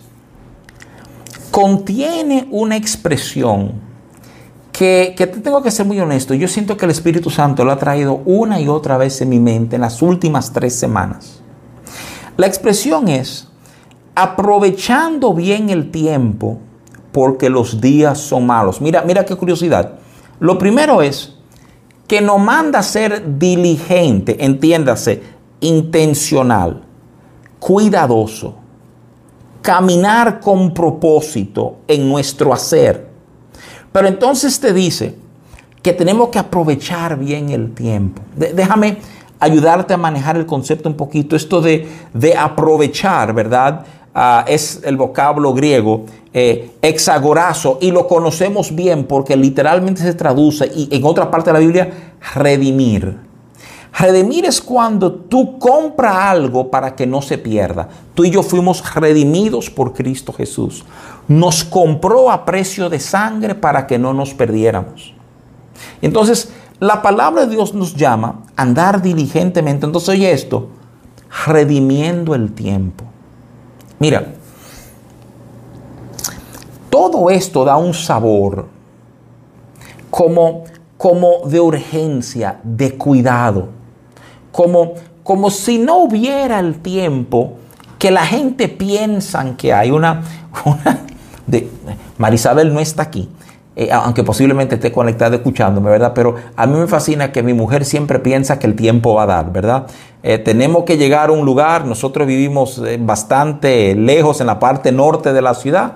contiene 1.51 2.47
una 2.51 2.75
expresión 2.75 3.73
que, 4.71 5.13
que, 5.17 5.27
tengo 5.27 5.61
que 5.61 5.71
ser 5.71 5.85
muy 5.85 5.99
honesto. 5.99 6.33
Yo 6.33 6.47
siento 6.47 6.75
que 6.75 6.85
el 6.85 6.91
Espíritu 6.91 7.29
Santo 7.29 7.63
lo 7.63 7.71
ha 7.71 7.77
traído 7.77 8.21
una 8.25 8.59
y 8.59 8.67
otra 8.67 8.97
vez 8.97 9.21
en 9.21 9.29
mi 9.29 9.39
mente 9.39 9.75
en 9.75 9.81
las 9.81 10.01
últimas 10.01 10.51
tres 10.51 10.75
semanas. 10.75 11.41
La 12.37 12.47
expresión 12.47 13.07
es, 13.07 13.47
aprovechando 14.15 15.33
bien 15.33 15.69
el 15.69 15.91
tiempo 15.91 16.59
porque 17.13 17.49
los 17.49 17.79
días 17.79 18.19
son 18.19 18.45
malos. 18.45 18.81
Mira, 18.81 19.03
mira 19.03 19.25
qué 19.25 19.35
curiosidad. 19.35 19.99
Lo 20.39 20.57
primero 20.57 21.01
es, 21.01 21.34
que 22.07 22.21
nos 22.21 22.39
manda 22.39 22.79
a 22.79 22.83
ser 22.83 23.39
diligente, 23.39 24.43
entiéndase, 24.43 25.23
intencional, 25.59 26.83
cuidadoso, 27.59 28.55
caminar 29.61 30.39
con 30.39 30.73
propósito 30.73 31.77
en 31.87 32.07
nuestro 32.07 32.53
hacer. 32.53 33.07
Pero 33.91 34.07
entonces 34.07 34.59
te 34.59 34.73
dice 34.73 35.15
que 35.81 35.93
tenemos 35.93 36.29
que 36.29 36.39
aprovechar 36.39 37.17
bien 37.17 37.49
el 37.49 37.73
tiempo. 37.73 38.21
déjame 38.35 38.97
ayudarte 39.39 39.93
a 39.93 39.97
manejar 39.97 40.37
el 40.37 40.45
concepto 40.45 40.89
un 40.89 40.95
poquito, 40.95 41.35
esto 41.35 41.61
de, 41.61 41.87
de 42.13 42.35
aprovechar, 42.35 43.33
¿verdad? 43.33 43.85
Ah, 44.17 44.45
es 44.47 44.79
el 44.85 44.95
vocablo 44.95 45.53
griego 45.53 46.05
eh, 46.33 46.71
exagorazo 46.81 47.79
y 47.81 47.91
lo 47.91 48.07
conocemos 48.07 48.73
bien 48.73 49.03
porque 49.03 49.35
literalmente 49.35 50.01
se 50.01 50.13
traduce 50.13 50.71
y 50.73 50.87
en 50.89 51.03
otra 51.03 51.29
parte 51.29 51.49
de 51.49 51.53
la 51.53 51.59
Biblia 51.59 52.13
redimir. 52.33 53.17
Redimir 53.97 54.45
es 54.45 54.61
cuando 54.61 55.11
tú 55.11 55.59
compras 55.59 56.15
algo 56.15 56.71
para 56.71 56.95
que 56.95 57.05
no 57.05 57.21
se 57.21 57.37
pierda. 57.37 57.89
Tú 58.13 58.23
y 58.23 58.29
yo 58.29 58.41
fuimos 58.41 58.95
redimidos 58.95 59.69
por 59.69 59.93
Cristo 59.93 60.31
Jesús. 60.31 60.85
Nos 61.27 61.65
compró 61.65 62.31
a 62.31 62.45
precio 62.45 62.89
de 62.89 63.01
sangre 63.01 63.53
para 63.53 63.85
que 63.85 63.99
no 63.99 64.13
nos 64.13 64.33
perdiéramos. 64.33 65.13
Entonces, 66.01 66.53
la 66.79 67.01
palabra 67.01 67.45
de 67.45 67.55
Dios 67.55 67.73
nos 67.73 67.95
llama 67.95 68.43
a 68.55 68.61
andar 68.61 69.01
diligentemente. 69.01 69.85
Entonces, 69.85 70.07
oye 70.07 70.31
esto, 70.31 70.69
redimiendo 71.45 72.33
el 72.33 72.53
tiempo. 72.53 73.05
Mira, 73.99 74.33
todo 76.89 77.29
esto 77.29 77.65
da 77.65 77.77
un 77.77 77.93
sabor 77.93 78.67
como, 80.09 80.63
como 80.97 81.47
de 81.47 81.59
urgencia, 81.59 82.59
de 82.63 82.97
cuidado 82.97 83.75
como, 84.55 84.93
como 85.21 85.49
si 85.51 85.77
no 85.77 85.97
hubiera 85.97 86.59
el 86.59 86.79
tiempo 86.79 87.57
que 87.99 88.09
la 88.09 88.25
gente 88.25 88.69
piensa 88.69 89.43
que 89.57 89.73
hay. 89.73 89.91
Una... 89.91 90.21
de, 91.45 91.69
Marisabel 92.17 92.73
no 92.73 92.79
está 92.79 93.03
aquí, 93.03 93.29
eh, 93.77 93.89
aunque 93.91 94.23
posiblemente 94.23 94.75
esté 94.75 94.89
conectada 94.89 95.35
escuchándome, 95.35 95.89
¿verdad? 95.89 96.13
Pero 96.15 96.35
a 96.55 96.65
mí 96.65 96.77
me 96.77 96.87
fascina 96.87 97.33
que 97.33 97.43
mi 97.43 97.53
mujer 97.53 97.83
siempre 97.83 98.19
piensa 98.19 98.57
que 98.57 98.67
el 98.67 98.75
tiempo 98.75 99.15
va 99.15 99.23
a 99.23 99.25
dar, 99.25 99.51
¿verdad? 99.51 99.87
Eh, 100.23 100.37
tenemos 100.37 100.85
que 100.85 100.97
llegar 100.97 101.27
a 101.27 101.33
un 101.33 101.45
lugar, 101.45 101.85
nosotros 101.85 102.25
vivimos 102.25 102.81
eh, 102.85 102.97
bastante 102.97 103.93
lejos 103.93 104.39
en 104.39 104.47
la 104.47 104.59
parte 104.59 104.93
norte 104.93 105.33
de 105.33 105.41
la 105.41 105.53
ciudad 105.53 105.91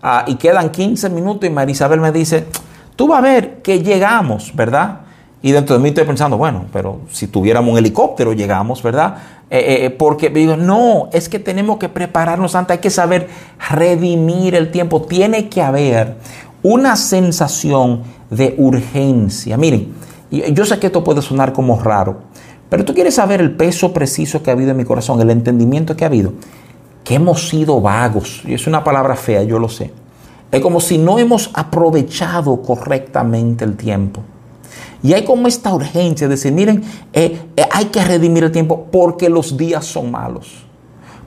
ah, 0.00 0.24
y 0.28 0.36
quedan 0.36 0.70
15 0.70 1.10
minutos 1.10 1.50
y 1.50 1.52
Marisabel 1.52 2.00
me 2.00 2.12
dice, 2.12 2.46
tú 2.94 3.08
vas 3.08 3.18
a 3.18 3.22
ver 3.22 3.62
que 3.62 3.82
llegamos, 3.82 4.54
¿verdad? 4.54 5.00
Y 5.42 5.50
dentro 5.50 5.76
de 5.76 5.82
mí 5.82 5.88
estoy 5.88 6.04
pensando, 6.04 6.38
bueno, 6.38 6.66
pero 6.72 7.00
si 7.10 7.26
tuviéramos 7.26 7.72
un 7.72 7.78
helicóptero 7.78 8.32
llegamos, 8.32 8.80
¿verdad? 8.80 9.16
Porque 9.98 10.30
digo, 10.30 10.56
no, 10.56 11.10
es 11.12 11.28
que 11.28 11.38
tenemos 11.38 11.76
que 11.76 11.90
prepararnos 11.90 12.54
antes, 12.54 12.76
hay 12.76 12.80
que 12.80 12.90
saber 12.90 13.28
redimir 13.70 14.54
el 14.54 14.70
tiempo. 14.70 15.02
Tiene 15.02 15.50
que 15.50 15.60
haber 15.60 16.16
una 16.64 16.96
sensación 16.96 18.02
de 18.30 18.54
urgencia. 18.56 19.58
Miren, 19.58 19.92
yo 20.30 20.64
sé 20.64 20.78
que 20.78 20.86
esto 20.86 21.04
puede 21.04 21.20
sonar 21.20 21.52
como 21.52 21.78
raro, 21.78 22.22
pero 22.70 22.86
tú 22.86 22.94
quieres 22.94 23.16
saber 23.16 23.42
el 23.42 23.54
peso 23.54 23.92
preciso 23.92 24.42
que 24.42 24.50
ha 24.50 24.54
habido 24.54 24.70
en 24.70 24.78
mi 24.78 24.84
corazón, 24.84 25.20
el 25.20 25.30
entendimiento 25.30 25.94
que 25.94 26.04
ha 26.04 26.06
habido, 26.06 26.32
que 27.04 27.16
hemos 27.16 27.50
sido 27.50 27.82
vagos. 27.82 28.42
Y 28.46 28.54
es 28.54 28.66
una 28.66 28.82
palabra 28.82 29.14
fea, 29.14 29.42
yo 29.42 29.58
lo 29.58 29.68
sé. 29.68 29.92
Es 30.50 30.60
como 30.62 30.80
si 30.80 30.96
no 30.96 31.18
hemos 31.18 31.50
aprovechado 31.52 32.62
correctamente 32.62 33.64
el 33.64 33.76
tiempo. 33.76 34.22
Y 35.02 35.12
hay 35.12 35.22
como 35.22 35.46
esta 35.46 35.74
urgencia 35.74 36.28
de 36.28 36.34
decir, 36.34 36.52
miren, 36.52 36.82
eh, 37.12 37.40
eh, 37.56 37.66
hay 37.70 37.86
que 37.86 38.02
redimir 38.02 38.44
el 38.44 38.52
tiempo 38.52 38.86
porque 38.90 39.28
los 39.28 39.54
días 39.58 39.84
son 39.84 40.10
malos, 40.10 40.64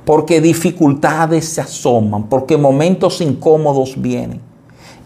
porque 0.04 0.42
dificultades 0.42 1.48
se 1.48 1.62
asoman, 1.62 2.24
porque 2.24 2.58
momentos 2.58 3.22
incómodos 3.22 4.02
vienen. 4.02 4.42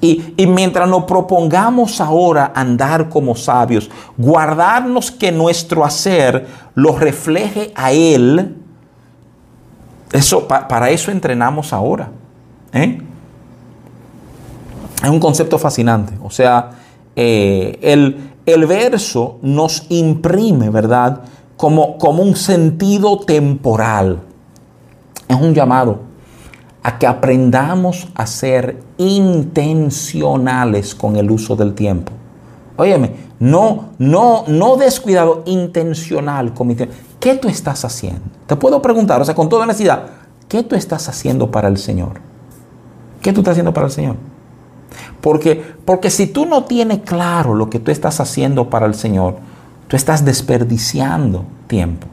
Y, 0.02 0.34
mientras 0.48 0.90
nos 0.90 1.04
propongamos 1.04 2.02
ahora 2.02 2.52
andar 2.56 3.08
como 3.08 3.36
sabios, 3.36 3.90
guardarnos 4.18 5.12
que 5.12 5.32
nuestro 5.32 5.86
hacer 5.86 6.48
lo 6.74 6.98
refleje 6.98 7.72
a 7.76 7.92
Él, 7.92 8.58
eso, 10.12 10.48
para 10.48 10.90
eso 10.90 11.12
entrenamos 11.12 11.72
ahora. 11.72 12.10
¿eh? 12.74 13.00
Es 15.04 15.10
un 15.10 15.20
concepto 15.20 15.60
fascinante. 15.60 16.14
O 16.24 16.32
sea, 16.32 16.72
el, 17.16 18.32
el 18.46 18.66
verso 18.66 19.38
nos 19.44 19.86
imprime, 19.90 20.72
¿verdad? 20.72 21.22
Como, 21.58 22.00
como 22.00 22.24
un 22.24 22.36
sentido 22.36 23.20
temporal. 23.20 24.20
Es 25.28 25.38
un 25.38 25.54
llamado 25.54 26.11
a 26.84 26.98
que 26.98 27.06
aprendamos 27.06 28.08
a 28.16 28.26
ser 28.26 28.82
intencionales 28.98 30.96
con 30.96 31.16
el 31.16 31.30
uso 31.30 31.56
del 31.56 31.74
tiempo. 31.74 32.12
Óyeme, 32.78 33.12
no, 33.40 33.90
no, 34.00 34.46
no 34.48 34.78
descuidado, 34.78 35.44
intencional 35.46 36.54
con 36.54 36.68
mi 36.68 36.76
tiempo. 36.76 36.96
¿Qué 37.20 37.36
tú 37.36 37.48
estás 37.48 37.86
haciendo? 37.86 38.22
Te 38.48 38.56
puedo 38.56 38.82
preguntar, 38.82 39.22
o 39.22 39.26
sea, 39.26 39.36
con 39.36 39.50
toda 39.50 39.66
necesidad, 39.66 40.06
¿qué 40.48 40.64
tú 40.64 40.76
estás 40.76 41.08
haciendo 41.08 41.52
para 41.52 41.68
el 41.68 41.78
Señor? 41.78 42.20
¿Qué 43.22 43.32
tú 43.32 43.42
estás 43.42 43.52
haciendo 43.54 43.74
para 43.74 43.86
el 43.88 43.94
Señor? 43.94 44.16
Porque, 45.22 45.64
porque 45.86 46.10
si 46.10 46.28
tú 46.28 46.46
no 46.48 46.64
tienes 46.64 47.02
claro 47.02 47.54
lo 47.54 47.70
que 47.70 47.80
tú 47.80 47.92
estás 47.92 48.20
haciendo 48.20 48.70
para 48.70 48.88
el 48.88 48.96
Señor, 48.96 49.38
tú 49.88 49.96
estás 49.96 50.26
desperdiciando 50.26 51.46
tiempo. 51.68 52.08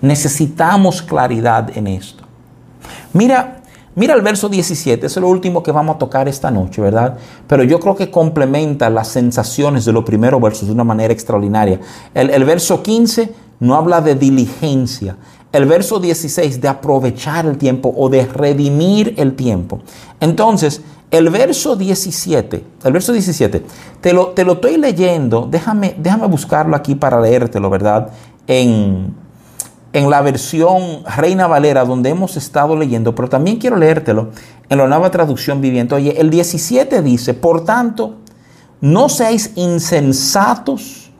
Necesitamos 0.00 1.02
claridad 1.02 1.76
en 1.76 1.88
esto. 1.88 2.22
Mira, 3.12 3.61
mira 3.94 4.14
el 4.14 4.22
verso 4.22 4.48
17, 4.48 5.06
es 5.06 5.16
lo 5.16 5.28
último 5.28 5.62
que 5.62 5.72
vamos 5.72 5.96
a 5.96 5.98
tocar 5.98 6.28
esta 6.28 6.50
noche, 6.50 6.82
¿verdad? 6.82 7.16
Pero 7.46 7.62
yo 7.64 7.80
creo 7.80 7.96
que 7.96 8.10
complementa 8.10 8.90
las 8.90 9.08
sensaciones 9.08 9.84
de 9.84 9.92
los 9.92 10.04
primeros 10.04 10.40
versos 10.40 10.66
de 10.68 10.74
una 10.74 10.84
manera 10.84 11.12
extraordinaria. 11.12 11.80
El, 12.14 12.30
el 12.30 12.44
verso 12.44 12.82
15 12.82 13.32
no 13.60 13.76
habla 13.76 14.00
de 14.00 14.14
diligencia. 14.14 15.16
El 15.52 15.66
verso 15.66 16.00
16 16.00 16.60
de 16.60 16.68
aprovechar 16.68 17.46
el 17.46 17.58
tiempo 17.58 17.92
o 17.96 18.08
de 18.08 18.24
redimir 18.26 19.14
el 19.18 19.34
tiempo. 19.36 19.80
Entonces, 20.18 20.82
el 21.12 21.28
verso 21.28 21.76
17, 21.76 22.64
el 22.84 22.92
verso 22.92 23.12
17, 23.12 23.62
te 24.00 24.12
lo, 24.14 24.28
te 24.28 24.46
lo 24.46 24.54
estoy 24.54 24.78
leyendo, 24.78 25.46
déjame, 25.48 25.94
déjame 25.98 26.26
buscarlo 26.26 26.74
aquí 26.74 26.94
para 26.94 27.20
leértelo, 27.20 27.68
¿verdad? 27.68 28.08
En, 28.46 29.14
en 29.92 30.10
la 30.10 30.22
versión 30.22 31.04
Reina 31.16 31.46
Valera, 31.46 31.84
donde 31.84 32.10
hemos 32.10 32.36
estado 32.36 32.76
leyendo, 32.76 33.14
pero 33.14 33.28
también 33.28 33.58
quiero 33.58 33.76
leértelo 33.76 34.30
en 34.68 34.78
la 34.78 34.86
nueva 34.86 35.10
traducción 35.10 35.60
viviente. 35.60 35.94
Oye, 35.94 36.20
el 36.20 36.30
17 36.30 37.02
dice, 37.02 37.34
por 37.34 37.64
tanto, 37.64 38.16
no 38.80 39.08
seáis 39.08 39.52
insensatos, 39.54 41.10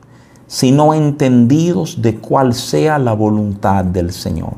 sino 0.47 0.95
entendidos 0.95 2.01
de 2.01 2.17
cuál 2.17 2.55
sea 2.55 2.99
la 2.99 3.13
voluntad 3.13 3.85
del 3.85 4.13
Señor. 4.13 4.55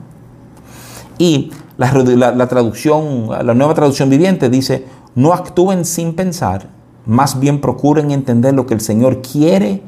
Y 1.19 1.51
la, 1.77 1.93
la 2.33 2.49
traducción, 2.49 3.29
la 3.29 3.55
nueva 3.55 3.75
traducción 3.75 4.11
viviente 4.11 4.49
dice, 4.49 4.87
no 5.15 5.33
actúen 5.33 5.85
sin 5.85 6.15
pensar, 6.15 6.69
más 7.07 7.39
bien 7.39 7.61
procuren 7.61 8.11
entender 8.11 8.55
lo 8.55 8.67
que 8.67 8.75
el 8.75 8.81
Señor 8.81 9.23
quiere 9.23 9.83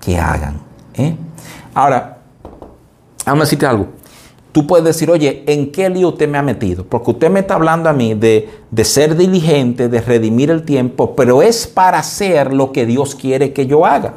que 0.00 0.18
hagan. 0.18 0.60
¿eh? 0.94 1.16
Ahora, 1.74 2.21
a 3.40 3.44
decirte 3.44 3.66
algo. 3.66 3.88
Tú 4.52 4.66
puedes 4.66 4.84
decir, 4.84 5.10
oye, 5.10 5.44
¿en 5.46 5.72
qué 5.72 5.88
lío 5.88 6.10
usted 6.10 6.28
me 6.28 6.36
ha 6.36 6.42
metido? 6.42 6.84
Porque 6.84 7.12
usted 7.12 7.30
me 7.30 7.40
está 7.40 7.54
hablando 7.54 7.88
a 7.88 7.94
mí 7.94 8.12
de, 8.12 8.50
de 8.70 8.84
ser 8.84 9.16
diligente, 9.16 9.88
de 9.88 10.00
redimir 10.02 10.50
el 10.50 10.64
tiempo, 10.64 11.16
pero 11.16 11.40
es 11.40 11.66
para 11.66 11.98
hacer 11.98 12.52
lo 12.52 12.70
que 12.70 12.84
Dios 12.84 13.14
quiere 13.14 13.54
que 13.54 13.66
yo 13.66 13.86
haga. 13.86 14.14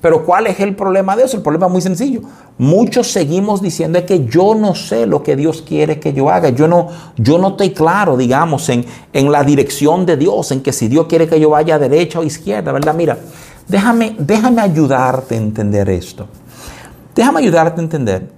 Pero 0.00 0.24
¿cuál 0.24 0.46
es 0.46 0.58
el 0.60 0.74
problema 0.74 1.14
de 1.14 1.24
eso? 1.24 1.36
El 1.36 1.42
problema 1.42 1.66
es 1.66 1.72
muy 1.72 1.82
sencillo. 1.82 2.22
Muchos 2.56 3.12
seguimos 3.12 3.60
diciendo 3.60 4.04
que 4.06 4.24
yo 4.24 4.54
no 4.54 4.74
sé 4.74 5.06
lo 5.06 5.22
que 5.22 5.36
Dios 5.36 5.62
quiere 5.62 6.00
que 6.00 6.14
yo 6.14 6.30
haga. 6.30 6.48
Yo 6.48 6.66
no, 6.66 6.88
yo 7.18 7.36
no 7.38 7.48
estoy 7.48 7.70
claro, 7.70 8.16
digamos, 8.16 8.68
en, 8.70 8.86
en 9.12 9.30
la 9.30 9.44
dirección 9.44 10.06
de 10.06 10.16
Dios, 10.16 10.52
en 10.52 10.62
que 10.62 10.72
si 10.72 10.88
Dios 10.88 11.06
quiere 11.06 11.28
que 11.28 11.38
yo 11.38 11.50
vaya 11.50 11.74
a 11.74 11.78
derecha 11.78 12.18
o 12.18 12.22
izquierda, 12.22 12.72
¿verdad? 12.72 12.94
Mira, 12.94 13.18
déjame, 13.68 14.16
déjame 14.18 14.62
ayudarte 14.62 15.34
a 15.34 15.38
entender 15.38 15.90
esto. 15.90 16.26
Déjame 17.20 17.40
ayudarte 17.40 17.78
a 17.78 17.84
entender 17.84 18.30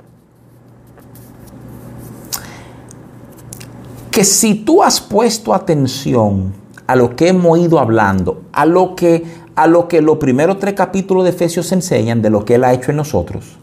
que 4.10 4.24
si 4.24 4.56
tú 4.56 4.82
has 4.82 5.00
puesto 5.00 5.54
atención 5.54 6.52
a 6.88 6.96
lo 6.96 7.14
que 7.14 7.28
hemos 7.28 7.60
ido 7.60 7.78
hablando, 7.78 8.42
a 8.52 8.66
lo 8.66 8.96
que 8.96 9.24
a 9.54 9.68
lo 9.68 9.86
que 9.86 10.02
los 10.02 10.18
primeros 10.18 10.58
tres 10.58 10.74
capítulos 10.74 11.22
de 11.22 11.30
Efesios 11.30 11.70
enseñan 11.70 12.22
de 12.22 12.30
lo 12.30 12.44
que 12.44 12.56
Él 12.56 12.64
ha 12.64 12.72
hecho 12.72 12.90
en 12.90 12.96
nosotros, 12.96 13.56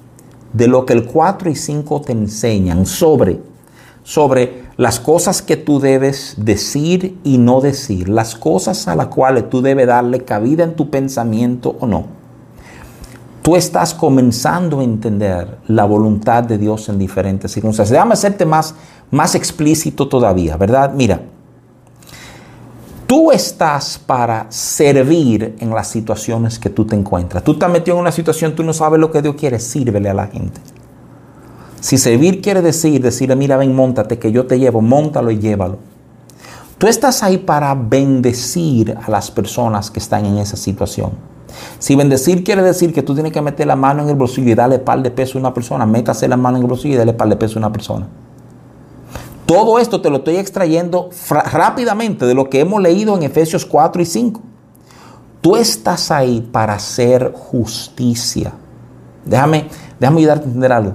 de 0.54 0.70
lo 0.70 0.86
que 0.86 0.94
el 0.94 1.04
4 1.04 1.50
y 1.50 1.56
5 1.56 2.00
te 2.00 2.14
enseñan 2.14 2.86
sobre, 2.86 3.42
sobre 4.04 4.68
las 4.78 5.02
cosas 5.02 5.42
que 5.42 5.58
tú 5.58 5.82
debes 5.82 6.36
decir 6.38 7.18
y 7.26 7.40
no 7.40 7.60
decir, 7.60 8.08
las 8.08 8.36
cosas 8.36 8.88
a 8.88 8.96
las 8.96 9.08
cuales 9.08 9.50
tú 9.50 9.62
debes 9.62 9.88
darle 9.88 10.24
cabida 10.24 10.64
en 10.64 10.78
tu 10.78 10.90
pensamiento 10.90 11.76
o 11.78 11.88
no. 11.88 12.19
Tú 13.42 13.56
estás 13.56 13.94
comenzando 13.94 14.80
a 14.80 14.84
entender 14.84 15.60
la 15.68 15.86
voluntad 15.86 16.44
de 16.44 16.58
Dios 16.58 16.90
en 16.90 17.00
diferentes 17.00 17.52
circunstancias. 17.52 17.94
Déjame 17.94 18.14
hacerte 18.14 18.46
más, 18.46 18.76
más 19.12 19.36
explícito 19.36 20.08
todavía, 20.08 20.58
¿verdad? 20.58 20.94
Mira, 20.94 21.22
Tú 23.10 23.32
estás 23.32 23.98
para 23.98 24.46
servir 24.52 25.56
en 25.58 25.72
las 25.72 25.88
situaciones 25.88 26.60
que 26.60 26.70
tú 26.70 26.86
te 26.86 26.96
encuentras. 26.96 27.44
Tú 27.44 27.54
estás 27.54 27.72
metido 27.72 27.98
en 27.98 28.02
una 28.02 28.12
situación, 28.12 28.54
tú 28.54 28.62
no 28.62 28.72
sabes 28.72 29.00
lo 29.00 29.10
que 29.10 29.24
Dios 29.24 29.34
quiere, 29.34 29.60
sírvele 29.60 30.10
a 30.12 30.14
la 30.14 30.28
gente. 30.28 30.62
Si 31.80 31.98
servir 31.98 32.40
quiere 32.40 32.62
decir, 32.62 33.02
decirle, 33.02 33.36
mira, 33.36 33.58
ven, 33.58 33.74
montate, 33.74 34.20
que 34.20 34.32
yo 34.32 34.46
te 34.46 34.60
llevo, 34.60 34.82
montalo 34.82 35.32
y 35.32 35.40
llévalo. 35.40 35.80
Tú 36.78 36.86
estás 36.86 37.24
ahí 37.24 37.40
para 37.40 37.74
bendecir 37.74 38.96
a 39.04 39.10
las 39.10 39.32
personas 39.32 39.90
que 39.90 39.98
están 39.98 40.28
en 40.28 40.38
esa 40.38 40.56
situación. 40.56 41.14
Si 41.80 41.96
bendecir 41.96 42.44
quiere 42.44 42.62
decir 42.62 42.94
que 42.94 43.04
tú 43.04 43.14
tienes 43.14 43.32
que 43.32 43.42
meter 43.42 43.68
la 43.68 43.76
mano 43.76 44.04
en 44.04 44.10
el 44.10 44.16
bolsillo 44.16 44.52
y 44.52 44.56
darle 44.56 44.80
par 44.80 45.02
de 45.02 45.12
peso 45.12 45.38
a 45.38 45.42
una 45.42 45.54
persona, 45.54 45.86
métase 45.86 46.28
la 46.28 46.38
mano 46.38 46.58
en 46.58 46.64
el 46.64 46.70
bolsillo 46.70 46.96
y 46.96 46.98
dale 46.98 47.14
par 47.14 47.30
de 47.30 47.36
peso 47.36 47.58
a 47.58 47.60
una 47.60 47.72
persona. 47.72 48.08
Todo 49.46 49.80
esto 49.80 50.00
te 50.00 50.10
lo 50.10 50.18
estoy 50.18 50.36
extrayendo 50.36 51.10
rápidamente 51.52 52.26
de 52.26 52.36
lo 52.36 52.50
que 52.50 52.60
hemos 52.60 52.82
leído 52.82 53.18
en 53.18 53.24
Efesios 53.24 53.66
4 53.66 54.02
y 54.02 54.06
5. 54.06 54.42
Tú 55.42 55.56
estás 55.56 56.12
ahí 56.12 56.48
para 56.52 56.74
hacer 56.74 57.34
justicia. 57.34 58.54
Déjame, 59.26 59.68
déjame 60.00 60.20
ayudarte 60.20 60.44
a 60.44 60.48
entender 60.48 60.72
algo. 60.72 60.94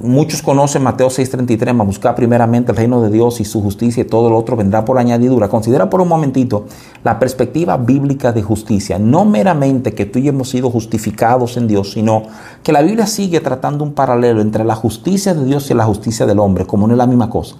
Muchos 0.00 0.40
conocen 0.40 0.82
Mateo 0.82 1.08
6:33, 1.10 1.78
a 1.78 1.84
buscar 1.84 2.14
primeramente 2.14 2.72
el 2.72 2.78
reino 2.78 3.02
de 3.02 3.10
Dios 3.10 3.40
y 3.40 3.44
su 3.44 3.60
justicia 3.60 4.00
y 4.02 4.06
todo 4.06 4.30
lo 4.30 4.38
otro 4.38 4.56
vendrá 4.56 4.86
por 4.86 4.98
añadidura. 4.98 5.48
Considera 5.48 5.90
por 5.90 6.00
un 6.00 6.08
momentito 6.08 6.64
la 7.04 7.18
perspectiva 7.18 7.76
bíblica 7.76 8.32
de 8.32 8.42
justicia. 8.42 8.98
No 8.98 9.26
meramente 9.26 9.92
que 9.92 10.06
tú 10.06 10.18
y 10.18 10.28
hemos 10.28 10.48
sido 10.48 10.70
justificados 10.70 11.58
en 11.58 11.68
Dios, 11.68 11.92
sino 11.92 12.22
que 12.62 12.72
la 12.72 12.80
Biblia 12.80 13.06
sigue 13.06 13.40
tratando 13.40 13.84
un 13.84 13.92
paralelo 13.92 14.40
entre 14.40 14.64
la 14.64 14.74
justicia 14.74 15.34
de 15.34 15.44
Dios 15.44 15.70
y 15.70 15.74
la 15.74 15.84
justicia 15.84 16.24
del 16.24 16.38
hombre, 16.38 16.64
como 16.64 16.86
no 16.86 16.94
es 16.94 16.98
la 16.98 17.06
misma 17.06 17.28
cosa. 17.28 17.56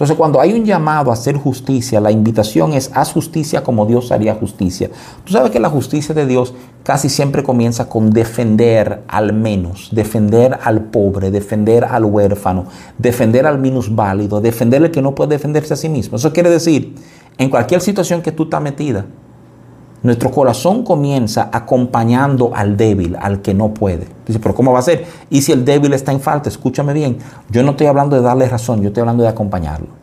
Entonces, 0.00 0.16
cuando 0.16 0.40
hay 0.40 0.54
un 0.54 0.64
llamado 0.64 1.10
a 1.10 1.12
hacer 1.12 1.36
justicia, 1.36 2.00
la 2.00 2.10
invitación 2.10 2.72
es 2.72 2.90
haz 2.94 3.12
justicia 3.12 3.62
como 3.62 3.84
Dios 3.84 4.10
haría 4.10 4.34
justicia. 4.34 4.88
Tú 5.24 5.34
sabes 5.34 5.50
que 5.50 5.60
la 5.60 5.68
justicia 5.68 6.14
de 6.14 6.24
Dios 6.24 6.54
casi 6.82 7.10
siempre 7.10 7.42
comienza 7.42 7.86
con 7.86 8.08
defender 8.08 9.02
al 9.08 9.34
menos, 9.34 9.90
defender 9.92 10.58
al 10.64 10.84
pobre, 10.84 11.30
defender 11.30 11.84
al 11.84 12.06
huérfano, 12.06 12.64
defender 12.96 13.46
al 13.46 13.58
minusválido, 13.58 14.40
defender 14.40 14.82
al 14.82 14.90
que 14.90 15.02
no 15.02 15.14
puede 15.14 15.32
defenderse 15.32 15.74
a 15.74 15.76
sí 15.76 15.90
mismo. 15.90 16.16
Eso 16.16 16.32
quiere 16.32 16.48
decir, 16.48 16.94
en 17.36 17.50
cualquier 17.50 17.82
situación 17.82 18.22
que 18.22 18.32
tú 18.32 18.44
estás 18.44 18.62
metida, 18.62 19.04
nuestro 20.02 20.30
corazón 20.30 20.82
comienza 20.82 21.50
acompañando 21.52 22.52
al 22.54 22.76
débil, 22.76 23.16
al 23.20 23.42
que 23.42 23.52
no 23.52 23.74
puede. 23.74 24.06
Dice, 24.26 24.38
pero 24.38 24.54
¿cómo 24.54 24.72
va 24.72 24.78
a 24.78 24.82
ser? 24.82 25.04
Y 25.28 25.42
si 25.42 25.52
el 25.52 25.64
débil 25.64 25.92
está 25.92 26.12
en 26.12 26.20
falta, 26.20 26.48
escúchame 26.48 26.92
bien, 26.92 27.18
yo 27.50 27.62
no 27.62 27.72
estoy 27.72 27.86
hablando 27.86 28.16
de 28.16 28.22
darle 28.22 28.48
razón, 28.48 28.80
yo 28.80 28.88
estoy 28.88 29.02
hablando 29.02 29.22
de 29.22 29.28
acompañarlo. 29.28 30.00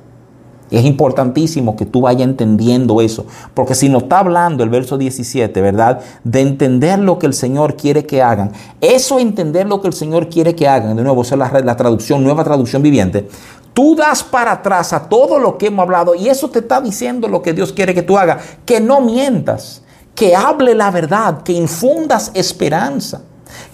Y 0.70 0.78
es 0.78 0.86
importantísimo 0.86 1.78
que 1.78 1.86
tú 1.86 2.02
vayas 2.02 2.24
entendiendo 2.24 3.00
eso, 3.00 3.26
porque 3.54 3.74
si 3.74 3.88
no 3.88 4.00
está 4.00 4.20
hablando 4.20 4.64
el 4.64 4.70
verso 4.70 4.98
17, 4.98 5.62
¿verdad? 5.62 6.02
De 6.26 6.41
entender 6.41 7.00
lo 7.00 7.18
que 7.18 7.26
el 7.26 7.34
Señor 7.34 7.78
quiere 7.78 8.06
que 8.06 8.22
hagan. 8.22 8.52
Eso 8.82 9.18
entender 9.18 9.66
lo 9.68 9.82
que 9.82 9.88
el 9.88 9.93
Señor 9.93 10.28
quiere 10.30 10.56
que 10.56 10.68
hagan, 10.68 10.95
de 10.98 11.04
nuevo, 11.04 11.22
esa 11.22 11.36
es 11.36 11.39
la, 11.39 11.60
la 11.62 11.78
traducción, 11.78 12.22
nueva 12.22 12.43
traducción 12.43 12.84
viviente. 12.84 13.30
Tú 13.74 13.95
das 13.95 14.24
para 14.24 14.52
atrás 14.52 14.91
a 14.91 15.08
todo 15.08 15.39
lo 15.39 15.58
que 15.58 15.68
hemos 15.68 15.84
hablado 15.84 16.16
y 16.16 16.28
eso 16.28 16.50
te 16.50 16.60
está 16.60 16.82
diciendo 16.82 17.28
lo 17.28 17.41
que 17.41 17.54
Dios 17.54 17.72
quiere 17.72 17.93
que 17.93 18.02
tú 18.02 18.18
hagas, 18.18 18.43
que 18.66 18.82
no 18.82 19.02
mientas 19.02 19.84
que 20.18 20.36
hable 20.36 20.74
la 20.74 20.89
verdad, 20.89 21.43
que 21.43 21.53
infundas 21.53 22.32
esperanza, 22.34 23.22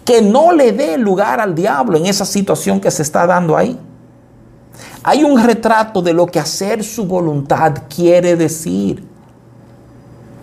que 0.04 0.22
no 0.22 0.52
le 0.52 0.74
dé 0.74 0.98
lugar 0.98 1.40
al 1.40 1.56
diablo 1.56 1.98
en 1.98 2.06
esa 2.06 2.26
situación 2.26 2.82
que 2.82 2.92
se 2.92 3.02
está 3.02 3.26
dando 3.26 3.56
ahí. 3.56 3.80
Hay 5.04 5.24
un 5.24 5.42
retrato 5.42 6.02
de 6.02 6.12
lo 6.12 6.26
que 6.26 6.42
hacer 6.42 6.84
su 6.84 7.06
voluntad 7.06 7.84
quiere 7.88 8.36
decir. 8.36 9.08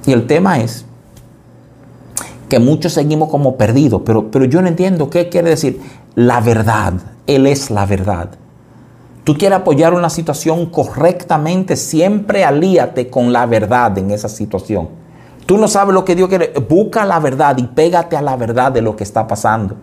Y 0.06 0.12
el 0.12 0.26
tema 0.26 0.58
es 0.60 0.86
que 2.48 2.58
muchos 2.58 2.94
seguimos 2.94 3.28
como 3.28 3.58
perdidos, 3.58 4.00
pero, 4.02 4.30
pero 4.30 4.46
yo 4.46 4.62
no 4.62 4.68
entiendo 4.68 5.10
qué 5.10 5.28
quiere 5.28 5.50
decir 5.50 5.82
la 6.14 6.40
verdad. 6.40 6.94
Él 7.26 7.46
es 7.46 7.70
la 7.70 7.84
verdad. 7.84 8.30
Tú 9.24 9.36
quieres 9.36 9.58
apoyar 9.58 9.92
una 9.92 10.08
situación 10.08 10.64
correctamente, 10.64 11.76
siempre 11.76 12.42
alíate 12.42 13.10
con 13.10 13.34
la 13.34 13.44
verdad 13.44 13.98
en 13.98 14.12
esa 14.12 14.30
situación. 14.30 14.99
Tú 15.50 15.58
no 15.58 15.66
sabes 15.66 15.92
lo 15.92 16.04
que 16.04 16.14
Dios 16.14 16.28
quiere. 16.28 16.52
Busca 16.68 17.04
la 17.04 17.18
verdad 17.18 17.58
y 17.58 17.64
pégate 17.64 18.16
a 18.16 18.22
la 18.22 18.36
verdad 18.36 18.70
de 18.70 18.82
lo 18.82 18.94
que 18.94 19.02
está 19.02 19.26
pasando. 19.26 19.74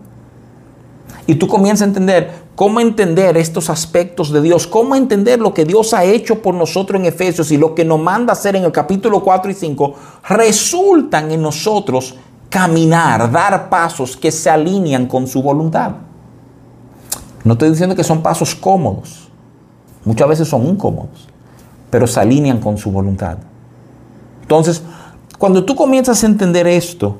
Y 1.26 1.34
tú 1.34 1.46
comienzas 1.46 1.82
a 1.82 1.88
entender 1.88 2.30
cómo 2.54 2.80
entender 2.80 3.36
estos 3.36 3.68
aspectos 3.68 4.32
de 4.32 4.40
Dios, 4.40 4.66
cómo 4.66 4.96
entender 4.96 5.40
lo 5.40 5.52
que 5.52 5.66
Dios 5.66 5.92
ha 5.92 6.04
hecho 6.04 6.40
por 6.40 6.54
nosotros 6.54 6.98
en 6.98 7.04
Efesios 7.04 7.52
y 7.52 7.58
lo 7.58 7.74
que 7.74 7.84
nos 7.84 8.00
manda 8.00 8.32
hacer 8.32 8.56
en 8.56 8.64
el 8.64 8.72
capítulo 8.72 9.22
4 9.22 9.50
y 9.50 9.54
5, 9.54 9.94
resultan 10.30 11.30
en 11.32 11.42
nosotros 11.42 12.14
caminar, 12.48 13.30
dar 13.30 13.68
pasos 13.68 14.16
que 14.16 14.32
se 14.32 14.48
alinean 14.48 15.04
con 15.04 15.26
su 15.26 15.42
voluntad. 15.42 15.90
No 17.44 17.52
estoy 17.52 17.68
diciendo 17.68 17.94
que 17.94 18.04
son 18.04 18.22
pasos 18.22 18.54
cómodos, 18.54 19.28
muchas 20.02 20.28
veces 20.28 20.48
son 20.48 20.66
incómodos, 20.66 21.28
pero 21.90 22.06
se 22.06 22.20
alinean 22.20 22.58
con 22.58 22.78
su 22.78 22.90
voluntad. 22.90 23.36
Entonces, 24.40 24.82
cuando 25.38 25.64
tú 25.64 25.76
comienzas 25.76 26.22
a 26.24 26.26
entender 26.26 26.66
esto, 26.66 27.16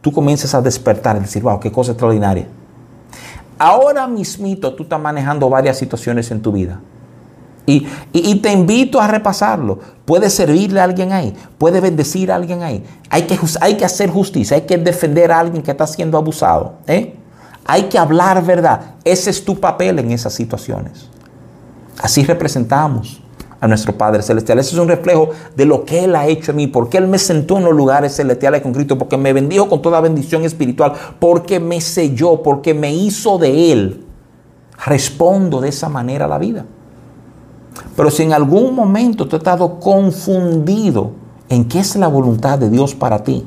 tú 0.00 0.12
comienzas 0.12 0.54
a 0.54 0.60
despertar 0.60 1.16
y 1.16 1.20
decir, 1.20 1.42
wow, 1.42 1.60
qué 1.60 1.70
cosa 1.70 1.92
extraordinaria. 1.92 2.48
Ahora 3.58 4.06
mismito 4.08 4.74
tú 4.74 4.82
estás 4.82 5.00
manejando 5.00 5.48
varias 5.48 5.78
situaciones 5.78 6.30
en 6.32 6.42
tu 6.42 6.52
vida. 6.52 6.80
Y, 7.66 7.80
te 8.42 8.52
invito 8.52 9.00
a 9.00 9.06
repasarlo. 9.06 9.78
Puedes 10.04 10.34
servirle 10.34 10.80
a 10.80 10.84
alguien 10.84 11.12
ahí, 11.12 11.34
puedes 11.56 11.80
bendecir 11.80 12.30
a 12.30 12.34
alguien 12.34 12.62
ahí. 12.62 12.84
Hay 13.08 13.22
que, 13.22 13.38
hay 13.60 13.76
que 13.76 13.86
hacer 13.86 14.10
justicia, 14.10 14.56
hay 14.56 14.64
que 14.64 14.76
defender 14.76 15.32
a 15.32 15.38
alguien 15.38 15.62
que 15.62 15.70
está 15.70 15.86
siendo 15.86 16.18
abusado. 16.18 16.74
¿eh? 16.86 17.14
Hay 17.64 17.84
que 17.84 17.96
hablar 17.96 18.44
verdad. 18.44 18.96
Ese 19.02 19.30
es 19.30 19.42
tu 19.42 19.58
papel 19.58 19.98
en 19.98 20.10
esas 20.10 20.34
situaciones. 20.34 21.08
Así 21.98 22.22
representamos 22.24 23.23
a 23.64 23.66
nuestro 23.66 23.96
Padre 23.96 24.22
Celestial. 24.22 24.58
Ese 24.58 24.74
es 24.74 24.78
un 24.78 24.88
reflejo 24.88 25.30
de 25.56 25.64
lo 25.64 25.86
que 25.86 26.04
Él 26.04 26.14
ha 26.16 26.26
hecho 26.26 26.50
en 26.50 26.58
mí, 26.58 26.66
porque 26.66 26.98
Él 26.98 27.08
me 27.08 27.18
sentó 27.18 27.56
en 27.56 27.64
los 27.64 27.72
lugares 27.72 28.14
celestiales 28.14 28.60
con 28.60 28.74
Cristo, 28.74 28.98
porque 28.98 29.16
me 29.16 29.32
bendijo 29.32 29.70
con 29.70 29.80
toda 29.80 30.02
bendición 30.02 30.44
espiritual, 30.44 30.92
porque 31.18 31.58
me 31.60 31.80
selló, 31.80 32.42
porque 32.42 32.74
me 32.74 32.94
hizo 32.94 33.38
de 33.38 33.72
Él. 33.72 34.04
Respondo 34.84 35.62
de 35.62 35.70
esa 35.70 35.88
manera 35.88 36.26
a 36.26 36.28
la 36.28 36.36
vida. 36.36 36.66
Pero 37.96 38.10
si 38.10 38.24
en 38.24 38.34
algún 38.34 38.74
momento 38.74 39.26
tú 39.26 39.36
has 39.36 39.40
estado 39.40 39.80
confundido 39.80 41.12
en 41.48 41.64
qué 41.64 41.80
es 41.80 41.96
la 41.96 42.08
voluntad 42.08 42.58
de 42.58 42.68
Dios 42.68 42.94
para 42.94 43.24
ti, 43.24 43.46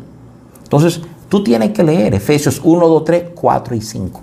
entonces 0.63 0.99
tú 1.29 1.43
tienes 1.43 1.73
que 1.73 1.83
leer 1.83 2.15
Efesios 2.15 2.59
1, 2.63 2.87
2, 2.87 3.03
3, 3.05 3.23
4 3.35 3.75
y 3.75 3.81
5. 3.81 4.21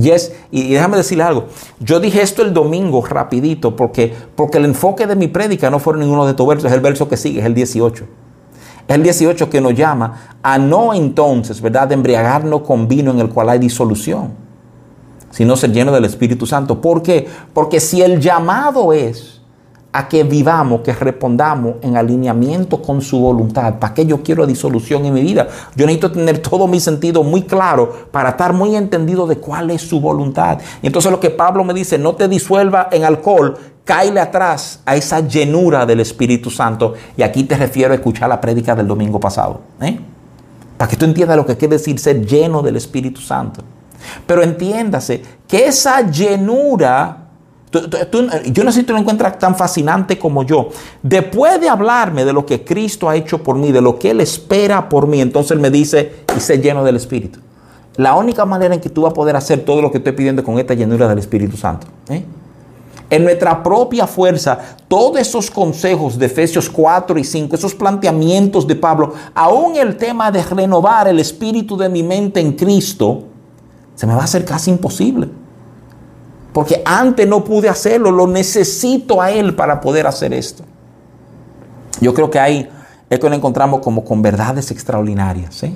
Yes, 0.00 0.32
y 0.50 0.72
déjame 0.72 0.96
decirle 0.96 1.22
algo. 1.22 1.46
Yo 1.78 2.00
dije 2.00 2.20
esto 2.20 2.42
el 2.42 2.52
domingo 2.52 3.04
rapidito 3.06 3.76
porque, 3.76 4.12
porque 4.34 4.58
el 4.58 4.64
enfoque 4.64 5.06
de 5.06 5.14
mi 5.14 5.28
prédica 5.28 5.70
no 5.70 5.78
fue 5.78 5.96
ninguno 5.96 6.24
de 6.24 6.32
estos 6.32 6.46
versos, 6.46 6.70
es 6.70 6.72
el 6.72 6.80
verso 6.80 7.08
que 7.08 7.16
sigue, 7.16 7.40
es 7.40 7.46
el 7.46 7.54
18. 7.54 8.04
Es 8.88 8.94
el 8.94 9.02
18 9.02 9.48
que 9.48 9.60
nos 9.60 9.74
llama 9.74 10.36
a 10.42 10.58
no 10.58 10.94
entonces, 10.94 11.60
¿verdad?, 11.60 11.88
de 11.88 11.94
embriagarnos 11.94 12.62
con 12.62 12.88
vino 12.88 13.12
en 13.12 13.20
el 13.20 13.28
cual 13.28 13.48
hay 13.48 13.58
disolución, 13.58 14.32
sino 15.30 15.56
ser 15.56 15.72
lleno 15.72 15.92
del 15.92 16.04
Espíritu 16.04 16.44
Santo. 16.44 16.80
¿Por 16.80 17.02
qué? 17.02 17.28
Porque 17.52 17.78
si 17.78 18.02
el 18.02 18.20
llamado 18.20 18.92
es 18.92 19.33
a 19.96 20.08
que 20.08 20.24
vivamos, 20.24 20.80
que 20.80 20.92
respondamos 20.92 21.76
en 21.80 21.96
alineamiento 21.96 22.82
con 22.82 23.00
su 23.00 23.20
voluntad. 23.20 23.74
¿Para 23.78 23.94
qué 23.94 24.04
yo 24.04 24.24
quiero 24.24 24.44
disolución 24.44 25.04
en 25.04 25.14
mi 25.14 25.22
vida? 25.22 25.46
Yo 25.76 25.86
necesito 25.86 26.10
tener 26.10 26.38
todo 26.38 26.66
mi 26.66 26.80
sentido 26.80 27.22
muy 27.22 27.42
claro 27.42 28.08
para 28.10 28.30
estar 28.30 28.52
muy 28.52 28.74
entendido 28.74 29.24
de 29.28 29.36
cuál 29.38 29.70
es 29.70 29.82
su 29.82 30.00
voluntad. 30.00 30.58
Y 30.82 30.88
entonces 30.88 31.12
lo 31.12 31.20
que 31.20 31.30
Pablo 31.30 31.62
me 31.62 31.72
dice, 31.72 31.96
no 31.96 32.16
te 32.16 32.26
disuelva 32.26 32.88
en 32.90 33.04
alcohol, 33.04 33.56
cáile 33.84 34.18
atrás 34.18 34.80
a 34.84 34.96
esa 34.96 35.20
llenura 35.20 35.86
del 35.86 36.00
Espíritu 36.00 36.50
Santo. 36.50 36.94
Y 37.16 37.22
aquí 37.22 37.44
te 37.44 37.56
refiero 37.56 37.92
a 37.92 37.94
escuchar 37.94 38.28
la 38.28 38.40
prédica 38.40 38.74
del 38.74 38.88
domingo 38.88 39.20
pasado. 39.20 39.60
¿eh? 39.80 39.96
Para 40.76 40.90
que 40.90 40.96
tú 40.96 41.04
entiendas 41.04 41.36
lo 41.36 41.46
que 41.46 41.56
quiere 41.56 41.76
decir 41.76 42.00
ser 42.00 42.26
lleno 42.26 42.62
del 42.62 42.74
Espíritu 42.74 43.20
Santo. 43.20 43.62
Pero 44.26 44.42
entiéndase 44.42 45.22
que 45.46 45.66
esa 45.66 46.00
llenura 46.10 47.23
yo 48.52 48.64
no 48.64 48.72
sé 48.72 48.80
si 48.80 48.86
tú 48.86 48.92
lo 48.92 48.98
encuentras 48.98 49.38
tan 49.38 49.56
fascinante 49.56 50.18
como 50.18 50.44
yo. 50.44 50.68
Después 51.02 51.60
de 51.60 51.68
hablarme 51.68 52.24
de 52.24 52.32
lo 52.32 52.46
que 52.46 52.64
Cristo 52.64 53.08
ha 53.08 53.16
hecho 53.16 53.42
por 53.42 53.56
mí, 53.56 53.72
de 53.72 53.80
lo 53.80 53.98
que 53.98 54.10
Él 54.10 54.20
espera 54.20 54.88
por 54.88 55.06
mí, 55.06 55.20
entonces 55.20 55.52
Él 55.52 55.60
me 55.60 55.70
dice, 55.70 56.24
y 56.36 56.40
sé 56.40 56.58
lleno 56.58 56.84
del 56.84 56.96
Espíritu. 56.96 57.40
La 57.96 58.14
única 58.14 58.44
manera 58.44 58.74
en 58.74 58.80
que 58.80 58.90
tú 58.90 59.02
vas 59.02 59.12
a 59.12 59.14
poder 59.14 59.36
hacer 59.36 59.64
todo 59.64 59.80
lo 59.80 59.90
que 59.90 59.98
estoy 59.98 60.12
pidiendo 60.12 60.42
con 60.42 60.58
esta 60.58 60.74
llenura 60.74 61.08
del 61.08 61.18
Espíritu 61.18 61.56
Santo. 61.56 61.86
¿eh? 62.08 62.24
En 63.10 63.22
nuestra 63.22 63.62
propia 63.62 64.06
fuerza, 64.06 64.58
todos 64.88 65.20
esos 65.20 65.50
consejos 65.50 66.18
de 66.18 66.26
Efesios 66.26 66.68
4 66.68 67.18
y 67.18 67.24
5, 67.24 67.54
esos 67.54 67.74
planteamientos 67.74 68.66
de 68.66 68.74
Pablo, 68.74 69.14
aún 69.34 69.76
el 69.76 69.96
tema 69.96 70.32
de 70.32 70.42
renovar 70.42 71.06
el 71.06 71.20
espíritu 71.20 71.76
de 71.76 71.88
mi 71.88 72.02
mente 72.02 72.40
en 72.40 72.52
Cristo, 72.52 73.24
se 73.94 74.06
me 74.06 74.14
va 74.14 74.22
a 74.22 74.24
hacer 74.24 74.44
casi 74.44 74.70
imposible. 74.70 75.28
Porque 76.54 76.82
antes 76.84 77.26
no 77.26 77.42
pude 77.42 77.68
hacerlo, 77.68 78.12
lo 78.12 78.28
necesito 78.28 79.20
a 79.20 79.32
Él 79.32 79.56
para 79.56 79.80
poder 79.80 80.06
hacer 80.06 80.32
esto. 80.32 80.62
Yo 82.00 82.14
creo 82.14 82.30
que 82.30 82.38
ahí 82.38 82.68
es 83.10 83.18
que 83.18 83.28
lo 83.28 83.34
encontramos 83.34 83.80
como 83.80 84.04
con 84.04 84.22
verdades 84.22 84.70
extraordinarias. 84.70 85.64
¿eh? 85.64 85.74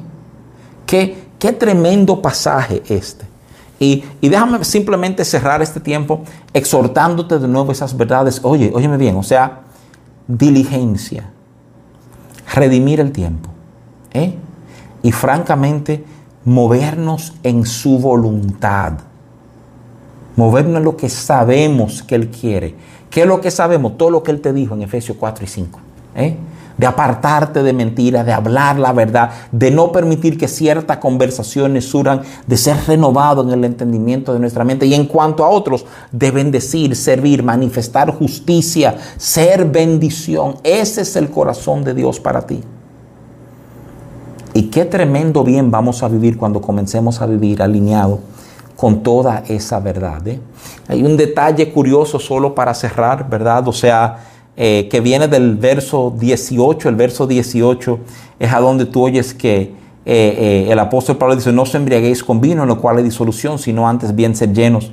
Qué, 0.87 1.19
qué 1.37 1.53
tremendo 1.53 2.23
pasaje 2.23 2.81
este. 2.89 3.27
Y, 3.81 4.05
y, 4.21 4.29
déjame 4.29 4.65
simplemente 4.65 5.25
cerrar 5.25 5.63
este 5.63 5.81
tiempo 5.81 6.23
exhortándote 6.53 7.41
de 7.41 7.49
nuevo 7.49 7.73
esas 7.73 7.97
verdades. 7.97 8.41
Oye, 8.45 8.71
óyeme 8.73 8.97
bien, 8.99 9.17
o 9.17 9.25
sea, 9.25 9.63
diligencia, 10.29 11.29
redimir 12.55 13.01
el 13.01 13.11
tiempo, 13.11 13.51
¿eh? 14.13 14.37
y 15.03 15.11
francamente 15.11 16.05
movernos 16.45 17.35
en 17.43 17.67
su 17.67 17.99
voluntad. 17.99 19.08
Movernos 20.39 20.79
en 20.79 20.85
lo 20.85 20.97
que 20.97 21.09
sabemos 21.09 22.03
que 22.03 22.15
Él 22.15 22.29
quiere. 22.29 22.77
¿Qué 23.11 23.23
es 23.23 23.27
lo 23.27 23.41
que 23.41 23.51
sabemos? 23.51 23.99
Todo 23.99 24.11
lo 24.11 24.23
que 24.23 24.31
Él 24.31 24.41
te 24.41 24.53
dijo 24.53 24.75
en 24.75 24.83
Efesios 24.83 25.17
4 25.19 25.45
y 25.45 25.49
5. 25.49 25.81
¿eh? 26.15 26.37
de 26.79 26.87
apartarte 26.87 27.65
de 27.65 27.73
mentiras, 27.73 28.25
de 28.25 28.33
hablar 28.33 28.79
la 28.79 28.93
verdad, 28.93 29.31
de 29.51 29.73
no 29.73 29.91
permitir 29.91 30.39
que 30.39 30.47
ciertas 30.47 30.99
conversaciones 30.99 31.87
surjan, 31.87 32.23
de 32.47 32.57
ser 32.57 32.77
renovado 32.87 33.43
en 33.43 33.51
el 33.51 33.65
entendimiento 33.65 34.33
de 34.33 34.39
nuestra 34.39 34.63
mente. 34.63 34.87
Y 34.87 34.95
en 34.95 35.07
cuanto 35.07 35.45
a 35.45 35.49
otros, 35.49 35.85
de 36.13 36.31
bendecir, 36.31 36.95
servir, 36.95 37.43
manifestar 37.43 38.13
justicia, 38.13 38.97
ser 39.17 39.65
bendición. 39.65 40.55
Ese 40.63 41.01
es 41.01 41.17
el 41.17 41.31
corazón 41.31 41.83
de 41.83 41.95
Dios 41.95 42.21
para 42.21 42.43
ti. 42.43 42.61
Y 44.55 44.71
qué 44.71 44.85
tremendo 44.85 45.43
bien 45.43 45.73
vamos 45.73 46.05
a 46.05 46.09
vivir 46.09 46.39
cuando 46.39 46.61
comencemos 46.61 47.21
a 47.21 47.27
vivir 47.27 47.61
alineado 47.61 48.21
con 48.79 49.03
toda 49.03 49.43
esa 49.49 49.81
verdad. 49.81 50.25
¿eh? 50.29 50.39
Hay 50.87 51.03
un 51.03 51.17
detalle 51.17 51.73
curioso 51.73 52.21
solo 52.21 52.55
para 52.55 52.73
cerrar, 52.75 53.29
¿verdad? 53.29 53.67
O 53.67 53.73
sea, 53.73 54.19
eh, 54.57 54.87
que 54.89 55.01
viene 55.01 55.27
del 55.27 55.57
verso 55.57 56.15
18. 56.17 56.89
El 56.89 56.95
verso 56.95 57.27
18 57.27 57.99
es 58.39 58.53
a 58.53 58.61
donde 58.61 58.87
tú 58.87 59.03
oyes 59.03 59.35
que 59.35 59.75
eh, 60.07 60.69
el 60.71 60.79
apóstol 60.79 61.17
Pablo 61.17 61.35
dice, 61.35 61.53
no 61.53 61.63
os 61.63 61.75
embriaguéis 61.75 62.23
con 62.23 62.41
vino, 62.41 62.63
en 62.63 62.69
lo 62.69 62.81
cual 62.81 62.99
hay 62.99 63.03
disolución, 63.03 63.59
sino 63.59 63.89
antes 63.89 64.15
bien 64.15 64.37
ser 64.37 64.53
llenos 64.53 64.93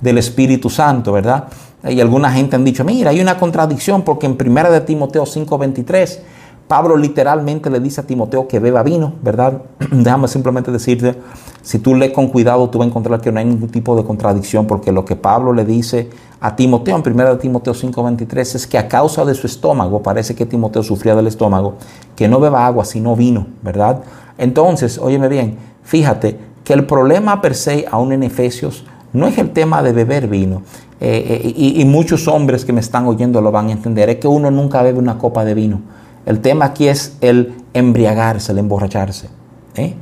del 0.00 0.16
Espíritu 0.16 0.70
Santo, 0.70 1.12
¿verdad? 1.12 1.44
Y 1.86 2.00
alguna 2.00 2.32
gente 2.32 2.56
han 2.56 2.64
dicho, 2.64 2.84
mira, 2.84 3.10
hay 3.10 3.20
una 3.20 3.36
contradicción 3.36 4.00
porque 4.00 4.24
en 4.24 4.38
1 4.40 4.70
de 4.70 4.80
Timoteo 4.80 5.24
5:23 5.24 6.20
Pablo 6.68 6.96
literalmente 6.96 7.70
le 7.70 7.78
dice 7.78 8.00
a 8.00 8.06
Timoteo 8.06 8.48
que 8.48 8.58
beba 8.58 8.82
vino, 8.82 9.12
¿verdad? 9.22 9.62
Déjame 9.90 10.26
simplemente 10.26 10.72
decirte, 10.72 11.14
si 11.62 11.78
tú 11.78 11.94
lees 11.94 12.12
con 12.12 12.28
cuidado, 12.28 12.68
tú 12.70 12.78
vas 12.78 12.86
a 12.86 12.88
encontrar 12.88 13.20
que 13.20 13.30
no 13.30 13.38
hay 13.38 13.44
ningún 13.44 13.68
tipo 13.68 13.96
de 13.96 14.04
contradicción, 14.04 14.66
porque 14.66 14.90
lo 14.90 15.04
que 15.04 15.14
Pablo 15.14 15.52
le 15.52 15.64
dice 15.64 16.10
a 16.40 16.56
Timoteo 16.56 16.96
en 16.96 17.02
1 17.02 17.38
Timoteo 17.38 17.72
5:23 17.72 18.54
es 18.56 18.66
que 18.66 18.78
a 18.78 18.88
causa 18.88 19.24
de 19.24 19.34
su 19.34 19.46
estómago, 19.46 20.02
parece 20.02 20.34
que 20.34 20.44
Timoteo 20.44 20.82
sufría 20.82 21.14
del 21.14 21.28
estómago, 21.28 21.74
que 22.16 22.28
no 22.28 22.40
beba 22.40 22.66
agua, 22.66 22.84
sino 22.84 23.14
vino, 23.14 23.46
¿verdad? 23.62 24.02
Entonces, 24.36 24.98
óyeme 24.98 25.28
bien, 25.28 25.56
fíjate 25.84 26.36
que 26.64 26.72
el 26.72 26.84
problema 26.84 27.40
per 27.40 27.54
se, 27.54 27.86
aún 27.90 28.12
en 28.12 28.24
Efesios, 28.24 28.84
no 29.12 29.28
es 29.28 29.38
el 29.38 29.50
tema 29.50 29.82
de 29.82 29.92
beber 29.92 30.26
vino, 30.26 30.62
eh, 31.00 31.42
eh, 31.44 31.54
y, 31.56 31.80
y 31.80 31.84
muchos 31.84 32.26
hombres 32.26 32.64
que 32.64 32.72
me 32.72 32.80
están 32.80 33.06
oyendo 33.06 33.40
lo 33.40 33.52
van 33.52 33.68
a 33.68 33.72
entender, 33.72 34.10
es 34.10 34.16
que 34.16 34.26
uno 34.26 34.50
nunca 34.50 34.82
bebe 34.82 34.98
una 34.98 35.16
copa 35.16 35.44
de 35.44 35.54
vino. 35.54 35.80
El 36.26 36.40
tema 36.40 36.66
aquí 36.66 36.88
es 36.88 37.16
el 37.20 37.54
embriagarse, 37.72 38.52
el 38.52 38.58
emborracharse. 38.58 39.28
¿eh? 39.76 39.94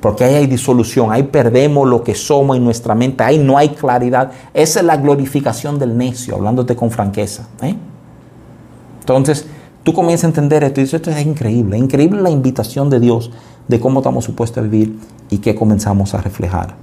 Porque 0.00 0.24
ahí 0.24 0.34
hay 0.34 0.46
disolución, 0.46 1.12
ahí 1.12 1.22
perdemos 1.22 1.88
lo 1.88 2.02
que 2.02 2.14
somos 2.14 2.56
en 2.56 2.64
nuestra 2.64 2.94
mente, 2.94 3.22
ahí 3.22 3.38
no 3.38 3.56
hay 3.56 3.70
claridad. 3.70 4.32
Esa 4.52 4.80
es 4.80 4.86
la 4.86 4.96
glorificación 4.96 5.78
del 5.78 5.96
necio, 5.96 6.34
hablándote 6.34 6.74
con 6.74 6.90
franqueza. 6.90 7.48
¿eh? 7.62 7.76
Entonces, 9.00 9.46
tú 9.84 9.94
comienzas 9.94 10.24
a 10.24 10.28
entender 10.28 10.64
esto 10.64 10.80
y 10.80 10.84
dices, 10.84 11.00
esto 11.00 11.10
es 11.10 11.24
increíble, 11.24 11.78
increíble 11.78 12.20
la 12.20 12.30
invitación 12.30 12.90
de 12.90 12.98
Dios 12.98 13.30
de 13.68 13.78
cómo 13.78 14.00
estamos 14.00 14.24
supuestos 14.24 14.58
a 14.58 14.62
vivir 14.62 14.98
y 15.30 15.38
qué 15.38 15.54
comenzamos 15.54 16.14
a 16.14 16.20
reflejar. 16.20 16.74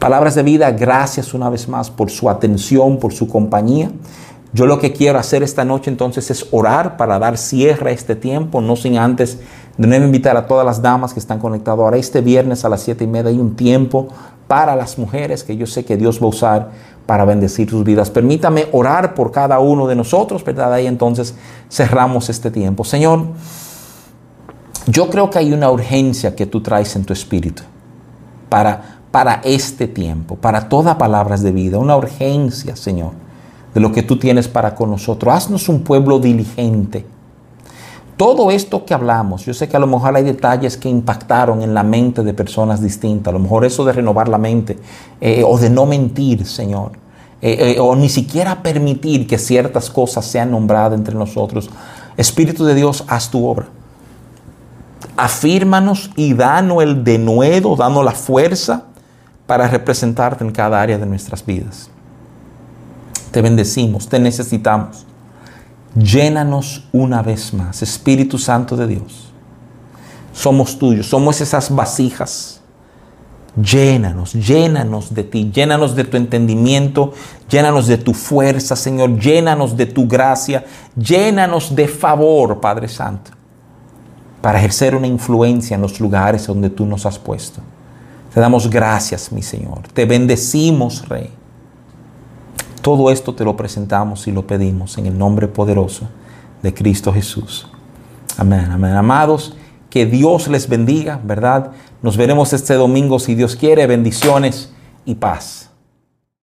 Palabras 0.00 0.34
de 0.34 0.42
vida, 0.42 0.70
gracias 0.72 1.34
una 1.34 1.48
vez 1.48 1.68
más 1.68 1.88
por 1.90 2.10
su 2.10 2.28
atención, 2.28 2.98
por 2.98 3.12
su 3.12 3.28
compañía. 3.28 3.90
Yo 4.54 4.66
lo 4.66 4.78
que 4.78 4.92
quiero 4.92 5.18
hacer 5.18 5.42
esta 5.42 5.64
noche 5.64 5.90
entonces 5.90 6.30
es 6.30 6.46
orar 6.52 6.96
para 6.96 7.18
dar 7.18 7.36
cierre 7.36 7.90
a 7.90 7.92
este 7.92 8.14
tiempo, 8.14 8.60
no 8.60 8.76
sin 8.76 8.96
antes 8.96 9.40
de 9.76 9.88
nuevo 9.88 10.04
invitar 10.04 10.36
a 10.36 10.46
todas 10.46 10.64
las 10.64 10.80
damas 10.80 11.12
que 11.12 11.18
están 11.18 11.40
conectadas. 11.40 11.80
Ahora 11.80 11.96
este 11.96 12.20
viernes 12.20 12.64
a 12.64 12.68
las 12.68 12.80
siete 12.80 13.02
y 13.02 13.08
media 13.08 13.30
hay 13.30 13.40
un 13.40 13.56
tiempo 13.56 14.06
para 14.46 14.76
las 14.76 14.96
mujeres 14.96 15.42
que 15.42 15.56
yo 15.56 15.66
sé 15.66 15.84
que 15.84 15.96
Dios 15.96 16.22
va 16.22 16.26
a 16.26 16.28
usar 16.28 16.70
para 17.04 17.24
bendecir 17.24 17.68
sus 17.68 17.82
vidas. 17.82 18.10
Permítame 18.10 18.68
orar 18.70 19.14
por 19.14 19.32
cada 19.32 19.58
uno 19.58 19.88
de 19.88 19.96
nosotros, 19.96 20.44
¿verdad? 20.44 20.72
Ahí 20.72 20.86
entonces 20.86 21.34
cerramos 21.68 22.30
este 22.30 22.52
tiempo. 22.52 22.84
Señor, 22.84 23.24
yo 24.86 25.10
creo 25.10 25.30
que 25.30 25.40
hay 25.40 25.52
una 25.52 25.68
urgencia 25.68 26.36
que 26.36 26.46
tú 26.46 26.60
traes 26.60 26.94
en 26.94 27.04
tu 27.04 27.12
espíritu 27.12 27.64
para, 28.48 29.00
para 29.10 29.40
este 29.42 29.88
tiempo, 29.88 30.36
para 30.36 30.68
todas 30.68 30.94
palabras 30.94 31.42
de 31.42 31.50
vida, 31.50 31.78
una 31.78 31.96
urgencia, 31.96 32.76
Señor 32.76 33.23
de 33.74 33.80
lo 33.80 33.92
que 33.92 34.02
tú 34.02 34.18
tienes 34.18 34.48
para 34.48 34.74
con 34.74 34.90
nosotros. 34.90 35.34
Haznos 35.34 35.68
un 35.68 35.80
pueblo 35.80 36.20
diligente. 36.20 37.04
Todo 38.16 38.52
esto 38.52 38.84
que 38.84 38.94
hablamos, 38.94 39.44
yo 39.44 39.52
sé 39.52 39.68
que 39.68 39.76
a 39.76 39.80
lo 39.80 39.88
mejor 39.88 40.14
hay 40.14 40.22
detalles 40.22 40.76
que 40.76 40.88
impactaron 40.88 41.62
en 41.62 41.74
la 41.74 41.82
mente 41.82 42.22
de 42.22 42.32
personas 42.32 42.80
distintas, 42.80 43.32
a 43.32 43.36
lo 43.36 43.40
mejor 43.40 43.64
eso 43.64 43.84
de 43.84 43.92
renovar 43.92 44.28
la 44.28 44.38
mente 44.38 44.78
eh, 45.20 45.42
o 45.44 45.58
de 45.58 45.68
no 45.68 45.84
mentir, 45.84 46.46
Señor, 46.46 46.92
eh, 47.42 47.74
eh, 47.76 47.80
o 47.80 47.96
ni 47.96 48.08
siquiera 48.08 48.62
permitir 48.62 49.26
que 49.26 49.36
ciertas 49.36 49.90
cosas 49.90 50.24
sean 50.24 50.52
nombradas 50.52 50.96
entre 50.96 51.16
nosotros. 51.16 51.68
Espíritu 52.16 52.64
de 52.64 52.76
Dios, 52.76 53.04
haz 53.08 53.30
tu 53.32 53.44
obra. 53.44 53.66
Afírmanos 55.16 56.10
y 56.14 56.34
danos 56.34 56.84
el 56.84 57.02
denuedo, 57.02 57.74
danos 57.74 58.04
la 58.04 58.12
fuerza 58.12 58.84
para 59.48 59.66
representarte 59.66 60.44
en 60.44 60.52
cada 60.52 60.80
área 60.80 60.98
de 60.98 61.06
nuestras 61.06 61.44
vidas. 61.44 61.90
Te 63.34 63.42
bendecimos, 63.42 64.08
te 64.08 64.20
necesitamos. 64.20 65.04
Llénanos 65.96 66.84
una 66.92 67.20
vez 67.20 67.52
más, 67.52 67.82
Espíritu 67.82 68.38
Santo 68.38 68.76
de 68.76 68.86
Dios. 68.86 69.32
Somos 70.32 70.78
tuyos, 70.78 71.08
somos 71.08 71.40
esas 71.40 71.74
vasijas. 71.74 72.60
Llénanos, 73.60 74.34
llénanos 74.34 75.12
de 75.12 75.24
ti, 75.24 75.50
llénanos 75.52 75.96
de 75.96 76.04
tu 76.04 76.16
entendimiento, 76.16 77.12
llénanos 77.50 77.88
de 77.88 77.98
tu 77.98 78.14
fuerza, 78.14 78.76
Señor, 78.76 79.18
llénanos 79.18 79.76
de 79.76 79.86
tu 79.86 80.06
gracia, 80.06 80.64
llénanos 80.94 81.74
de 81.74 81.88
favor, 81.88 82.60
Padre 82.60 82.86
Santo, 82.86 83.32
para 84.40 84.58
ejercer 84.58 84.94
una 84.94 85.08
influencia 85.08 85.74
en 85.74 85.80
los 85.80 85.98
lugares 85.98 86.46
donde 86.46 86.70
tú 86.70 86.86
nos 86.86 87.04
has 87.04 87.18
puesto. 87.18 87.60
Te 88.32 88.38
damos 88.38 88.70
gracias, 88.70 89.32
mi 89.32 89.42
Señor. 89.42 89.88
Te 89.92 90.04
bendecimos, 90.04 91.08
Rey. 91.08 91.43
Todo 92.84 93.10
esto 93.10 93.34
te 93.34 93.44
lo 93.44 93.56
presentamos 93.56 94.26
y 94.26 94.30
lo 94.30 94.46
pedimos 94.46 94.98
en 94.98 95.06
el 95.06 95.16
nombre 95.16 95.48
poderoso 95.48 96.06
de 96.62 96.74
Cristo 96.74 97.14
Jesús. 97.14 97.66
Amén, 98.36 98.68
amén. 98.70 98.92
Amados, 98.92 99.56
que 99.88 100.04
Dios 100.04 100.48
les 100.48 100.68
bendiga, 100.68 101.18
¿verdad? 101.24 101.70
Nos 102.02 102.18
veremos 102.18 102.52
este 102.52 102.74
domingo 102.74 103.18
si 103.18 103.34
Dios 103.34 103.56
quiere. 103.56 103.86
Bendiciones 103.86 104.70
y 105.06 105.14
paz. 105.14 105.63